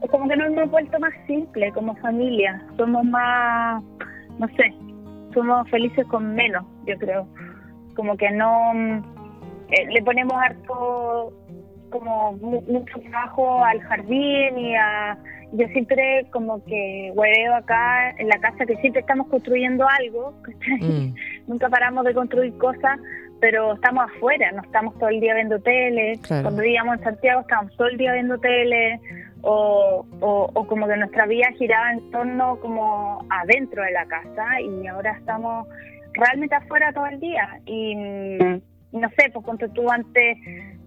como 0.09 0.27
que 0.27 0.35
nos 0.35 0.47
hemos 0.47 0.69
vuelto 0.69 0.99
más 0.99 1.13
simple 1.27 1.71
como 1.71 1.95
familia, 1.97 2.61
somos 2.77 3.03
más, 3.05 3.83
no 4.39 4.47
sé, 4.49 4.73
somos 5.33 5.69
felices 5.69 6.05
con 6.07 6.33
menos, 6.35 6.65
yo 6.85 6.97
creo, 6.97 7.27
como 7.95 8.17
que 8.17 8.29
no, 8.31 8.73
eh, 9.69 9.85
le 9.89 10.01
ponemos 10.03 10.33
harto, 10.41 11.33
como 11.89 12.33
mucho 12.33 12.99
trabajo 13.01 13.63
al 13.63 13.79
jardín 13.81 14.57
y 14.57 14.75
a, 14.75 15.17
yo 15.53 15.67
siempre 15.67 16.25
como 16.31 16.63
que 16.65 17.11
hueveo 17.13 17.55
acá 17.55 18.09
en 18.17 18.27
la 18.27 18.39
casa 18.39 18.65
que 18.65 18.75
siempre 18.77 19.01
estamos 19.01 19.27
construyendo 19.27 19.85
algo, 19.87 20.33
mm. 20.81 21.13
nunca 21.47 21.69
paramos 21.69 22.03
de 22.05 22.13
construir 22.13 22.57
cosas 22.57 22.99
pero 23.43 23.73
estamos 23.73 24.05
afuera, 24.09 24.53
no 24.53 24.61
estamos 24.61 24.97
todo 24.97 25.09
el 25.09 25.19
día 25.19 25.33
viendo 25.33 25.59
tele. 25.59 26.17
Cuando 26.25 26.61
vivíamos 26.61 26.97
en 26.97 27.03
Santiago 27.03 27.41
estábamos 27.41 27.75
todo 27.75 27.89
el 27.89 27.97
día 27.97 28.13
viendo 28.13 28.37
tele, 28.37 29.01
o, 29.41 30.05
o, 30.21 30.65
como 30.65 30.87
que 30.87 30.95
nuestra 30.95 31.25
vida 31.25 31.47
giraba 31.57 31.91
en 31.91 32.09
torno 32.09 32.57
como 32.61 33.27
adentro 33.29 33.83
de 33.83 33.91
la 33.91 34.05
casa 34.05 34.61
y 34.61 34.87
ahora 34.87 35.17
estamos 35.19 35.67
realmente 36.13 36.55
afuera 36.55 36.93
todo 36.93 37.05
el 37.07 37.19
día. 37.19 37.59
Y 37.65 37.95
no 37.95 39.09
sé, 39.09 39.29
pues 39.33 39.43
cuando 39.43 39.67
tú 39.67 39.91
antes 39.91 40.37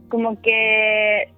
como 0.09 0.40
que 0.40 1.29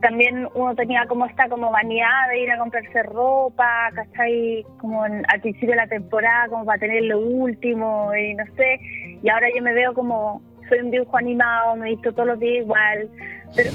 también 0.00 0.48
uno 0.54 0.74
tenía 0.74 1.04
como 1.06 1.26
esta 1.26 1.46
como 1.50 1.70
vanidad 1.72 2.28
de 2.30 2.40
ir 2.40 2.50
a 2.50 2.58
comprarse 2.58 3.02
ropa, 3.02 3.90
¿cachai? 3.94 4.64
Como 4.80 5.04
al 5.04 5.40
principio 5.42 5.72
de 5.72 5.76
la 5.76 5.88
temporada, 5.88 6.48
como 6.48 6.64
para 6.64 6.78
tener 6.78 7.02
lo 7.02 7.20
último 7.20 8.14
y 8.14 8.32
no 8.32 8.44
sé. 8.56 8.80
Y 9.22 9.28
ahora 9.28 9.48
yo 9.54 9.62
me 9.62 9.74
veo 9.74 9.92
como 9.92 10.40
soy 10.68 10.80
un 10.80 10.90
dibujo 10.90 11.16
animado, 11.16 11.76
me 11.76 11.88
he 11.88 11.94
visto 11.94 12.12
todos 12.12 12.28
los 12.28 12.40
días 12.40 12.64
igual, 12.64 13.08
pero 13.54 13.70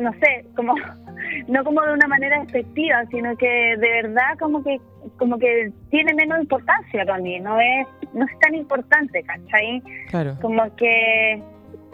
no 0.00 0.12
sé, 0.14 0.46
como 0.56 0.74
no 1.48 1.64
como 1.64 1.82
de 1.82 1.92
una 1.92 2.06
manera 2.06 2.42
efectiva, 2.42 3.04
sino 3.10 3.36
que 3.36 3.76
de 3.76 4.02
verdad 4.02 4.38
como 4.38 4.62
que 4.62 4.80
como 5.18 5.38
que 5.38 5.72
tiene 5.90 6.14
menos 6.14 6.40
importancia 6.40 7.04
para 7.04 7.18
mí, 7.18 7.40
no 7.40 7.60
es 7.60 7.86
no 8.12 8.24
es 8.24 8.38
tan 8.40 8.54
importante, 8.54 9.22
¿cachai? 9.22 9.82
Claro. 10.08 10.36
Como 10.40 10.74
que 10.76 11.42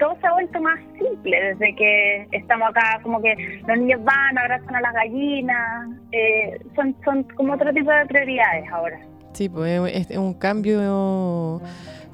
todo 0.01 0.17
se 0.21 0.27
ha 0.27 0.33
vuelto 0.33 0.61
más 0.61 0.79
simple 0.99 1.41
desde 1.41 1.75
que 1.77 2.27
estamos 2.33 2.71
acá, 2.71 3.01
como 3.03 3.21
que 3.21 3.61
los 3.67 3.79
niños 3.79 4.03
van, 4.03 4.39
abrazan 4.39 4.75
a 4.75 4.81
las 4.81 4.95
gallinas, 4.95 5.91
eh, 6.11 6.59
son, 6.75 6.97
son 7.05 7.23
como 7.37 7.53
otro 7.53 7.73
tipo 7.73 7.91
de 7.91 8.07
prioridades 8.07 8.65
ahora. 8.73 8.99
Sí, 9.33 9.49
pues 9.49 10.11
es 10.11 10.17
un 10.17 10.35
cambio 10.35 11.61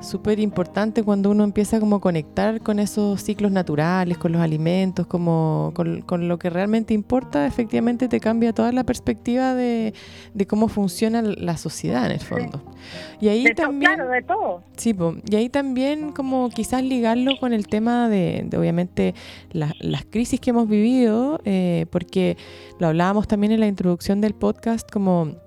súper 0.01 0.39
importante 0.41 1.03
cuando 1.03 1.31
uno 1.31 1.45
empieza 1.45 1.81
como 1.81 1.97
a 1.97 2.01
conectar 2.01 2.61
con 2.61 2.79
esos 2.79 3.23
ciclos 3.23 3.53
naturales, 3.53 4.19
con 4.19 4.33
los 4.33 4.41
alimentos, 4.41 5.07
como 5.07 5.73
con, 5.75 6.29
lo 6.29 6.39
que 6.39 6.51
realmente 6.51 6.95
importa, 6.95 7.47
efectivamente 7.47 8.09
te 8.09 8.21
cambia 8.21 8.53
toda 8.53 8.73
la 8.73 8.85
perspectiva 8.85 9.55
de, 9.55 9.95
cómo 10.47 10.69
funciona 10.69 11.23
la 11.23 11.57
sociedad 11.57 12.07
en 12.07 12.13
el 12.13 12.21
fondo. 12.21 12.63
Y 13.21 13.29
ahí 13.29 13.45
también... 13.55 13.95
claro, 13.95 14.11
de 14.11 14.23
todo. 14.23 14.63
Sí, 14.77 14.95
y 15.29 15.37
ahí 15.37 15.49
también 15.49 16.13
como 16.13 16.51
quizás 16.51 16.83
ligarlo 16.83 17.33
con 17.41 17.53
el 17.53 17.67
tema 17.67 18.09
de, 18.09 18.49
obviamente 18.57 19.15
las 19.53 20.05
crisis 20.11 20.41
que 20.41 20.51
hemos 20.51 20.69
vivido, 20.69 21.41
eh, 21.45 21.87
porque 21.91 22.37
lo 22.79 22.89
hablábamos 22.89 23.27
también 23.27 23.53
en 23.53 23.61
la 23.61 23.67
introducción 23.67 24.21
del 24.21 24.35
podcast 24.35 24.91
como 24.91 25.46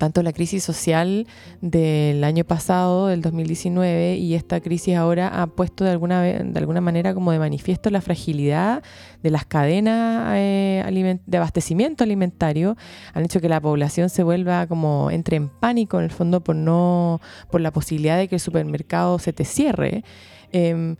tanto 0.00 0.22
la 0.22 0.32
crisis 0.32 0.64
social 0.64 1.26
del 1.60 2.24
año 2.24 2.44
pasado, 2.44 3.08
del 3.08 3.20
2019, 3.20 4.16
y 4.16 4.34
esta 4.34 4.62
crisis 4.62 4.96
ahora 4.96 5.42
ha 5.42 5.46
puesto 5.46 5.84
de 5.84 5.90
alguna, 5.90 6.22
de 6.22 6.58
alguna 6.58 6.80
manera 6.80 7.12
como 7.12 7.32
de 7.32 7.38
manifiesto 7.38 7.90
la 7.90 8.00
fragilidad 8.00 8.82
de 9.22 9.30
las 9.30 9.44
cadenas 9.44 10.32
eh, 10.38 11.18
de 11.26 11.36
abastecimiento 11.36 12.02
alimentario, 12.02 12.78
han 13.12 13.24
hecho 13.26 13.42
que 13.42 13.50
la 13.50 13.60
población 13.60 14.08
se 14.08 14.22
vuelva 14.22 14.66
como 14.66 15.10
entre 15.10 15.36
en 15.36 15.50
pánico 15.50 15.98
en 15.98 16.04
el 16.04 16.10
fondo 16.10 16.40
por 16.40 16.56
no 16.56 17.20
por 17.50 17.60
la 17.60 17.70
posibilidad 17.70 18.16
de 18.16 18.26
que 18.26 18.36
el 18.36 18.40
supermercado 18.40 19.18
se 19.18 19.34
te 19.34 19.44
cierre. 19.44 20.02
Em, 20.50 20.96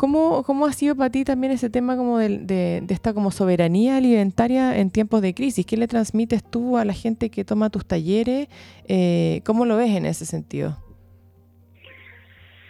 ¿Cómo, 0.00 0.44
¿Cómo, 0.44 0.64
ha 0.64 0.72
sido 0.72 0.96
para 0.96 1.10
ti 1.10 1.24
también 1.24 1.52
ese 1.52 1.68
tema 1.68 1.94
como 1.94 2.16
de, 2.16 2.82
esta 2.88 3.12
como 3.12 3.30
soberanía 3.30 3.98
alimentaria 3.98 4.78
en 4.78 4.90
tiempos 4.90 5.20
de 5.20 5.34
crisis? 5.34 5.66
¿Qué 5.66 5.76
le 5.76 5.88
transmites 5.88 6.42
tú 6.42 6.78
a 6.78 6.86
la 6.86 6.94
gente 6.94 7.28
que 7.28 7.44
toma 7.44 7.68
tus 7.68 7.86
talleres? 7.86 8.48
Eh, 8.88 9.42
¿Cómo 9.44 9.66
lo 9.66 9.76
ves 9.76 9.90
en 9.90 10.06
ese 10.06 10.24
sentido? 10.24 10.78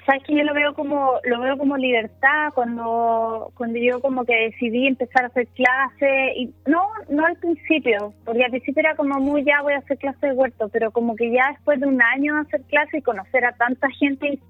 Sabes 0.07 0.25
que 0.25 0.35
yo 0.35 0.43
lo 0.43 0.53
veo 0.55 0.75
como 0.75 1.13
lo 1.23 1.41
veo 1.41 1.57
como 1.57 1.77
libertad 1.77 2.51
cuando 2.53 3.53
cuando 3.55 3.79
yo 3.79 4.01
como 4.01 4.25
que 4.25 4.35
decidí 4.35 4.89
empezar 4.89 5.23
a 5.23 5.27
hacer 5.29 5.47
clases 5.55 6.37
y 6.37 6.53
no 6.67 6.83
no 7.11 7.27
al 7.27 7.37
principio 7.37 8.13
porque 8.25 8.43
al 8.43 8.51
principio 8.51 8.81
era 8.81 8.97
como 8.97 9.21
muy 9.21 9.45
ya 9.45 9.63
voy 9.63 9.75
a 9.75 9.79
hacer 9.79 9.99
clases 9.99 10.21
de 10.21 10.33
huerto 10.33 10.69
pero 10.69 10.91
como 10.91 11.15
que 11.15 11.31
ya 11.31 11.53
después 11.53 11.79
de 11.79 11.87
un 11.87 12.03
año 12.03 12.35
de 12.35 12.41
hacer 12.41 12.63
clases 12.63 12.95
y 12.95 13.03
conocer 13.03 13.45
a 13.45 13.53
tanta 13.53 13.89
gente 13.91 14.41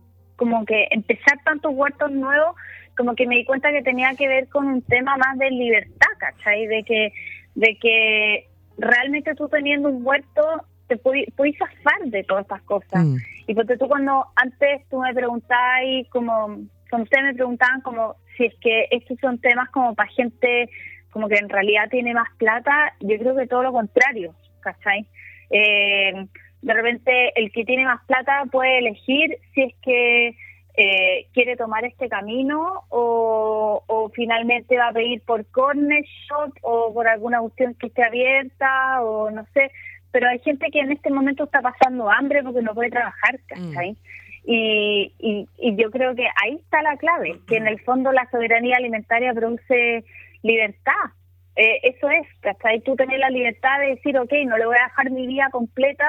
como 0.41 0.65
que 0.65 0.89
empezar 0.91 1.39
tantos 1.45 1.71
huertos 1.75 2.11
nuevos, 2.11 2.57
como 2.97 3.15
que 3.15 3.27
me 3.27 3.37
di 3.37 3.45
cuenta 3.45 3.71
que 3.73 3.83
tenía 3.83 4.15
que 4.15 4.27
ver 4.27 4.49
con 4.49 4.67
un 4.69 4.81
tema 4.81 5.19
más 5.19 5.37
de 5.37 5.51
libertad, 5.51 6.09
¿cachai? 6.19 6.67
De 6.67 6.83
que, 6.83 7.13
de 7.57 7.77
que 7.79 8.49
realmente 8.79 9.35
tú 9.35 9.51
teniendo 9.51 9.91
un 9.91 10.01
huerto 10.03 10.65
te 10.89 10.97
puedes 10.97 11.59
zafar 11.59 12.07
de 12.07 12.25
todas 12.25 12.45
estas 12.45 12.63
cosas. 12.63 13.05
Mm. 13.05 13.17
Y 13.49 13.55
porque 13.55 13.77
tú 13.77 13.87
cuando 13.87 14.25
antes 14.35 14.89
tú 14.89 14.99
me 14.99 15.13
preguntabas 15.13 15.83
como, 16.09 16.47
cuando 16.89 17.05
ustedes 17.05 17.25
me 17.25 17.35
preguntaban 17.35 17.83
como 17.83 18.17
si 18.39 18.47
es 18.47 18.55
que 18.63 18.87
estos 18.91 19.19
son 19.21 19.39
temas 19.41 19.69
como 19.69 19.95
para 19.95 20.09
gente 20.09 20.71
como 21.11 21.29
que 21.29 21.37
en 21.37 21.51
realidad 21.51 21.91
tiene 21.91 22.15
más 22.15 22.29
plata, 22.39 22.95
yo 23.01 23.19
creo 23.19 23.37
que 23.37 23.47
todo 23.47 23.63
lo 23.63 23.73
contrario, 23.73 24.35
¿cachai? 24.61 25.07
Eh, 25.51 26.15
de 26.63 26.75
repente 26.75 27.33
el 27.41 27.51
que 27.53 27.65
tiene 27.65 27.85
más 27.85 28.05
plata 28.07 28.45
puede 28.51 28.79
elegir 28.79 29.39
si 29.55 29.63
es 29.63 29.75
que 29.83 30.37
eh, 30.77 31.27
quiere 31.33 31.57
tomar 31.57 31.85
este 31.85 32.09
camino 32.09 32.85
o, 32.91 34.11
finalmente 34.15 34.77
va 34.77 34.89
a 34.89 34.93
pedir 34.93 35.23
por 35.23 35.47
corner 35.47 36.03
shop 36.05 36.53
o 36.63 36.93
por 36.93 37.07
alguna 37.07 37.41
cuestión 37.41 37.75
que 37.75 37.87
esté 37.87 38.03
abierta 38.03 39.03
o 39.03 39.31
no 39.31 39.45
sé, 39.55 39.71
pero 40.11 40.29
hay 40.29 40.41
gente 40.41 40.71
que 40.71 40.81
en 40.81 40.93
este 40.93 41.11
momento 41.11 41.45
está 41.45 41.61
pasando 41.61 42.11
hambre 42.11 42.43
porque 42.43 42.63
no 42.63 42.75
puede 42.75 42.91
trabajar, 42.91 43.39
¿cachai? 43.47 43.93
Mm. 43.93 43.97
Y, 44.45 45.13
y, 45.19 45.77
yo 45.77 45.91
creo 45.91 46.15
que 46.15 46.27
ahí 46.43 46.57
está 46.57 46.83
la 46.83 46.97
clave, 46.97 47.39
que 47.47 47.57
en 47.57 47.69
el 47.69 47.81
fondo 47.83 48.11
la 48.11 48.29
soberanía 48.31 48.77
alimentaria 48.77 49.35
produce 49.35 50.05
libertad. 50.43 51.13
Eh, 51.57 51.81
eso 51.83 52.09
es, 52.11 52.27
¿cachai? 52.41 52.81
Tú 52.81 52.97
tener 52.97 53.21
la 53.21 53.31
libertad 53.31 53.79
de 53.81 53.89
decir, 53.89 54.19
ok, 54.19 54.33
no 54.47 54.57
le 54.57 54.67
voy 54.67 54.77
a 54.81 54.89
dejar 54.89 55.11
mi 55.11 55.27
vida 55.27 55.49
completa 55.53 56.09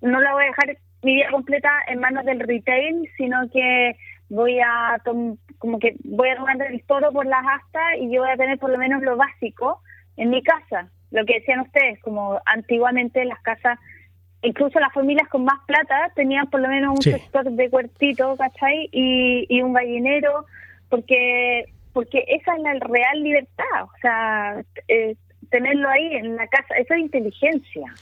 no 0.00 0.20
la 0.20 0.32
voy 0.32 0.44
a 0.44 0.46
dejar 0.46 0.76
mi 1.02 1.14
vida 1.14 1.30
completa 1.30 1.70
en 1.88 2.00
manos 2.00 2.24
del 2.24 2.40
retail, 2.40 3.08
sino 3.16 3.48
que 3.50 3.96
voy 4.28 4.60
a 4.60 5.00
como 5.58 5.78
que 5.78 5.96
voy 6.04 6.30
a 6.30 6.36
tomar 6.36 6.62
el 6.62 6.82
toro 6.84 7.10
por 7.12 7.26
las 7.26 7.44
astas 7.44 7.82
y 7.98 8.10
yo 8.12 8.22
voy 8.22 8.30
a 8.30 8.36
tener 8.36 8.58
por 8.58 8.70
lo 8.70 8.78
menos 8.78 9.02
lo 9.02 9.16
básico 9.16 9.82
en 10.16 10.30
mi 10.30 10.42
casa. 10.42 10.88
Lo 11.10 11.24
que 11.24 11.40
decían 11.40 11.60
ustedes, 11.60 12.00
como 12.00 12.40
antiguamente 12.46 13.24
las 13.24 13.40
casas, 13.40 13.78
incluso 14.42 14.78
las 14.78 14.92
familias 14.92 15.28
con 15.28 15.44
más 15.44 15.58
plata 15.66 16.12
tenían 16.14 16.48
por 16.48 16.60
lo 16.60 16.68
menos 16.68 16.90
un 16.90 17.02
sector 17.02 17.50
de 17.50 17.68
cuartito, 17.68 18.36
¿cachai? 18.36 18.88
Y, 18.92 19.46
y 19.48 19.62
un 19.62 19.72
gallinero, 19.72 20.46
porque 20.88 21.64
porque 21.92 22.24
esa 22.28 22.54
es 22.54 22.62
la 22.62 22.74
real 22.74 23.22
libertad, 23.22 23.82
o 23.82 23.98
sea, 24.00 24.62
eh, 24.86 25.16
tenerlo 25.50 25.88
ahí 25.88 26.14
en 26.14 26.36
la 26.36 26.46
casa, 26.46 26.74
eso 26.76 26.94
es 26.94 27.00
inteligencia 27.00 27.92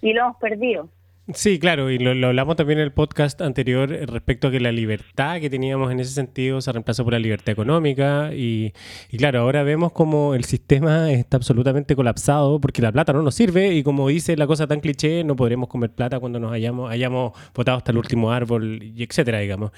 y 0.00 0.12
lo 0.12 0.22
hemos 0.22 0.36
perdido. 0.36 0.88
Sí, 1.28 1.60
claro, 1.60 1.88
y 1.88 1.98
lo, 1.98 2.26
hablamos 2.26 2.56
también 2.56 2.80
en 2.80 2.84
el 2.84 2.92
podcast 2.92 3.40
anterior 3.42 3.92
eh, 3.92 4.06
respecto 4.06 4.48
a 4.48 4.50
que 4.50 4.58
la 4.58 4.72
libertad 4.72 5.40
que 5.40 5.48
teníamos 5.48 5.92
en 5.92 6.00
ese 6.00 6.12
sentido 6.12 6.60
se 6.60 6.72
reemplazó 6.72 7.04
por 7.04 7.12
la 7.12 7.20
libertad 7.20 7.52
económica 7.52 8.34
y, 8.34 8.72
claro, 9.16 9.42
ahora 9.42 9.62
vemos 9.62 9.92
como 9.92 10.34
el 10.34 10.42
sistema 10.42 11.12
está 11.12 11.36
absolutamente 11.36 11.94
colapsado 11.94 12.60
porque 12.60 12.82
la 12.82 12.90
plata 12.90 13.12
no 13.12 13.22
nos 13.22 13.36
sirve 13.36 13.72
y 13.72 13.84
como 13.84 14.08
dice 14.08 14.36
la 14.36 14.48
cosa 14.48 14.66
tan 14.66 14.80
cliché, 14.80 15.22
no 15.22 15.36
podremos 15.36 15.68
comer 15.68 15.92
plata 15.92 16.18
cuando 16.18 16.40
nos 16.40 16.52
hayamos, 16.52 16.90
hayamos 16.90 17.32
botado 17.54 17.78
hasta 17.78 17.92
el 17.92 17.98
último 17.98 18.32
árbol 18.32 18.82
y 18.82 19.04
etcétera, 19.04 19.38
digamos. 19.38 19.70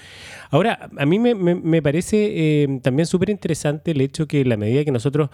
Ahora, 0.50 0.88
a 0.96 1.04
mí 1.04 1.18
me, 1.18 1.82
parece 1.82 2.62
eh, 2.62 2.80
también 2.82 3.04
súper 3.04 3.28
interesante 3.28 3.90
el 3.90 4.00
hecho 4.00 4.26
que 4.26 4.46
la 4.46 4.56
medida 4.56 4.82
que 4.82 4.92
nosotros 4.92 5.28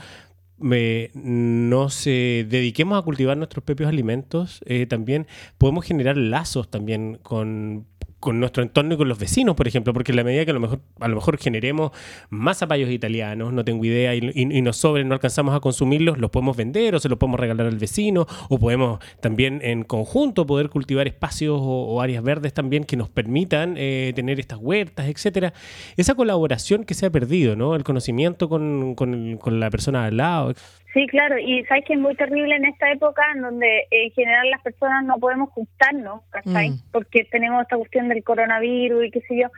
nos 0.60 2.04
dediquemos 2.04 2.98
a 2.98 3.02
cultivar 3.02 3.36
nuestros 3.36 3.64
propios 3.64 3.88
alimentos, 3.88 4.60
eh, 4.66 4.86
también 4.86 5.26
podemos 5.58 5.84
generar 5.84 6.16
lazos 6.16 6.70
también 6.70 7.18
con 7.22 7.86
con 8.20 8.38
nuestro 8.38 8.62
entorno 8.62 8.94
y 8.94 8.96
con 8.96 9.08
los 9.08 9.18
vecinos, 9.18 9.56
por 9.56 9.66
ejemplo, 9.66 9.92
porque 9.92 10.12
en 10.12 10.16
la 10.16 10.24
medida 10.24 10.44
que 10.44 10.50
a 10.50 10.54
lo 10.54 10.60
mejor, 10.60 10.80
a 11.00 11.08
lo 11.08 11.16
mejor 11.16 11.38
generemos 11.38 11.90
más 12.28 12.58
zapallos 12.58 12.90
italianos, 12.90 13.52
no 13.52 13.64
tengo 13.64 13.84
idea, 13.84 14.14
y, 14.14 14.20
nos 14.60 14.76
sobren, 14.76 15.08
no 15.08 15.14
alcanzamos 15.14 15.54
a 15.56 15.60
consumirlos, 15.60 16.18
los 16.18 16.30
podemos 16.30 16.56
vender 16.56 16.94
o 16.94 17.00
se 17.00 17.08
los 17.08 17.18
podemos 17.18 17.40
regalar 17.40 17.66
al 17.66 17.78
vecino, 17.78 18.26
o 18.48 18.58
podemos 18.58 19.00
también 19.20 19.60
en 19.62 19.84
conjunto 19.84 20.46
poder 20.46 20.68
cultivar 20.68 21.08
espacios 21.08 21.58
o, 21.60 22.00
áreas 22.00 22.22
verdes 22.22 22.54
también 22.54 22.84
que 22.84 22.96
nos 22.96 23.08
permitan 23.08 23.74
eh, 23.76 24.12
tener 24.14 24.38
estas 24.38 24.58
huertas, 24.58 25.06
etcétera. 25.08 25.52
Esa 25.96 26.14
colaboración 26.14 26.84
que 26.84 26.94
se 26.94 27.06
ha 27.06 27.10
perdido, 27.10 27.56
¿no? 27.56 27.74
El 27.74 27.84
conocimiento 27.84 28.48
con, 28.48 28.94
con, 28.94 29.38
con 29.38 29.60
la 29.60 29.70
persona 29.70 30.04
al 30.04 30.16
lado. 30.16 30.54
Sí, 30.92 31.06
claro, 31.06 31.38
y 31.38 31.64
sabes 31.66 31.84
que 31.84 31.92
es 31.92 32.00
muy 32.00 32.16
terrible 32.16 32.56
en 32.56 32.64
esta 32.64 32.90
época 32.90 33.22
en 33.34 33.42
donde 33.42 33.86
en 33.90 34.10
general 34.10 34.50
las 34.50 34.60
personas 34.60 35.04
no 35.04 35.18
podemos 35.18 35.50
juntarnos, 35.50 36.22
¿cachai? 36.30 36.70
Mm. 36.70 36.78
Porque 36.90 37.24
tenemos 37.30 37.62
esta 37.62 37.76
cuestión 37.76 38.08
del 38.10 38.24
coronavirus 38.24 39.06
y 39.06 39.10
qué 39.10 39.20
sé 39.22 39.38
yo. 39.38 39.48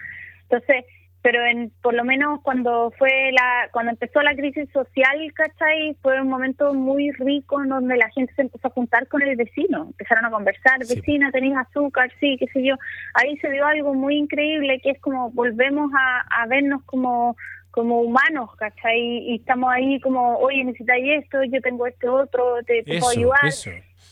Entonces, 0.45 0.85
pero 1.23 1.45
en, 1.47 1.71
por 1.83 1.95
lo 1.95 2.05
menos 2.05 2.41
cuando 2.43 2.93
fue 2.99 3.31
la 3.33 3.69
cuando 3.73 3.93
empezó 3.93 4.23
la 4.23 4.35
crisis 4.35 4.69
social, 4.73 5.19
¿cachai? 5.35 5.97
Fue 6.03 6.21
un 6.21 6.29
momento 6.29 6.75
muy 6.75 7.13
rico 7.13 7.63
en 7.63 7.69
donde 7.69 7.97
la 7.97 8.11
gente 8.11 8.35
se 8.35 8.43
empezó 8.43 8.69
a 8.69 8.73
juntar 8.73 9.07
con 9.07 9.23
el 9.23 9.37
vecino, 9.37 9.85
empezaron 9.85 10.25
a 10.25 10.31
conversar, 10.31 10.81
vecina, 10.81 11.31
tenéis 11.31 11.55
azúcar, 11.57 12.11
sí, 12.19 12.37
qué 12.39 12.47
sé 12.49 12.65
yo. 12.65 12.75
Ahí 13.15 13.37
se 13.39 13.51
dio 13.51 13.65
algo 13.65 13.95
muy 13.95 14.17
increíble 14.17 14.81
que 14.83 14.91
es 14.91 15.01
como 15.01 15.31
volvemos 15.31 15.91
a, 15.97 16.43
a 16.43 16.47
vernos 16.47 16.83
como 16.85 17.37
como 17.73 18.03
humanos, 18.03 18.51
¿cachai? 18.57 19.01
Y 19.01 19.37
estamos 19.37 19.73
ahí 19.73 19.99
como, 20.01 20.37
oye, 20.37 20.63
necesitáis 20.63 21.25
esto, 21.25 21.43
yo 21.45 21.61
tengo 21.63 21.87
este 21.87 22.09
otro, 22.09 22.63
te, 22.67 22.85
puedo 22.85 23.09
ayudar. 23.09 23.51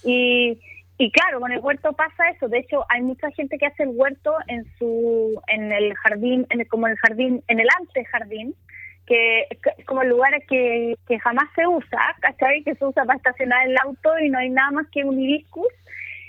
Y, 0.05 0.59
y 1.01 1.11
claro, 1.11 1.41
con 1.41 1.51
el 1.51 1.61
huerto 1.61 1.95
pasa 1.95 2.29
eso. 2.29 2.49
De 2.49 2.59
hecho, 2.59 2.85
hay 2.91 3.01
mucha 3.01 3.31
gente 3.31 3.57
que 3.57 3.67
hace 3.67 3.85
el 3.85 3.93
huerto 3.95 4.35
en 4.49 4.65
su, 4.79 5.41
en 5.47 5.73
el 5.73 5.95
jardín, 5.95 6.47
en 6.51 6.63
como 6.67 6.89
el 6.89 6.97
jardín, 6.99 7.43
en 7.49 7.59
el 7.59 7.69
antejardín, 7.79 8.55
que 9.07 9.47
es 9.51 9.87
como 9.87 10.03
el 10.03 10.11
lugar 10.11 10.31
que, 10.47 10.95
que 11.09 11.19
jamás 11.19 11.49
se 11.55 11.67
usa, 11.67 12.15
¿cachai? 12.21 12.63
Que 12.65 12.75
se 12.75 12.85
usa 12.85 13.07
para 13.07 13.17
estacionar 13.17 13.67
el 13.67 13.77
auto 13.83 14.19
y 14.19 14.29
no 14.29 14.39
hay 14.39 14.51
nada 14.51 14.73
más 14.73 14.87
que 14.93 15.03
un 15.03 15.19
hibiscus 15.19 15.73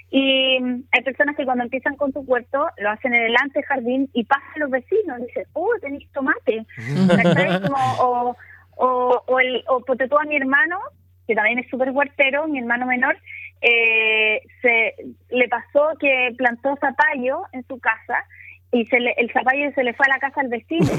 y 0.09 0.57
hay 0.91 1.03
personas 1.03 1.37
que 1.37 1.45
cuando 1.45 1.63
empiezan 1.63 1.95
con 1.95 2.11
su 2.11 2.19
huerto 2.19 2.67
lo 2.77 2.89
hacen 2.91 3.13
en 3.13 3.23
el 3.23 3.35
antejardín 3.41 4.09
y 4.13 4.25
pasan 4.25 4.59
los 4.59 4.69
vecinos 4.69 5.19
y 5.19 5.25
dicen, 5.25 5.45
oh, 5.53 5.69
tenéis 5.81 6.09
tomate. 6.11 6.65
o, 7.99 8.35
o, 8.75 9.23
o, 9.27 9.39
el, 9.39 9.63
a 9.65 10.23
mi 10.25 10.35
hermano, 10.35 10.79
que 11.27 11.35
también 11.35 11.59
es 11.59 11.69
súper 11.69 11.91
huertero, 11.91 12.45
mi 12.49 12.59
hermano 12.59 12.85
menor, 12.85 13.17
eh, 13.61 14.41
se 14.61 14.95
le 15.29 15.47
pasó 15.47 15.89
que 15.99 16.33
plantó 16.37 16.75
zapallo 16.79 17.43
en 17.53 17.65
su 17.67 17.79
casa 17.79 18.25
y 18.71 18.85
se 18.85 18.99
le, 18.99 19.13
el 19.17 19.31
zapallo 19.31 19.71
se 19.75 19.83
le 19.83 19.93
fue 19.93 20.05
a 20.07 20.09
la 20.09 20.19
casa 20.19 20.41
al 20.41 20.47
vecino, 20.47 20.89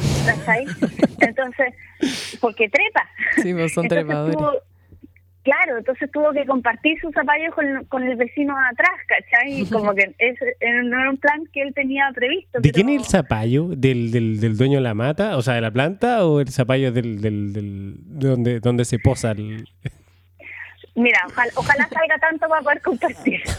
ahí 0.46 0.64
Entonces, 1.20 1.74
porque 2.40 2.68
trepa. 2.68 3.08
Sí, 3.36 3.52
vos 3.52 3.62
pues 3.62 3.74
son 3.74 3.88
trepadores. 3.88 4.36
Claro, 5.44 5.78
entonces 5.78 6.08
tuvo 6.12 6.32
que 6.32 6.46
compartir 6.46 7.00
sus 7.00 7.12
zapallos 7.12 7.52
con, 7.54 7.84
con 7.86 8.04
el 8.04 8.14
vecino 8.16 8.54
atrás, 8.56 8.94
¿cachai? 9.08 9.62
Y 9.62 9.66
como 9.66 9.92
que 9.92 10.14
es, 10.18 10.38
no 10.84 11.00
era 11.00 11.10
un 11.10 11.16
plan 11.16 11.42
que 11.52 11.62
él 11.62 11.74
tenía 11.74 12.04
previsto. 12.14 12.60
¿De 12.60 12.70
quién 12.70 12.88
es 12.90 13.02
el 13.02 13.04
zapallo? 13.06 13.66
¿Del, 13.76 14.12
del, 14.12 14.38
¿Del, 14.38 14.56
dueño 14.56 14.76
de 14.76 14.82
la 14.82 14.94
mata, 14.94 15.36
o 15.36 15.42
sea, 15.42 15.54
de 15.54 15.60
la 15.60 15.72
planta, 15.72 16.24
o 16.26 16.40
el 16.40 16.48
zapallo 16.48 16.92
del, 16.92 17.20
del, 17.20 17.52
del 17.52 17.94
de 18.04 18.28
donde, 18.28 18.60
donde 18.60 18.84
se 18.84 19.00
posa 19.00 19.32
el... 19.32 19.68
Mira, 20.94 21.20
ojalá, 21.26 21.52
ojalá 21.56 21.88
salga 21.88 22.18
tanto 22.18 22.48
para 22.48 22.62
poder 22.62 22.82
compartir. 22.82 23.42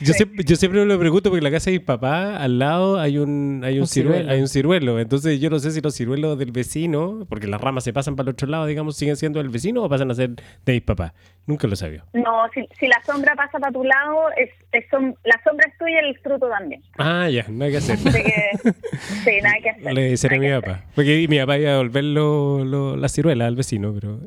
Yo, 0.00 0.12
siempre, 0.14 0.44
yo 0.44 0.56
siempre 0.56 0.80
me 0.80 0.86
lo 0.86 0.98
pregunto 0.98 1.30
porque 1.30 1.38
en 1.38 1.44
la 1.44 1.50
casa 1.50 1.70
de 1.70 1.78
mi 1.78 1.84
papá, 1.84 2.36
al 2.36 2.58
lado 2.58 3.00
hay 3.00 3.18
un, 3.18 3.62
hay 3.64 3.80
un, 3.80 3.86
ciruelo, 3.86 4.30
hay 4.30 4.40
un 4.40 4.48
ciruelo. 4.48 5.00
Entonces 5.00 5.40
yo 5.40 5.50
no 5.50 5.58
sé 5.58 5.72
si 5.72 5.80
los 5.80 5.94
ciruelos 5.94 6.38
del 6.38 6.52
vecino, 6.52 7.26
porque 7.28 7.46
las 7.46 7.60
ramas 7.60 7.84
se 7.84 7.92
pasan 7.92 8.14
para 8.14 8.28
el 8.28 8.34
otro 8.34 8.46
lado, 8.48 8.66
digamos, 8.66 8.96
siguen 8.96 9.16
siendo 9.16 9.40
del 9.40 9.48
vecino 9.48 9.82
o 9.82 9.88
pasan 9.88 10.10
a 10.10 10.14
ser 10.14 10.30
de 10.64 10.72
mi 10.72 10.80
papá. 10.80 11.14
Nunca 11.46 11.66
lo 11.66 11.76
sabía. 11.76 12.04
No, 12.12 12.48
si, 12.54 12.68
si 12.78 12.86
la 12.86 13.02
sombra 13.04 13.34
pasa 13.34 13.58
para 13.58 13.72
tu 13.72 13.82
lado, 13.82 14.30
es, 14.36 14.50
es 14.72 14.84
la 14.92 15.40
sombra 15.42 15.66
es 15.68 15.78
tuya 15.78 16.02
y 16.04 16.08
el 16.10 16.18
fruto 16.18 16.48
también. 16.48 16.82
Ah, 16.98 17.28
ya, 17.28 17.46
no 17.48 17.64
hay 17.64 17.72
que 17.72 17.78
hacer. 17.78 17.98
sí, 17.98 19.40
nada 19.42 19.56
que 19.62 19.70
hacer. 19.70 19.94
Le 19.94 20.10
deciré 20.10 20.36
a 20.36 20.38
mi 20.38 20.60
papá. 20.60 20.84
Porque 20.94 21.26
mi 21.28 21.38
papá 21.38 21.58
iba 21.58 21.70
a 21.70 21.72
devolver 21.74 22.04
la 22.04 23.08
ciruela 23.08 23.46
al 23.46 23.56
vecino, 23.56 23.94
pero... 23.94 24.20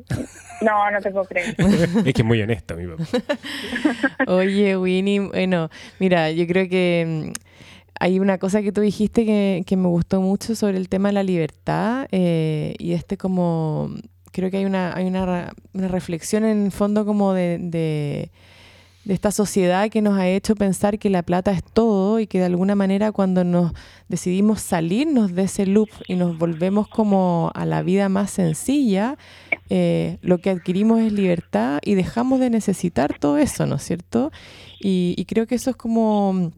No, 0.62 0.90
no 0.90 1.00
te 1.00 1.10
puedo 1.10 1.24
creer. 1.24 1.54
es 2.06 2.14
que 2.14 2.22
es 2.22 2.24
muy 2.24 2.40
honesto 2.40 2.76
mi 2.76 2.86
papá. 2.86 3.04
Oye, 4.26 4.76
Winnie, 4.76 5.20
bueno, 5.20 5.61
mira, 5.98 6.30
yo 6.30 6.46
creo 6.46 6.68
que 6.68 7.26
mm, 7.26 7.32
hay 8.00 8.18
una 8.20 8.38
cosa 8.38 8.62
que 8.62 8.72
tú 8.72 8.80
dijiste 8.80 9.24
que, 9.24 9.76
me 9.76 9.88
gustó 9.88 10.20
mucho 10.20 10.54
sobre 10.54 10.78
el 10.78 10.88
tema 10.88 11.08
de 11.08 11.14
la 11.14 11.22
libertad 11.22 12.06
eh, 12.10 12.74
y 12.78 12.92
este 12.92 13.16
como, 13.16 13.90
creo 14.32 14.50
que 14.50 14.58
hay 14.58 14.64
una, 14.64 14.94
hay 14.94 15.06
una, 15.06 15.52
reflexión 15.74 16.44
en 16.44 16.66
el 16.66 16.72
fondo 16.72 17.04
como 17.04 17.32
de 17.32 18.30
esta 19.06 19.32
sociedad 19.32 19.90
que 19.90 20.00
nos 20.00 20.18
ha 20.18 20.28
hecho 20.28 20.54
pensar 20.54 20.98
que 20.98 21.10
la 21.10 21.22
plata 21.22 21.50
es 21.50 21.62
todo 21.64 22.20
y 22.20 22.26
que 22.26 22.38
de 22.38 22.44
alguna 22.44 22.74
manera 22.74 23.10
cuando 23.10 23.42
nos 23.42 23.72
decidimos 24.08 24.60
salirnos 24.60 25.34
de 25.34 25.42
ese 25.42 25.66
loop 25.66 25.88
y 26.06 26.14
nos 26.14 26.38
volvemos 26.38 26.86
como 26.88 27.50
a 27.54 27.66
la 27.66 27.82
vida 27.82 28.08
más 28.08 28.30
sencilla, 28.30 29.16
eh, 29.70 30.18
lo 30.22 30.38
que 30.38 30.50
adquirimos 30.50 31.00
es 31.00 31.12
libertad 31.12 31.80
y 31.82 31.94
dejamos 31.94 32.38
de 32.38 32.50
necesitar 32.50 33.18
todo 33.18 33.38
eso, 33.38 33.66
¿no 33.66 33.76
es 33.76 33.82
cierto? 33.82 34.30
y 34.84 35.24
creo 35.26 35.46
que 35.46 35.54
eso 35.54 35.70
es 35.70 35.76
como 35.76 36.50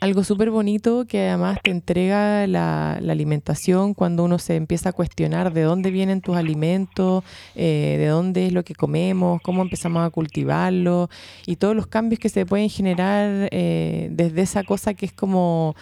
algo 0.00 0.24
súper 0.24 0.50
bonito 0.50 1.04
que 1.06 1.28
además 1.28 1.58
te 1.62 1.70
entrega 1.70 2.46
la, 2.46 2.92
alimentación 2.92 3.94
cuando 3.94 4.24
uno 4.24 4.38
se 4.38 4.56
empieza 4.56 4.90
a 4.90 4.92
cuestionar 4.92 5.52
de 5.52 5.62
dónde 5.62 5.90
vienen 5.90 6.20
tus 6.20 6.36
alimentos, 6.36 7.24
eh, 7.54 7.96
de 7.98 8.06
dónde 8.06 8.46
es 8.46 8.52
lo 8.52 8.62
que 8.62 8.74
comemos, 8.74 9.42
cómo 9.42 9.62
empezamos 9.62 10.06
a 10.06 10.10
cultivarlo 10.10 11.10
y 11.46 11.56
todos 11.56 11.74
los 11.74 11.86
cambios 11.86 12.20
que 12.20 12.28
se 12.28 12.46
pueden 12.46 12.68
generar 12.70 13.48
eh, 13.50 14.08
desde 14.12 14.42
esa 14.42 14.62
cosa 14.62 14.94
que 14.94 15.06
es 15.06 15.12
como 15.12 15.74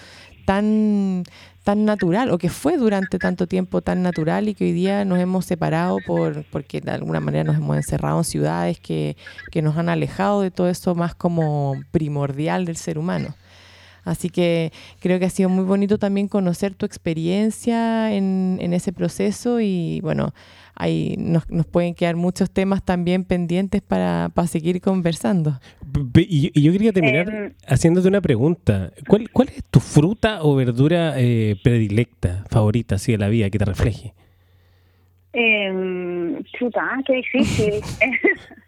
tan 0.47 1.25
tan 1.63 1.85
natural 1.85 2.31
o 2.31 2.39
que 2.39 2.49
fue 2.49 2.79
durante 2.79 3.19
tanto 3.19 3.47
tiempo 3.47 3.83
tan 3.83 4.03
natural 4.03 4.49
y 4.49 4.55
que 4.55 4.65
hoy 4.65 4.73
día 4.73 5.05
nos 5.05 5.19
hemos 5.19 5.45
separado 5.45 5.99
por 6.07 6.47
porque 6.47 6.81
de 6.81 6.93
alguna 6.93 7.21
manera 7.21 7.45
nos 7.45 7.57
hemos 7.57 7.77
encerrado 7.77 8.17
en 8.17 8.25
ciudades 8.25 8.81
que, 8.81 9.19
que 9.51 9.61
nos 9.61 9.77
han 9.77 9.91
alejado 9.91 10.41
de 10.41 10.51
todo 10.51 10.71
eso 10.71 10.95
más 10.95 11.15
como 11.15 11.75
primordial 11.91 12.65
del 12.65 12.79
ser 12.79 12.97
humano. 12.99 13.35
Así 14.09 14.31
que 14.31 14.73
creo 15.01 15.19
que 15.19 15.27
ha 15.27 15.31
sido 15.31 15.49
muy 15.49 15.65
bonito 15.65 15.99
también 15.99 16.29
conocer 16.29 16.75
tu 16.75 16.87
experiencia 16.87 18.13
en, 18.13 18.59
ese 18.73 18.93
proceso 18.93 19.61
y 19.61 20.01
bueno, 20.03 20.33
ahí 20.75 21.17
nos, 21.19 21.45
pueden 21.71 21.95
quedar 21.95 22.17
muchos 22.17 22.51
temas 22.51 22.83
también 22.83 23.25
pendientes 23.25 23.83
para, 23.83 24.31
seguir 24.47 24.81
conversando. 24.81 25.61
Y, 26.15 26.61
yo 26.61 26.73
quería 26.73 26.93
terminar 26.93 27.29
em, 27.29 27.53
haciéndote 27.67 28.09
una 28.09 28.21
pregunta. 28.21 28.93
¿Cuál, 29.07 29.31
¿Cuál 29.31 29.49
es 29.49 29.63
tu 29.71 29.81
fruta 29.81 30.43
o 30.43 30.55
verdura 30.55 31.15
eh, 31.17 31.57
predilecta, 31.63 32.45
favorita, 32.51 32.95
así 32.95 33.13
de 33.13 33.19
la 33.19 33.29
vida, 33.29 33.51
que 33.51 33.59
te 33.59 33.65
refleje? 33.65 34.15
Eh, 35.35 36.41
chuta, 36.59 36.99
qué 37.07 37.15
difícil. 37.15 37.75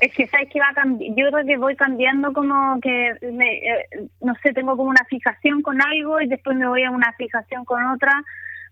Es 0.00 0.12
que 0.14 0.26
sabes 0.26 0.48
que 0.50 0.60
va 0.60 0.72
yo 0.98 1.30
creo 1.30 1.46
que 1.46 1.56
voy 1.56 1.76
cambiando 1.76 2.32
como 2.32 2.80
que, 2.80 3.10
eh, 3.10 4.08
no 4.20 4.34
sé, 4.42 4.52
tengo 4.52 4.76
como 4.76 4.90
una 4.90 5.04
fijación 5.08 5.62
con 5.62 5.80
algo 5.80 6.20
y 6.20 6.26
después 6.26 6.56
me 6.56 6.68
voy 6.68 6.82
a 6.82 6.90
una 6.90 7.12
fijación 7.12 7.64
con 7.64 7.84
otra, 7.86 8.12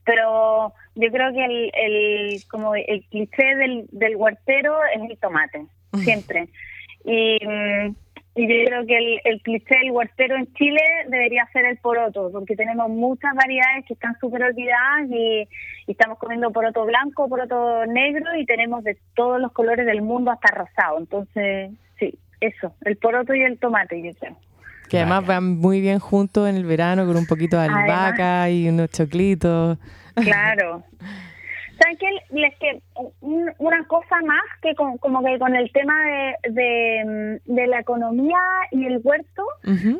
pero 0.04 0.72
yo 0.94 1.10
creo 1.10 1.32
que 1.32 1.44
el, 1.44 1.70
el 1.74 2.42
como 2.50 2.74
el 2.74 3.04
cliché 3.10 3.54
del, 3.56 3.86
del 3.92 4.16
huertero 4.16 4.76
es 4.94 5.10
el 5.10 5.18
tomate, 5.18 5.66
siempre. 6.02 6.48
Y 7.04 7.38
mm, 7.44 7.94
y 8.34 8.48
yo 8.48 8.64
creo 8.64 8.86
que 8.86 8.96
el, 8.96 9.20
el 9.24 9.42
cliché 9.42 9.78
del 9.78 9.90
huertero 9.90 10.36
en 10.36 10.50
Chile 10.54 10.80
debería 11.08 11.46
ser 11.52 11.66
el 11.66 11.76
poroto, 11.78 12.30
porque 12.32 12.56
tenemos 12.56 12.88
muchas 12.88 13.34
variedades 13.34 13.84
que 13.86 13.92
están 13.92 14.18
súper 14.18 14.44
olvidadas 14.44 15.10
y, 15.10 15.48
estamos 15.86 16.16
comiendo 16.18 16.50
poroto 16.52 16.86
blanco, 16.86 17.28
poroto 17.28 17.84
negro 17.86 18.34
y 18.38 18.46
tenemos 18.46 18.84
de 18.84 18.96
todos 19.14 19.40
los 19.40 19.52
colores 19.52 19.84
del 19.84 20.00
mundo 20.00 20.30
hasta 20.30 20.54
rosado. 20.54 20.98
Entonces, 20.98 21.72
sí, 21.98 22.18
eso, 22.40 22.74
el 22.82 22.96
poroto 22.96 23.34
y 23.34 23.42
el 23.42 23.58
tomate, 23.58 24.00
yo 24.00 24.12
creo. 24.18 24.36
Que 24.88 24.98
además 24.98 25.26
van 25.26 25.58
muy 25.58 25.80
bien 25.80 25.98
juntos 25.98 26.48
en 26.48 26.56
el 26.56 26.64
verano 26.64 27.04
con 27.06 27.16
un 27.16 27.26
poquito 27.26 27.58
de 27.58 27.64
albahaca 27.64 28.48
y 28.48 28.68
unos 28.68 28.90
choclitos. 28.90 29.78
Claro. 30.14 30.84
¿Saben 31.82 31.98
qué? 31.98 32.06
Les 32.30 32.56
que 32.58 32.80
una 33.20 33.84
cosa 33.88 34.20
más 34.24 34.44
que 34.60 34.74
como 34.74 35.24
que 35.24 35.38
con 35.38 35.56
el 35.56 35.72
tema 35.72 35.94
de, 36.44 37.40
de, 37.44 37.66
la 37.66 37.80
economía 37.80 38.38
y 38.70 38.86
el 38.86 39.00
huerto, 39.02 39.44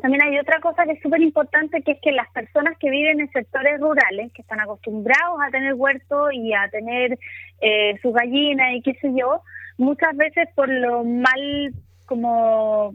también 0.00 0.22
hay 0.22 0.38
otra 0.38 0.60
cosa 0.60 0.84
que 0.84 0.92
es 0.92 1.02
súper 1.02 1.20
importante, 1.22 1.82
que 1.82 1.92
es 1.92 2.00
que 2.00 2.12
las 2.12 2.30
personas 2.30 2.78
que 2.78 2.90
viven 2.90 3.20
en 3.20 3.32
sectores 3.32 3.80
rurales, 3.80 4.32
que 4.32 4.42
están 4.42 4.60
acostumbrados 4.60 5.40
a 5.44 5.50
tener 5.50 5.74
huerto 5.74 6.30
y 6.30 6.52
a 6.52 6.68
tener 6.68 7.18
eh, 7.60 7.98
sus 8.00 8.12
gallinas 8.12 8.74
y 8.74 8.82
qué 8.82 8.94
sé 9.00 9.10
yo, 9.16 9.42
muchas 9.76 10.16
veces 10.16 10.48
por 10.54 10.68
lo 10.68 11.02
mal 11.02 11.74
como 12.06 12.94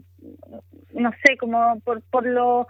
no 0.94 1.12
sé, 1.24 1.36
como 1.36 1.78
por, 1.80 2.00
por 2.10 2.24
lo 2.24 2.66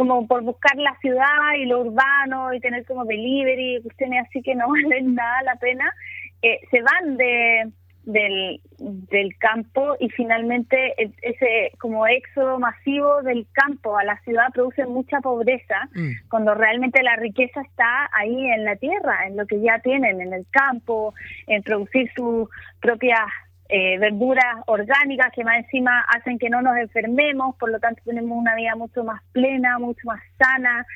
como 0.00 0.26
por 0.26 0.42
buscar 0.42 0.78
la 0.78 0.96
ciudad 1.02 1.52
y 1.58 1.66
lo 1.66 1.80
urbano 1.80 2.54
y 2.54 2.60
tener 2.60 2.86
como 2.86 3.04
delivery, 3.04 3.82
cuestiones 3.82 4.26
así 4.26 4.40
que 4.40 4.54
no 4.54 4.66
valen 4.70 5.14
nada 5.14 5.42
la 5.42 5.56
pena, 5.56 5.92
eh, 6.40 6.58
se 6.70 6.80
van 6.80 7.18
de 7.18 7.70
del, 8.04 8.62
del 8.78 9.36
campo 9.36 9.94
y 10.00 10.08
finalmente 10.08 10.94
ese 11.20 11.72
como 11.78 12.06
éxodo 12.06 12.58
masivo 12.58 13.20
del 13.22 13.46
campo 13.52 13.98
a 13.98 14.04
la 14.04 14.18
ciudad 14.22 14.46
produce 14.54 14.86
mucha 14.86 15.20
pobreza 15.20 15.86
mm. 15.94 16.28
cuando 16.30 16.54
realmente 16.54 17.02
la 17.02 17.16
riqueza 17.16 17.60
está 17.60 18.08
ahí 18.18 18.46
en 18.52 18.64
la 18.64 18.76
tierra, 18.76 19.26
en 19.26 19.36
lo 19.36 19.46
que 19.46 19.60
ya 19.60 19.80
tienen, 19.80 20.22
en 20.22 20.32
el 20.32 20.46
campo, 20.50 21.12
en 21.46 21.62
producir 21.62 22.10
sus 22.16 22.48
propias 22.80 23.28
eh, 23.70 23.98
verduras 23.98 24.56
orgánicas 24.66 25.32
que 25.34 25.44
más 25.44 25.58
encima 25.58 26.04
hacen 26.08 26.38
que 26.38 26.50
no 26.50 26.60
nos 26.62 26.76
enfermemos, 26.76 27.56
por 27.56 27.70
lo 27.70 27.78
tanto 27.78 28.02
tenemos 28.04 28.36
una 28.36 28.54
vida 28.54 28.74
mucho 28.76 29.04
más 29.04 29.22
plena, 29.32 29.78
mucho 29.78 30.00
más 30.04 30.20
sana. 30.38 30.86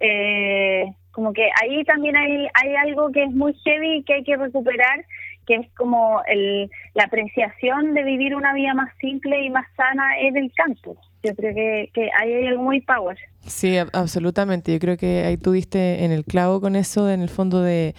Eh, 0.00 0.84
como 1.12 1.32
que 1.32 1.48
ahí 1.60 1.84
también 1.84 2.16
hay, 2.16 2.48
hay 2.54 2.74
algo 2.76 3.12
que 3.12 3.24
es 3.24 3.30
muy 3.32 3.54
heavy 3.64 4.02
que 4.04 4.14
hay 4.14 4.24
que 4.24 4.36
recuperar, 4.36 5.04
que 5.46 5.56
es 5.56 5.70
como 5.76 6.22
el, 6.26 6.70
la 6.94 7.04
apreciación 7.04 7.94
de 7.94 8.02
vivir 8.02 8.34
una 8.34 8.54
vida 8.54 8.74
más 8.74 8.90
simple 8.98 9.44
y 9.44 9.50
más 9.50 9.66
sana 9.76 10.18
es 10.20 10.32
del 10.34 10.50
campo. 10.54 10.96
Yo 11.22 11.34
creo 11.36 11.54
que, 11.54 11.90
que 11.92 12.10
ahí 12.18 12.32
hay 12.32 12.46
algo 12.48 12.62
muy 12.62 12.80
power. 12.80 13.18
Sí, 13.40 13.76
absolutamente. 13.76 14.72
Yo 14.72 14.78
creo 14.78 14.96
que 14.96 15.24
ahí 15.24 15.36
tú 15.36 15.52
diste 15.52 16.04
en 16.04 16.12
el 16.12 16.24
clavo 16.24 16.60
con 16.60 16.76
eso, 16.76 17.10
en 17.10 17.20
el 17.20 17.28
fondo 17.28 17.60
de, 17.60 17.94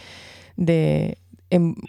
de 0.55 1.17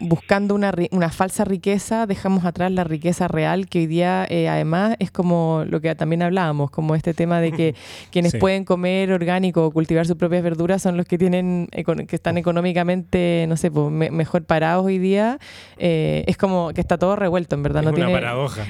buscando 0.01 0.55
una, 0.55 0.73
una, 0.91 1.11
falsa 1.11 1.45
riqueza, 1.45 2.07
dejamos 2.07 2.45
atrás 2.45 2.73
la 2.73 2.85
riqueza 2.85 3.29
real 3.29 3.69
que 3.69 3.81
hoy 3.81 3.87
día 3.87 4.27
eh, 4.29 4.49
además 4.49 4.97
es 4.99 5.11
como 5.11 5.65
lo 5.67 5.81
que 5.81 5.95
también 5.95 6.23
hablábamos, 6.23 6.71
como 6.71 6.95
este 6.95 7.15
tema 7.15 7.41
de 7.41 7.53
que 7.53 7.75
quienes 8.11 8.37
pueden 8.37 8.65
comer 8.65 9.13
orgánico 9.13 9.65
o 9.65 9.71
cultivar 9.71 10.07
sus 10.07 10.17
propias 10.17 10.43
verduras 10.43 10.83
son 10.83 10.97
los 10.97 11.07
que 11.07 11.19
tienen 11.19 11.69
que 12.09 12.17
están 12.17 12.39
económicamente, 12.39 13.47
no 13.49 13.57
sé, 13.57 13.71
pues, 13.71 13.91
mejor 13.91 14.45
parados 14.45 14.87
hoy 14.87 14.99
día. 14.99 15.39
Eh, 15.77 16.25
es 16.27 16.37
como 16.37 16.73
que 16.73 16.81
está 16.81 16.99
todo 16.99 17.17
revuelto, 17.17 17.55
en 17.55 17.63
verdad. 17.63 17.83
no 17.83 17.93
tiene, 17.93 18.21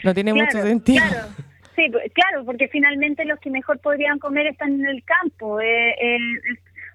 No 0.03 0.15
tiene 0.15 0.35
mucho 0.35 0.61
sentido. 0.63 1.03
Claro. 1.07 1.27
Sí, 1.75 1.89
pues, 1.91 2.13
claro, 2.13 2.45
porque 2.45 2.69
finalmente 2.69 3.25
los 3.25 3.41
que 3.41 3.51
mejor 3.51 3.81
podrían 3.81 4.19
comer 4.19 4.47
están 4.47 4.75
en 4.75 4.87
el 4.87 5.03
campo. 5.05 5.61
Eh, 5.61 5.95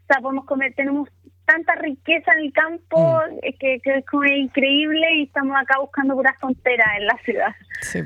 o 0.03 0.13
sea, 0.13 0.21
podemos 0.21 0.45
comer, 0.45 0.73
tenemos 0.73 1.09
tanta 1.49 1.75
riqueza 1.75 2.31
en 2.33 2.45
el 2.45 2.53
campo 2.53 3.21
mm. 3.27 3.57
que, 3.59 3.81
es 3.83 4.05
como 4.05 4.23
increíble 4.25 5.15
y 5.15 5.23
estamos 5.23 5.57
acá 5.59 5.79
buscando 5.79 6.13
puras 6.13 6.37
tonteras 6.39 6.87
en 6.97 7.07
la 7.07 7.17
ciudad. 7.25 7.55
Sí, 7.81 8.01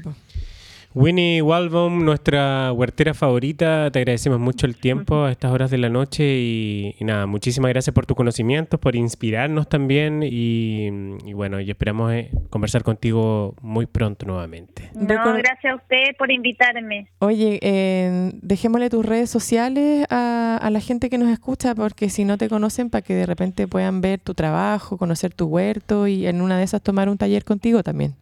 Winnie 0.95 1.41
Walbaum, 1.41 2.05
nuestra 2.05 2.71
huertera 2.71 3.15
favorita, 3.15 3.89
te 3.91 3.97
agradecemos 3.97 4.39
mucho 4.39 4.67
el 4.67 4.75
tiempo 4.75 5.23
a 5.23 5.31
estas 5.31 5.51
horas 5.51 5.71
de 5.71 5.79
la 5.79 5.89
noche 5.89 6.23
y, 6.23 6.95
nada, 6.99 7.25
muchísimas 7.25 7.69
gracias 7.69 7.95
por 7.95 8.05
tus 8.05 8.15
conocimientos, 8.15 8.79
por 8.79 8.95
inspirarnos 8.95 9.67
también 9.67 10.21
y, 10.23 11.33
bueno, 11.33 11.59
y 11.59 11.71
esperamos 11.71 12.13
eh, 12.13 12.29
conversar 12.51 12.83
contigo 12.83 13.55
muy 13.61 13.87
pronto 13.87 14.27
nuevamente. 14.27 14.91
No, 14.93 15.07
gracias 15.33 15.73
a 15.73 15.75
usted 15.77 16.15
por 16.19 16.31
invitarme. 16.31 17.07
Oye, 17.19 17.59
eh, 17.63 18.31
dejémosle 18.43 18.91
tus 18.91 19.03
redes 19.03 19.31
sociales 19.31 20.05
a, 20.11 20.59
a 20.61 20.69
la 20.69 20.79
gente 20.79 21.09
que 21.09 21.17
nos 21.17 21.29
escucha 21.29 21.73
porque 21.73 22.09
si 22.09 22.23
no 22.23 22.37
te 22.37 22.49
conocen, 22.49 22.91
para 22.91 23.01
que 23.01 23.15
de 23.15 23.25
repente 23.25 23.67
puedan 23.67 24.01
ver 24.01 24.19
tu 24.19 24.35
trabajo, 24.35 24.99
conocer 24.99 25.33
tu 25.33 25.47
huerto 25.47 26.05
y 26.05 26.27
en 26.27 26.39
una 26.39 26.59
de 26.59 26.65
esas 26.65 26.83
tomar 26.83 27.09
un 27.09 27.17
taller 27.17 27.43
contigo 27.43 27.81
también. 27.81 28.13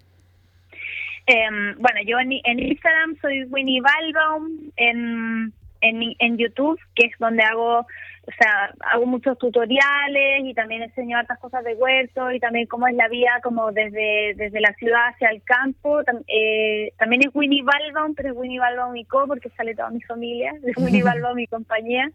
Em, 1.26 1.76
bueno, 1.78 2.00
yo 2.06 2.20
en, 2.20 2.32
Instagram 2.32 3.18
soy 3.22 3.44
Winnie 3.46 3.82
Balbaum, 3.82 4.72
en, 4.76 5.54
en, 5.82 6.16
en 6.20 6.38
YouTube, 6.38 6.80
que 6.96 7.08
es 7.08 7.14
donde 7.20 7.44
hago, 7.44 7.80
o 7.80 8.32
sea, 8.40 8.74
hago 8.92 9.06
muchos 9.06 9.38
tutoriales 9.38 10.44
y 10.44 10.54
también 10.54 10.84
enseño 10.84 11.20
otras 11.20 11.40
cosas 11.40 11.64
de 11.64 11.76
huerto 11.76 12.32
y 12.32 12.40
también 12.40 12.68
cómo 12.68 12.88
es 12.88 12.96
la 12.96 13.08
vida 13.08 13.40
como 13.44 13.72
desde, 13.72 14.34
desde 14.36 14.60
la 14.62 14.74
ciudad 14.74 15.10
hacia 15.10 15.30
el 15.30 15.44
campo. 15.44 16.02
Eh, 16.28 16.94
también 16.98 17.22
es 17.24 17.30
Winnie 17.34 17.64
Balbaum, 17.64 18.16
pero 18.16 18.30
es 18.30 18.36
Winnie 18.36 18.60
Balbaum 18.60 18.96
y 18.96 19.06
Co, 19.06 19.28
porque 19.28 19.50
sale 19.52 19.76
toda 19.76 19.92
mi 19.92 20.02
familia, 20.02 20.54
es 20.64 20.78
Winnie 20.78 21.04
Balbaum 21.04 21.38
y 21.40 21.48
compañía. 21.48 22.12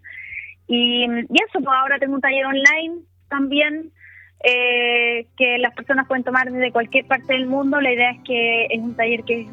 Y, 0.68 1.04
y 1.04 1.36
eso, 1.48 1.60
pues 1.60 1.66
ahora 1.66 1.98
tengo 1.98 2.14
un 2.14 2.20
taller 2.20 2.46
online 2.46 3.02
también 3.28 3.92
eh, 4.48 5.26
que 5.36 5.58
las 5.58 5.74
personas 5.74 6.06
pueden 6.06 6.22
tomar 6.22 6.52
desde 6.52 6.70
cualquier 6.70 7.04
parte 7.06 7.32
del 7.32 7.46
mundo. 7.46 7.80
La 7.80 7.92
idea 7.92 8.12
es 8.12 8.20
que 8.22 8.66
es 8.66 8.80
un 8.80 8.94
taller 8.94 9.24
que 9.24 9.40
es, 9.40 9.48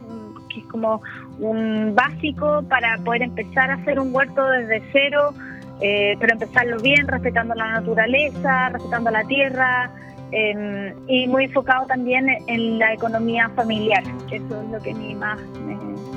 que 0.50 0.60
es 0.60 0.66
como 0.68 1.02
un 1.40 1.96
básico 1.96 2.64
para 2.70 3.00
poder 3.00 3.24
empezar 3.24 3.72
a 3.72 3.74
hacer 3.74 4.00
un 4.00 4.14
huerto 4.14 4.48
desde 4.50 4.84
cero, 4.92 5.34
eh, 5.82 6.16
pero 6.20 6.34
empezarlo 6.34 6.78
bien, 6.80 7.08
respetando 7.08 7.56
la 7.56 7.72
naturaleza, 7.72 8.70
respetando 8.70 9.10
la 9.10 9.24
tierra. 9.24 9.90
Em, 10.32 10.94
y 11.08 11.28
muy 11.28 11.46
enfocado 11.46 11.86
también 11.86 12.28
en 12.48 12.80
la 12.80 12.94
economía 12.94 13.50
familiar, 13.50 14.04
que 14.30 14.38
eso 14.38 14.62
es 14.64 14.70
lo 14.70 14.80
que 14.80 14.92
a 14.92 14.96
mí 14.96 15.14
más 15.14 15.40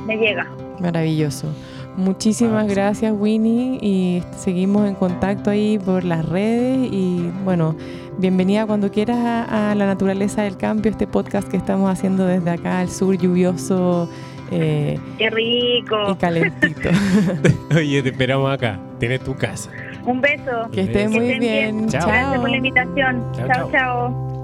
me 0.07 0.17
llega. 0.17 0.47
Maravilloso. 0.81 1.49
Muchísimas 1.97 2.67
gracias 2.67 3.15
Winnie 3.19 3.79
y 3.81 4.23
seguimos 4.37 4.87
en 4.87 4.95
contacto 4.95 5.49
ahí 5.49 5.79
por 5.79 6.05
las 6.05 6.27
redes 6.27 6.89
y 6.93 7.31
bueno, 7.43 7.75
bienvenida 8.19 8.67
cuando 8.67 8.91
quieras 8.91 9.19
a, 9.19 9.75
la 9.75 9.87
naturaleza 9.87 10.43
del 10.43 10.57
cambio, 10.57 10.91
este 10.91 11.07
podcast 11.07 11.49
que 11.49 11.57
estamos 11.57 11.91
haciendo 11.91 12.27
desde 12.27 12.51
acá 12.51 12.81
al 12.81 12.89
sur 12.89 13.17
lluvioso. 13.17 14.09
Eh, 14.51 14.99
¡Qué 15.19 15.31
rico! 15.31 16.13
Y 16.13 16.17
calentito. 16.17 16.91
Oye, 17.77 18.03
te 18.03 18.11
esperamos 18.11 18.53
acá, 18.53 18.79
tienes 18.99 19.21
tu 19.21 19.35
casa. 19.35 19.71
Un 20.05 20.21
beso. 20.21 20.69
Que 20.73 20.83
estés 20.83 21.11
muy 21.11 21.39
bien. 21.39 21.89
Chao. 21.89 22.07
Gracias 22.07 22.41
por 22.41 22.51
la 22.51 22.57
invitación. 22.57 23.33
chao. 23.35 23.71
chao. 23.71 24.36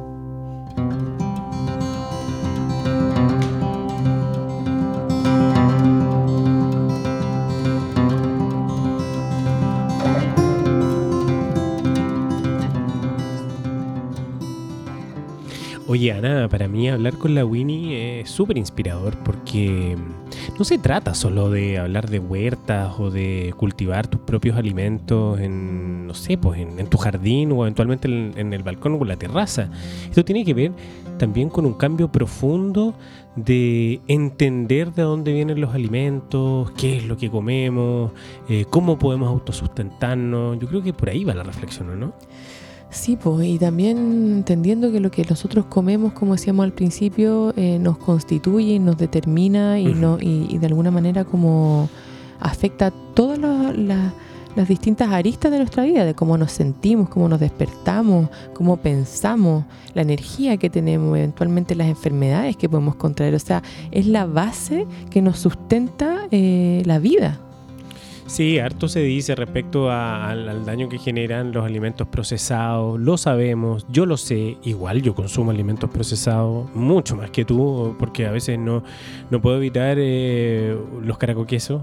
Oye, 15.92 16.10
Ana, 16.10 16.48
para 16.48 16.68
mí 16.68 16.88
hablar 16.88 17.18
con 17.18 17.34
la 17.34 17.44
Winnie 17.44 18.20
es 18.20 18.30
súper 18.30 18.56
inspirador 18.56 19.14
porque 19.18 19.94
no 20.58 20.64
se 20.64 20.78
trata 20.78 21.12
solo 21.12 21.50
de 21.50 21.76
hablar 21.78 22.08
de 22.08 22.18
huertas 22.18 22.94
o 22.98 23.10
de 23.10 23.52
cultivar 23.58 24.06
tus 24.06 24.22
propios 24.22 24.56
alimentos 24.56 25.38
en, 25.38 26.06
no 26.06 26.14
sé, 26.14 26.38
pues 26.38 26.60
en, 26.60 26.86
tu 26.86 26.96
jardín 26.96 27.52
o 27.52 27.60
eventualmente 27.64 28.08
en, 28.08 28.54
el 28.54 28.62
balcón 28.62 28.94
o 28.94 29.02
en 29.02 29.08
la 29.08 29.16
terraza. 29.16 29.68
Esto 30.08 30.24
tiene 30.24 30.46
que 30.46 30.54
ver 30.54 30.72
también 31.18 31.50
con 31.50 31.66
un 31.66 31.74
cambio 31.74 32.10
profundo 32.10 32.94
de 33.36 34.00
entender 34.08 34.94
de 34.94 35.02
dónde 35.02 35.34
vienen 35.34 35.60
los 35.60 35.74
alimentos, 35.74 36.70
qué 36.70 36.96
es 36.96 37.04
lo 37.04 37.18
que 37.18 37.30
comemos, 37.30 38.12
eh, 38.48 38.64
cómo 38.70 38.98
podemos 38.98 39.28
autosustentarnos. 39.28 40.58
Yo 40.58 40.68
creo 40.68 40.82
que 40.82 40.94
por 40.94 41.10
ahí 41.10 41.22
va 41.22 41.34
la 41.34 41.42
reflexión, 41.42 42.00
¿no? 42.00 42.14
Sí, 42.92 43.16
pues, 43.16 43.48
y 43.48 43.58
también 43.58 43.96
entendiendo 44.36 44.92
que 44.92 45.00
lo 45.00 45.10
que 45.10 45.24
nosotros 45.24 45.64
comemos, 45.64 46.12
como 46.12 46.34
decíamos 46.34 46.64
al 46.64 46.72
principio, 46.72 47.54
eh, 47.56 47.78
nos 47.78 47.96
constituye 47.96 48.74
y 48.74 48.78
nos 48.78 48.98
determina 48.98 49.80
y, 49.80 49.94
no, 49.94 50.18
y, 50.20 50.58
de 50.58 50.66
alguna 50.66 50.90
manera 50.90 51.24
como 51.24 51.88
afecta 52.38 52.92
todas 53.14 53.38
las 53.74 54.68
distintas 54.68 55.10
aristas 55.10 55.50
de 55.50 55.56
nuestra 55.56 55.84
vida, 55.84 56.04
de 56.04 56.12
cómo 56.12 56.36
nos 56.36 56.52
sentimos, 56.52 57.08
cómo 57.08 57.30
nos 57.30 57.40
despertamos, 57.40 58.28
cómo 58.52 58.76
pensamos, 58.76 59.64
la 59.94 60.02
energía 60.02 60.58
que 60.58 60.68
tenemos, 60.68 61.16
eventualmente 61.16 61.74
las 61.74 61.88
enfermedades 61.88 62.58
que 62.58 62.68
podemos 62.68 62.96
contraer. 62.96 63.34
O 63.34 63.38
sea, 63.38 63.62
es 63.90 64.06
la 64.06 64.26
base 64.26 64.86
que 65.08 65.22
nos 65.22 65.38
sustenta 65.38 66.28
eh, 66.30 66.82
la 66.84 66.98
vida. 66.98 67.40
Sí, 68.26 68.58
harto 68.58 68.88
se 68.88 69.00
dice 69.00 69.34
respecto 69.34 69.90
al, 69.90 70.64
daño 70.64 70.88
que 70.88 70.98
generan 70.98 71.52
los 71.52 71.64
alimentos 71.64 72.06
procesados. 72.06 72.98
Lo 73.00 73.18
sabemos, 73.18 73.84
yo 73.90 74.06
lo 74.06 74.16
sé. 74.16 74.56
Igual 74.62 75.02
yo 75.02 75.14
consumo 75.14 75.50
alimentos 75.50 75.90
procesados 75.90 76.72
mucho 76.74 77.16
más 77.16 77.30
que 77.30 77.44
tú, 77.44 77.96
porque 77.98 78.26
a 78.26 78.30
veces 78.30 78.58
no, 78.58 78.84
no 79.30 79.42
puedo 79.42 79.56
evitar 79.56 79.96
eh, 79.98 80.76
los 81.02 81.18
caracoquesos, 81.18 81.82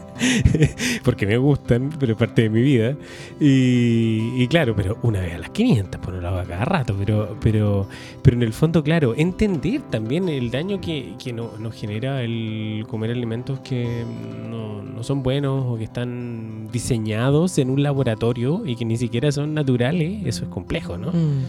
porque 1.04 1.26
me 1.26 1.38
gustan, 1.38 1.90
pero 1.98 2.12
es 2.12 2.18
parte 2.18 2.42
de 2.42 2.50
mi 2.50 2.60
vida. 2.60 2.96
Y, 3.40 4.46
claro, 4.48 4.74
pero 4.76 4.98
una 5.02 5.20
vez 5.20 5.34
a 5.34 5.38
las 5.38 5.50
500, 5.50 6.00
pues 6.00 6.16
no 6.16 6.20
lo 6.20 6.28
hago 6.28 6.48
cada 6.48 6.64
rato, 6.64 6.94
pero, 6.98 7.36
pero, 7.40 7.88
pero 8.22 8.36
en 8.36 8.42
el 8.42 8.52
fondo, 8.52 8.84
claro, 8.84 9.14
entender 9.16 9.80
también 9.90 10.28
el 10.28 10.50
daño 10.50 10.80
que, 10.80 11.14
que 11.22 11.32
nos 11.32 11.74
genera 11.74 12.22
el 12.22 12.84
comer 12.88 13.10
alimentos 13.10 13.60
que 13.60 14.04
no, 14.48 14.82
no 14.82 15.02
son 15.02 15.22
buenos 15.22 15.29
o 15.30 15.78
que 15.78 15.84
están 15.84 16.68
diseñados 16.72 17.58
en 17.58 17.70
un 17.70 17.82
laboratorio 17.82 18.62
y 18.66 18.76
que 18.76 18.84
ni 18.84 18.96
siquiera 18.96 19.30
son 19.32 19.54
naturales, 19.54 20.26
eso 20.26 20.44
es 20.44 20.50
complejo, 20.50 20.98
¿no? 20.98 21.12
Mm. 21.12 21.44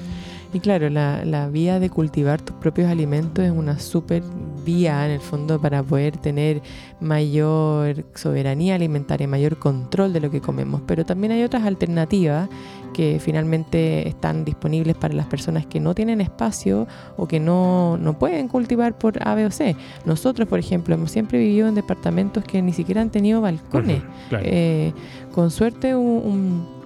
Y 0.54 0.60
claro, 0.60 0.90
la, 0.90 1.24
la, 1.24 1.48
vía 1.48 1.80
de 1.80 1.90
cultivar 1.90 2.42
tus 2.42 2.56
propios 2.58 2.90
alimentos 2.90 3.46
es 3.46 3.52
una 3.52 3.80
súper 3.80 4.22
vía 4.66 5.06
en 5.06 5.12
el 5.12 5.22
fondo 5.22 5.62
para 5.62 5.82
poder 5.82 6.18
tener 6.18 6.62
mayor 7.00 8.04
soberanía 8.16 8.76
alimentaria, 8.76 9.28
mayor 9.28 9.58
control 9.58 10.12
de 10.12 10.20
lo 10.20 10.30
que 10.30 10.42
comemos. 10.42 10.82
Pero 10.86 11.06
también 11.06 11.32
hay 11.32 11.44
otras 11.44 11.64
alternativas 11.64 12.50
que 12.94 13.20
finalmente 13.22 14.10
están 14.10 14.44
disponibles 14.44 14.98
para 14.98 15.14
las 15.14 15.26
personas 15.26 15.66
que 15.66 15.80
no 15.80 15.96
tienen 15.96 16.20
espacio 16.20 16.86
o 17.16 17.28
que 17.28 17.40
no, 17.40 17.98
no 17.98 18.20
pueden 18.20 18.50
cultivar 18.50 18.98
por 18.98 19.26
A, 19.26 19.36
B 19.36 19.46
o 19.46 19.52
C. 19.52 19.78
Nosotros, 20.04 20.50
por 20.50 20.60
ejemplo, 20.60 20.94
hemos 20.96 21.12
siempre 21.12 21.40
vivido 21.40 21.70
en 21.70 21.76
departamentos 21.76 22.44
que 22.44 22.62
ni 22.62 22.74
siquiera 22.74 23.02
han 23.02 23.10
tenido 23.10 23.40
balcones. 23.40 24.04
Eh, 24.32 24.92
con 25.32 25.50
suerte 25.50 25.96
un 25.96 26.12
un 26.22 26.81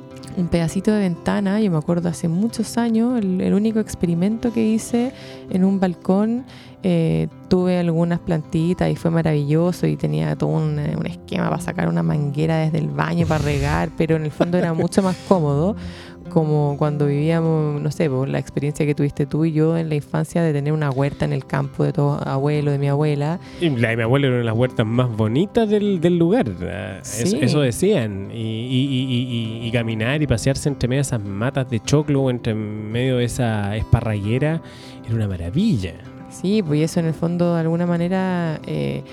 pedacito 0.50 0.92
de 0.92 1.00
ventana, 1.00 1.60
yo 1.60 1.72
me 1.72 1.78
acuerdo 1.78 2.10
hace 2.10 2.28
muchos 2.28 2.78
años, 2.78 3.20
el, 3.20 3.54
único 3.54 3.80
experimento 3.80 4.52
que 4.52 4.66
hice 4.66 5.12
en 5.50 5.64
un 5.64 5.80
balcón, 5.80 6.46
eh, 6.84 7.28
tuve 7.48 7.80
algunas 7.80 8.20
plantitas 8.20 8.92
y 8.92 8.96
fue 8.96 9.10
maravilloso 9.12 9.88
y 9.88 9.96
tenía 9.96 10.36
todo 10.36 10.50
un, 10.50 10.78
un, 10.78 11.06
esquema 11.08 11.50
para 11.50 11.62
sacar 11.62 11.88
una 11.88 12.04
manguera 12.04 12.60
desde 12.60 12.78
el 12.78 12.90
baño 12.90 13.26
para 13.26 13.44
regar, 13.44 13.90
pero 13.98 14.16
en 14.18 14.26
el 14.26 14.32
fondo 14.32 14.58
era 14.58 14.74
mucho 14.76 15.02
más 15.02 15.16
cómodo 15.28 15.76
como 16.30 16.76
cuando 16.78 17.08
vivíamos, 17.08 17.82
no 17.82 17.92
sé, 17.92 18.10
la 18.28 18.40
experiencia 18.40 18.86
que 18.86 18.96
tuviste 18.96 19.26
tú 19.26 19.46
y 19.46 19.52
yo 19.52 19.78
en 19.78 19.90
la 19.90 19.96
infancia 19.96 20.42
de 20.42 20.54
tener 20.54 20.74
una 20.74 20.90
huerta 20.90 21.26
en 21.26 21.34
el 21.34 21.46
campo 21.46 21.84
de 21.84 21.94
tu 21.94 22.02
abuelo, 22.02 22.72
de 22.72 22.78
mi 22.78 22.88
abuela. 22.88 23.40
Y 23.62 23.70
la 23.70 23.90
de 23.90 23.98
mi 23.98 24.04
abuela 24.04 24.28
era 24.28 24.36
una 24.36 24.40
de 24.40 24.46
las 24.46 24.56
huertas 24.56 24.86
más 24.86 25.16
bonitas 25.16 25.70
del, 25.70 26.02
del 26.02 26.18
lugar, 26.18 26.48
eso, 27.04 27.60
decían. 27.60 28.30
Y, 28.34 29.70
caminar 29.72 30.22
y 30.22 30.28
pasearse 30.28 30.70
entre 30.70 30.88
medio 30.88 31.00
de 31.00 31.08
esas 31.08 31.22
matas 31.22 31.70
de 31.70 31.82
choclo, 31.82 32.30
entre 32.30 32.54
medio 32.54 33.18
de 33.18 33.26
esa 33.26 33.76
esparraguera, 33.76 34.62
era 35.06 35.16
una 35.16 35.28
maravilla. 35.28 35.96
Sí, 36.30 36.64
pues 36.64 36.82
eso 36.82 37.02
en 37.02 37.08
el 37.08 37.14
fondo 37.14 37.56
de 37.56 37.62
alguna 37.62 37.86
manera... 37.86 38.60
Eh, 38.66 39.04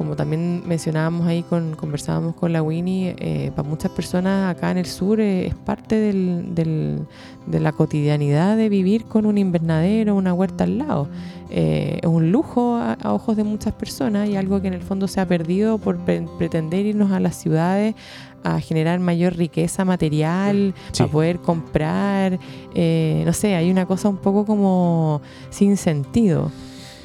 como 0.00 0.16
también 0.16 0.62
mencionábamos 0.66 1.26
ahí, 1.26 1.42
con, 1.42 1.76
conversábamos 1.76 2.34
con 2.34 2.54
la 2.54 2.62
Winnie, 2.62 3.14
eh, 3.18 3.52
para 3.54 3.68
muchas 3.68 3.90
personas 3.90 4.50
acá 4.50 4.70
en 4.70 4.78
el 4.78 4.86
sur 4.86 5.20
eh, 5.20 5.48
es 5.48 5.54
parte 5.54 5.94
del, 5.94 6.54
del, 6.54 7.00
de 7.46 7.60
la 7.60 7.72
cotidianidad 7.72 8.56
de 8.56 8.70
vivir 8.70 9.04
con 9.04 9.26
un 9.26 9.36
invernadero, 9.36 10.14
una 10.14 10.32
huerta 10.32 10.64
al 10.64 10.78
lado. 10.78 11.08
Eh, 11.50 11.98
es 12.00 12.08
un 12.08 12.32
lujo 12.32 12.76
a, 12.76 12.96
ojos 13.12 13.36
de 13.36 13.44
muchas 13.44 13.74
personas 13.74 14.26
y 14.26 14.36
algo 14.36 14.62
que 14.62 14.68
en 14.68 14.74
el 14.74 14.80
fondo 14.80 15.06
se 15.06 15.20
ha 15.20 15.28
perdido 15.28 15.76
por 15.76 15.98
pretender 15.98 16.86
irnos 16.86 17.12
a 17.12 17.20
las 17.20 17.36
ciudades 17.36 17.94
a 18.42 18.58
generar 18.58 19.00
mayor 19.00 19.36
riqueza 19.36 19.84
material, 19.84 20.72
para 20.96 21.10
poder 21.10 21.40
comprar. 21.40 22.38
no 22.74 23.32
sé, 23.34 23.54
hay 23.54 23.70
una 23.70 23.84
cosa 23.84 24.08
un 24.08 24.16
poco 24.16 24.46
como 24.46 25.20
sin 25.50 25.76
sentido. 25.76 26.50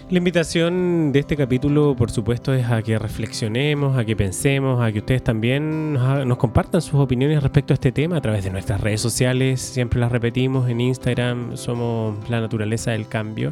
La 0.07 0.19
invitación 0.19 1.11
de 1.11 1.17
este 1.17 1.35
capítulo, 1.35 1.95
por 1.95 2.11
supuesto, 2.11 2.53
es 2.53 2.69
a 2.69 2.83
que 2.83 2.99
reflexionemos, 2.99 3.97
a 3.97 4.05
que 4.05 4.15
pensemos, 4.15 4.79
a 4.79 4.91
que 4.91 4.99
ustedes 4.99 5.23
también 5.23 5.93
nos, 5.93 6.37
compartan 6.37 6.83
sus 6.83 6.99
opiniones 6.99 7.41
respecto 7.41 7.73
a 7.73 7.75
este 7.75 7.91
tema 7.91 8.17
a 8.17 8.21
través 8.21 8.43
de 8.43 8.51
nuestras 8.51 8.81
redes 8.81 9.01
sociales. 9.01 9.61
Siempre 9.61 9.99
las 9.99 10.11
repetimos 10.11 10.69
en 10.69 10.79
Instagram, 10.79 11.57
somos 11.57 12.29
la 12.29 12.39
naturaleza 12.39 12.91
del 12.91 13.07
cambio. 13.07 13.51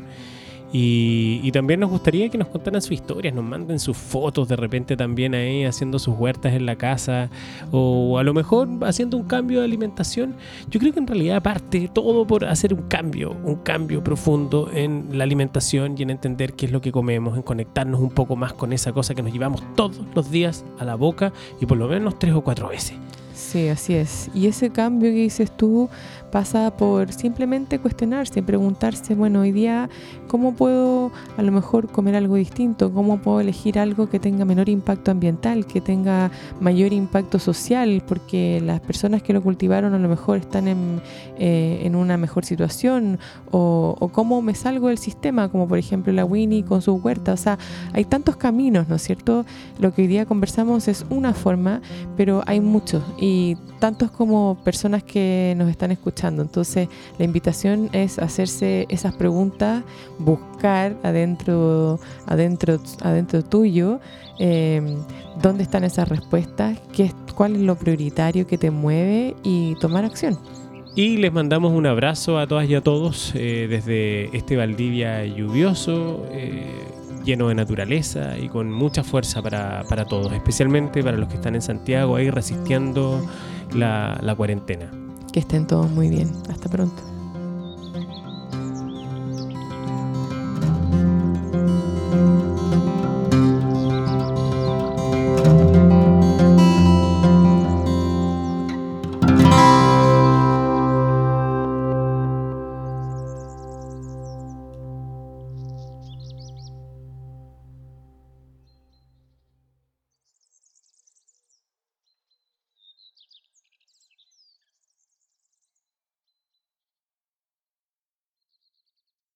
Y, 0.76 1.52
también 1.52 1.82
nos 1.82 1.92
gustaría 1.92 2.30
que 2.30 2.38
nos 2.40 2.48
contaran 2.48 2.82
sus 2.82 2.94
historias, 2.94 3.32
nos 3.36 3.46
manden 3.46 3.78
sus 3.78 3.96
fotos 3.96 4.48
de 4.48 4.56
repente 4.56 4.98
también 4.98 5.36
ahí 5.36 5.66
haciendo 5.66 6.00
sus 6.00 6.18
huertas 6.18 6.54
en 6.54 6.66
la 6.66 6.76
casa 6.76 7.30
o 7.72 8.18
a 8.18 8.24
lo 8.24 8.34
mejor 8.34 8.68
haciendo 8.82 9.18
un 9.18 9.26
cambio 9.26 9.60
de 9.60 9.66
alimentación. 9.66 10.36
Yo 10.72 10.80
creo 10.80 10.92
que 10.92 11.00
en 11.00 11.06
realidad 11.06 11.44
parte 11.44 11.92
todo 11.94 12.26
por 12.26 12.46
hacer 12.46 12.74
un 12.74 12.82
cambio, 12.88 13.38
un 13.44 13.58
cambio 13.58 14.04
profundo 14.04 14.72
en 14.74 15.16
la 15.16 15.26
alimentación 15.26 15.94
y 15.96 16.02
en 16.02 16.10
entender 16.10 16.54
qué 16.54 16.66
es 16.66 16.72
lo 16.72 16.82
que 16.82 16.92
comemos, 16.92 17.38
en 17.38 17.44
conectarnos 17.44 18.02
un 18.02 18.10
poco 18.10 18.36
más 18.36 18.54
con 18.54 18.74
esa 18.74 18.92
cosa 18.94 19.14
que 19.14 19.22
nos 19.22 19.32
llevamos 19.32 19.62
todos 19.76 20.02
los 20.16 20.32
días 20.32 20.66
a 20.80 20.86
la 20.86 20.96
boca 20.96 21.34
y 21.62 21.68
por 21.68 21.78
lo 21.78 21.88
menos 21.88 22.18
tres 22.18 22.34
o 22.34 22.42
cuatro 22.42 22.70
veces. 22.70 22.98
Sí, 23.54 23.70
así 23.70 23.93
es. 23.93 24.32
Y 24.34 24.47
ese 24.47 24.72
cambio 24.72 25.12
que 25.12 25.18
dices 25.18 25.51
tú 25.56 25.88
pasa 26.32 26.76
por 26.76 27.14
simplemente 27.14 27.78
cuestionarse, 27.78 28.41
preguntarse, 28.41 29.14
bueno, 29.14 29.41
hoy 29.41 29.51
día, 29.51 29.88
¿cómo 30.28 30.56
puedo 30.56 31.12
a 31.38 31.43
lo 31.43 31.51
mejor 31.51 31.91
comer 31.91 32.16
algo 32.16 32.34
distinto? 32.34 32.91
¿Cómo 32.91 33.20
puedo 33.20 33.39
elegir 33.39 33.78
algo 33.78 34.10
que 34.10 34.18
tenga 34.18 34.43
menor 34.43 34.70
impacto 34.70 35.12
ambiental, 35.12 35.68
que 35.68 35.80
tenga 35.80 36.32
mayor 36.60 36.91
impacto 36.91 37.38
social? 37.38 38.01
Porque 38.08 38.60
las 38.66 38.82
personas 38.82 39.22
que 39.22 39.32
lo 39.32 39.43
cultivaron 39.43 39.93
a 39.93 39.99
lo 39.99 40.10
mejor 40.10 40.39
están 40.39 40.68
en, 40.68 40.99
eh, 41.38 41.88
una 41.93 42.18
mejor 42.18 42.45
situación. 42.45 43.20
O, 43.51 44.10
cómo 44.12 44.41
me 44.41 44.56
salgo 44.56 44.88
del 44.88 44.97
sistema, 44.97 45.49
como 45.49 45.68
por 45.68 45.78
ejemplo 45.78 46.12
la 46.12 46.26
Winnie 46.26 46.66
con 46.66 46.82
su 46.82 46.95
huerta. 46.95 47.34
O 47.34 47.38
sea, 47.38 47.60
hay 47.93 48.06
tantos 48.06 48.36
caminos, 48.38 48.89
¿no 48.89 48.95
es 48.95 49.04
cierto? 49.04 49.45
Lo 49.78 49.93
que 49.93 50.01
hoy 50.01 50.08
día 50.08 50.26
conversamos 50.26 50.88
es 50.88 51.06
una 51.12 51.36
forma, 51.36 51.82
pero 52.18 52.41
hay 52.47 52.60
muchos. 52.60 53.04
Y 53.20 53.43
tantos 53.80 54.12
como 54.12 54.58
personas 54.64 55.04
que 55.04 55.54
nos 55.58 55.70
están 55.70 55.91
escuchando. 55.91 56.41
Entonces, 56.41 56.88
la 57.18 57.26
invitación 57.26 57.89
es 57.94 58.20
hacerse 58.20 58.86
esas 58.89 59.14
preguntas, 59.16 59.84
buscar 60.20 60.98
adentro, 61.04 62.00
adentro, 62.26 62.80
adentro 63.02 63.44
tuyo 63.44 64.00
em, 64.39 64.96
dónde 65.41 65.64
están 65.64 65.84
esas 65.84 66.08
respuestas, 66.08 66.80
qué, 66.91 67.12
cuál 67.36 67.56
es 67.56 67.62
lo 67.62 67.76
prioritario 67.76 68.48
que 68.48 68.58
te 68.58 68.72
mueve 68.72 69.36
y 69.44 69.76
tomar 69.76 70.06
acción. 70.06 70.38
Y 70.96 71.18
les 71.18 71.34
mandamos 71.34 71.72
un 71.72 71.88
abrazo 71.88 72.38
a 72.38 72.46
todas 72.46 72.70
y 72.70 72.76
a 72.76 72.82
todos 72.82 73.34
eh, 73.36 73.68
desde 73.68 74.36
este 74.38 74.56
Valdivia 74.56 75.26
lluvioso. 75.26 76.24
Eh, 76.32 76.68
lleno 77.24 77.48
de 77.50 77.56
naturaleza 77.56 78.38
y 78.38 78.50
con 78.50 78.72
mucha 78.72 79.04
fuerza 79.04 79.42
para, 79.42 79.84
para 79.90 80.06
todos, 80.06 80.32
especialmente 80.34 81.04
para 81.04 81.18
los 81.18 81.30
que 81.30 81.36
están 81.36 81.56
en 81.56 81.62
Santiago 81.62 82.16
ahí 82.16 82.30
resistiendo 82.30 83.26
la, 83.74 84.20
la 84.22 84.36
cuarentena. 84.36 84.92
Que 85.32 85.40
estén 85.40 85.66
todos 85.66 85.90
muy 85.90 86.10
bien. 86.10 86.32
Hasta 86.50 86.70
pronto. 86.70 87.12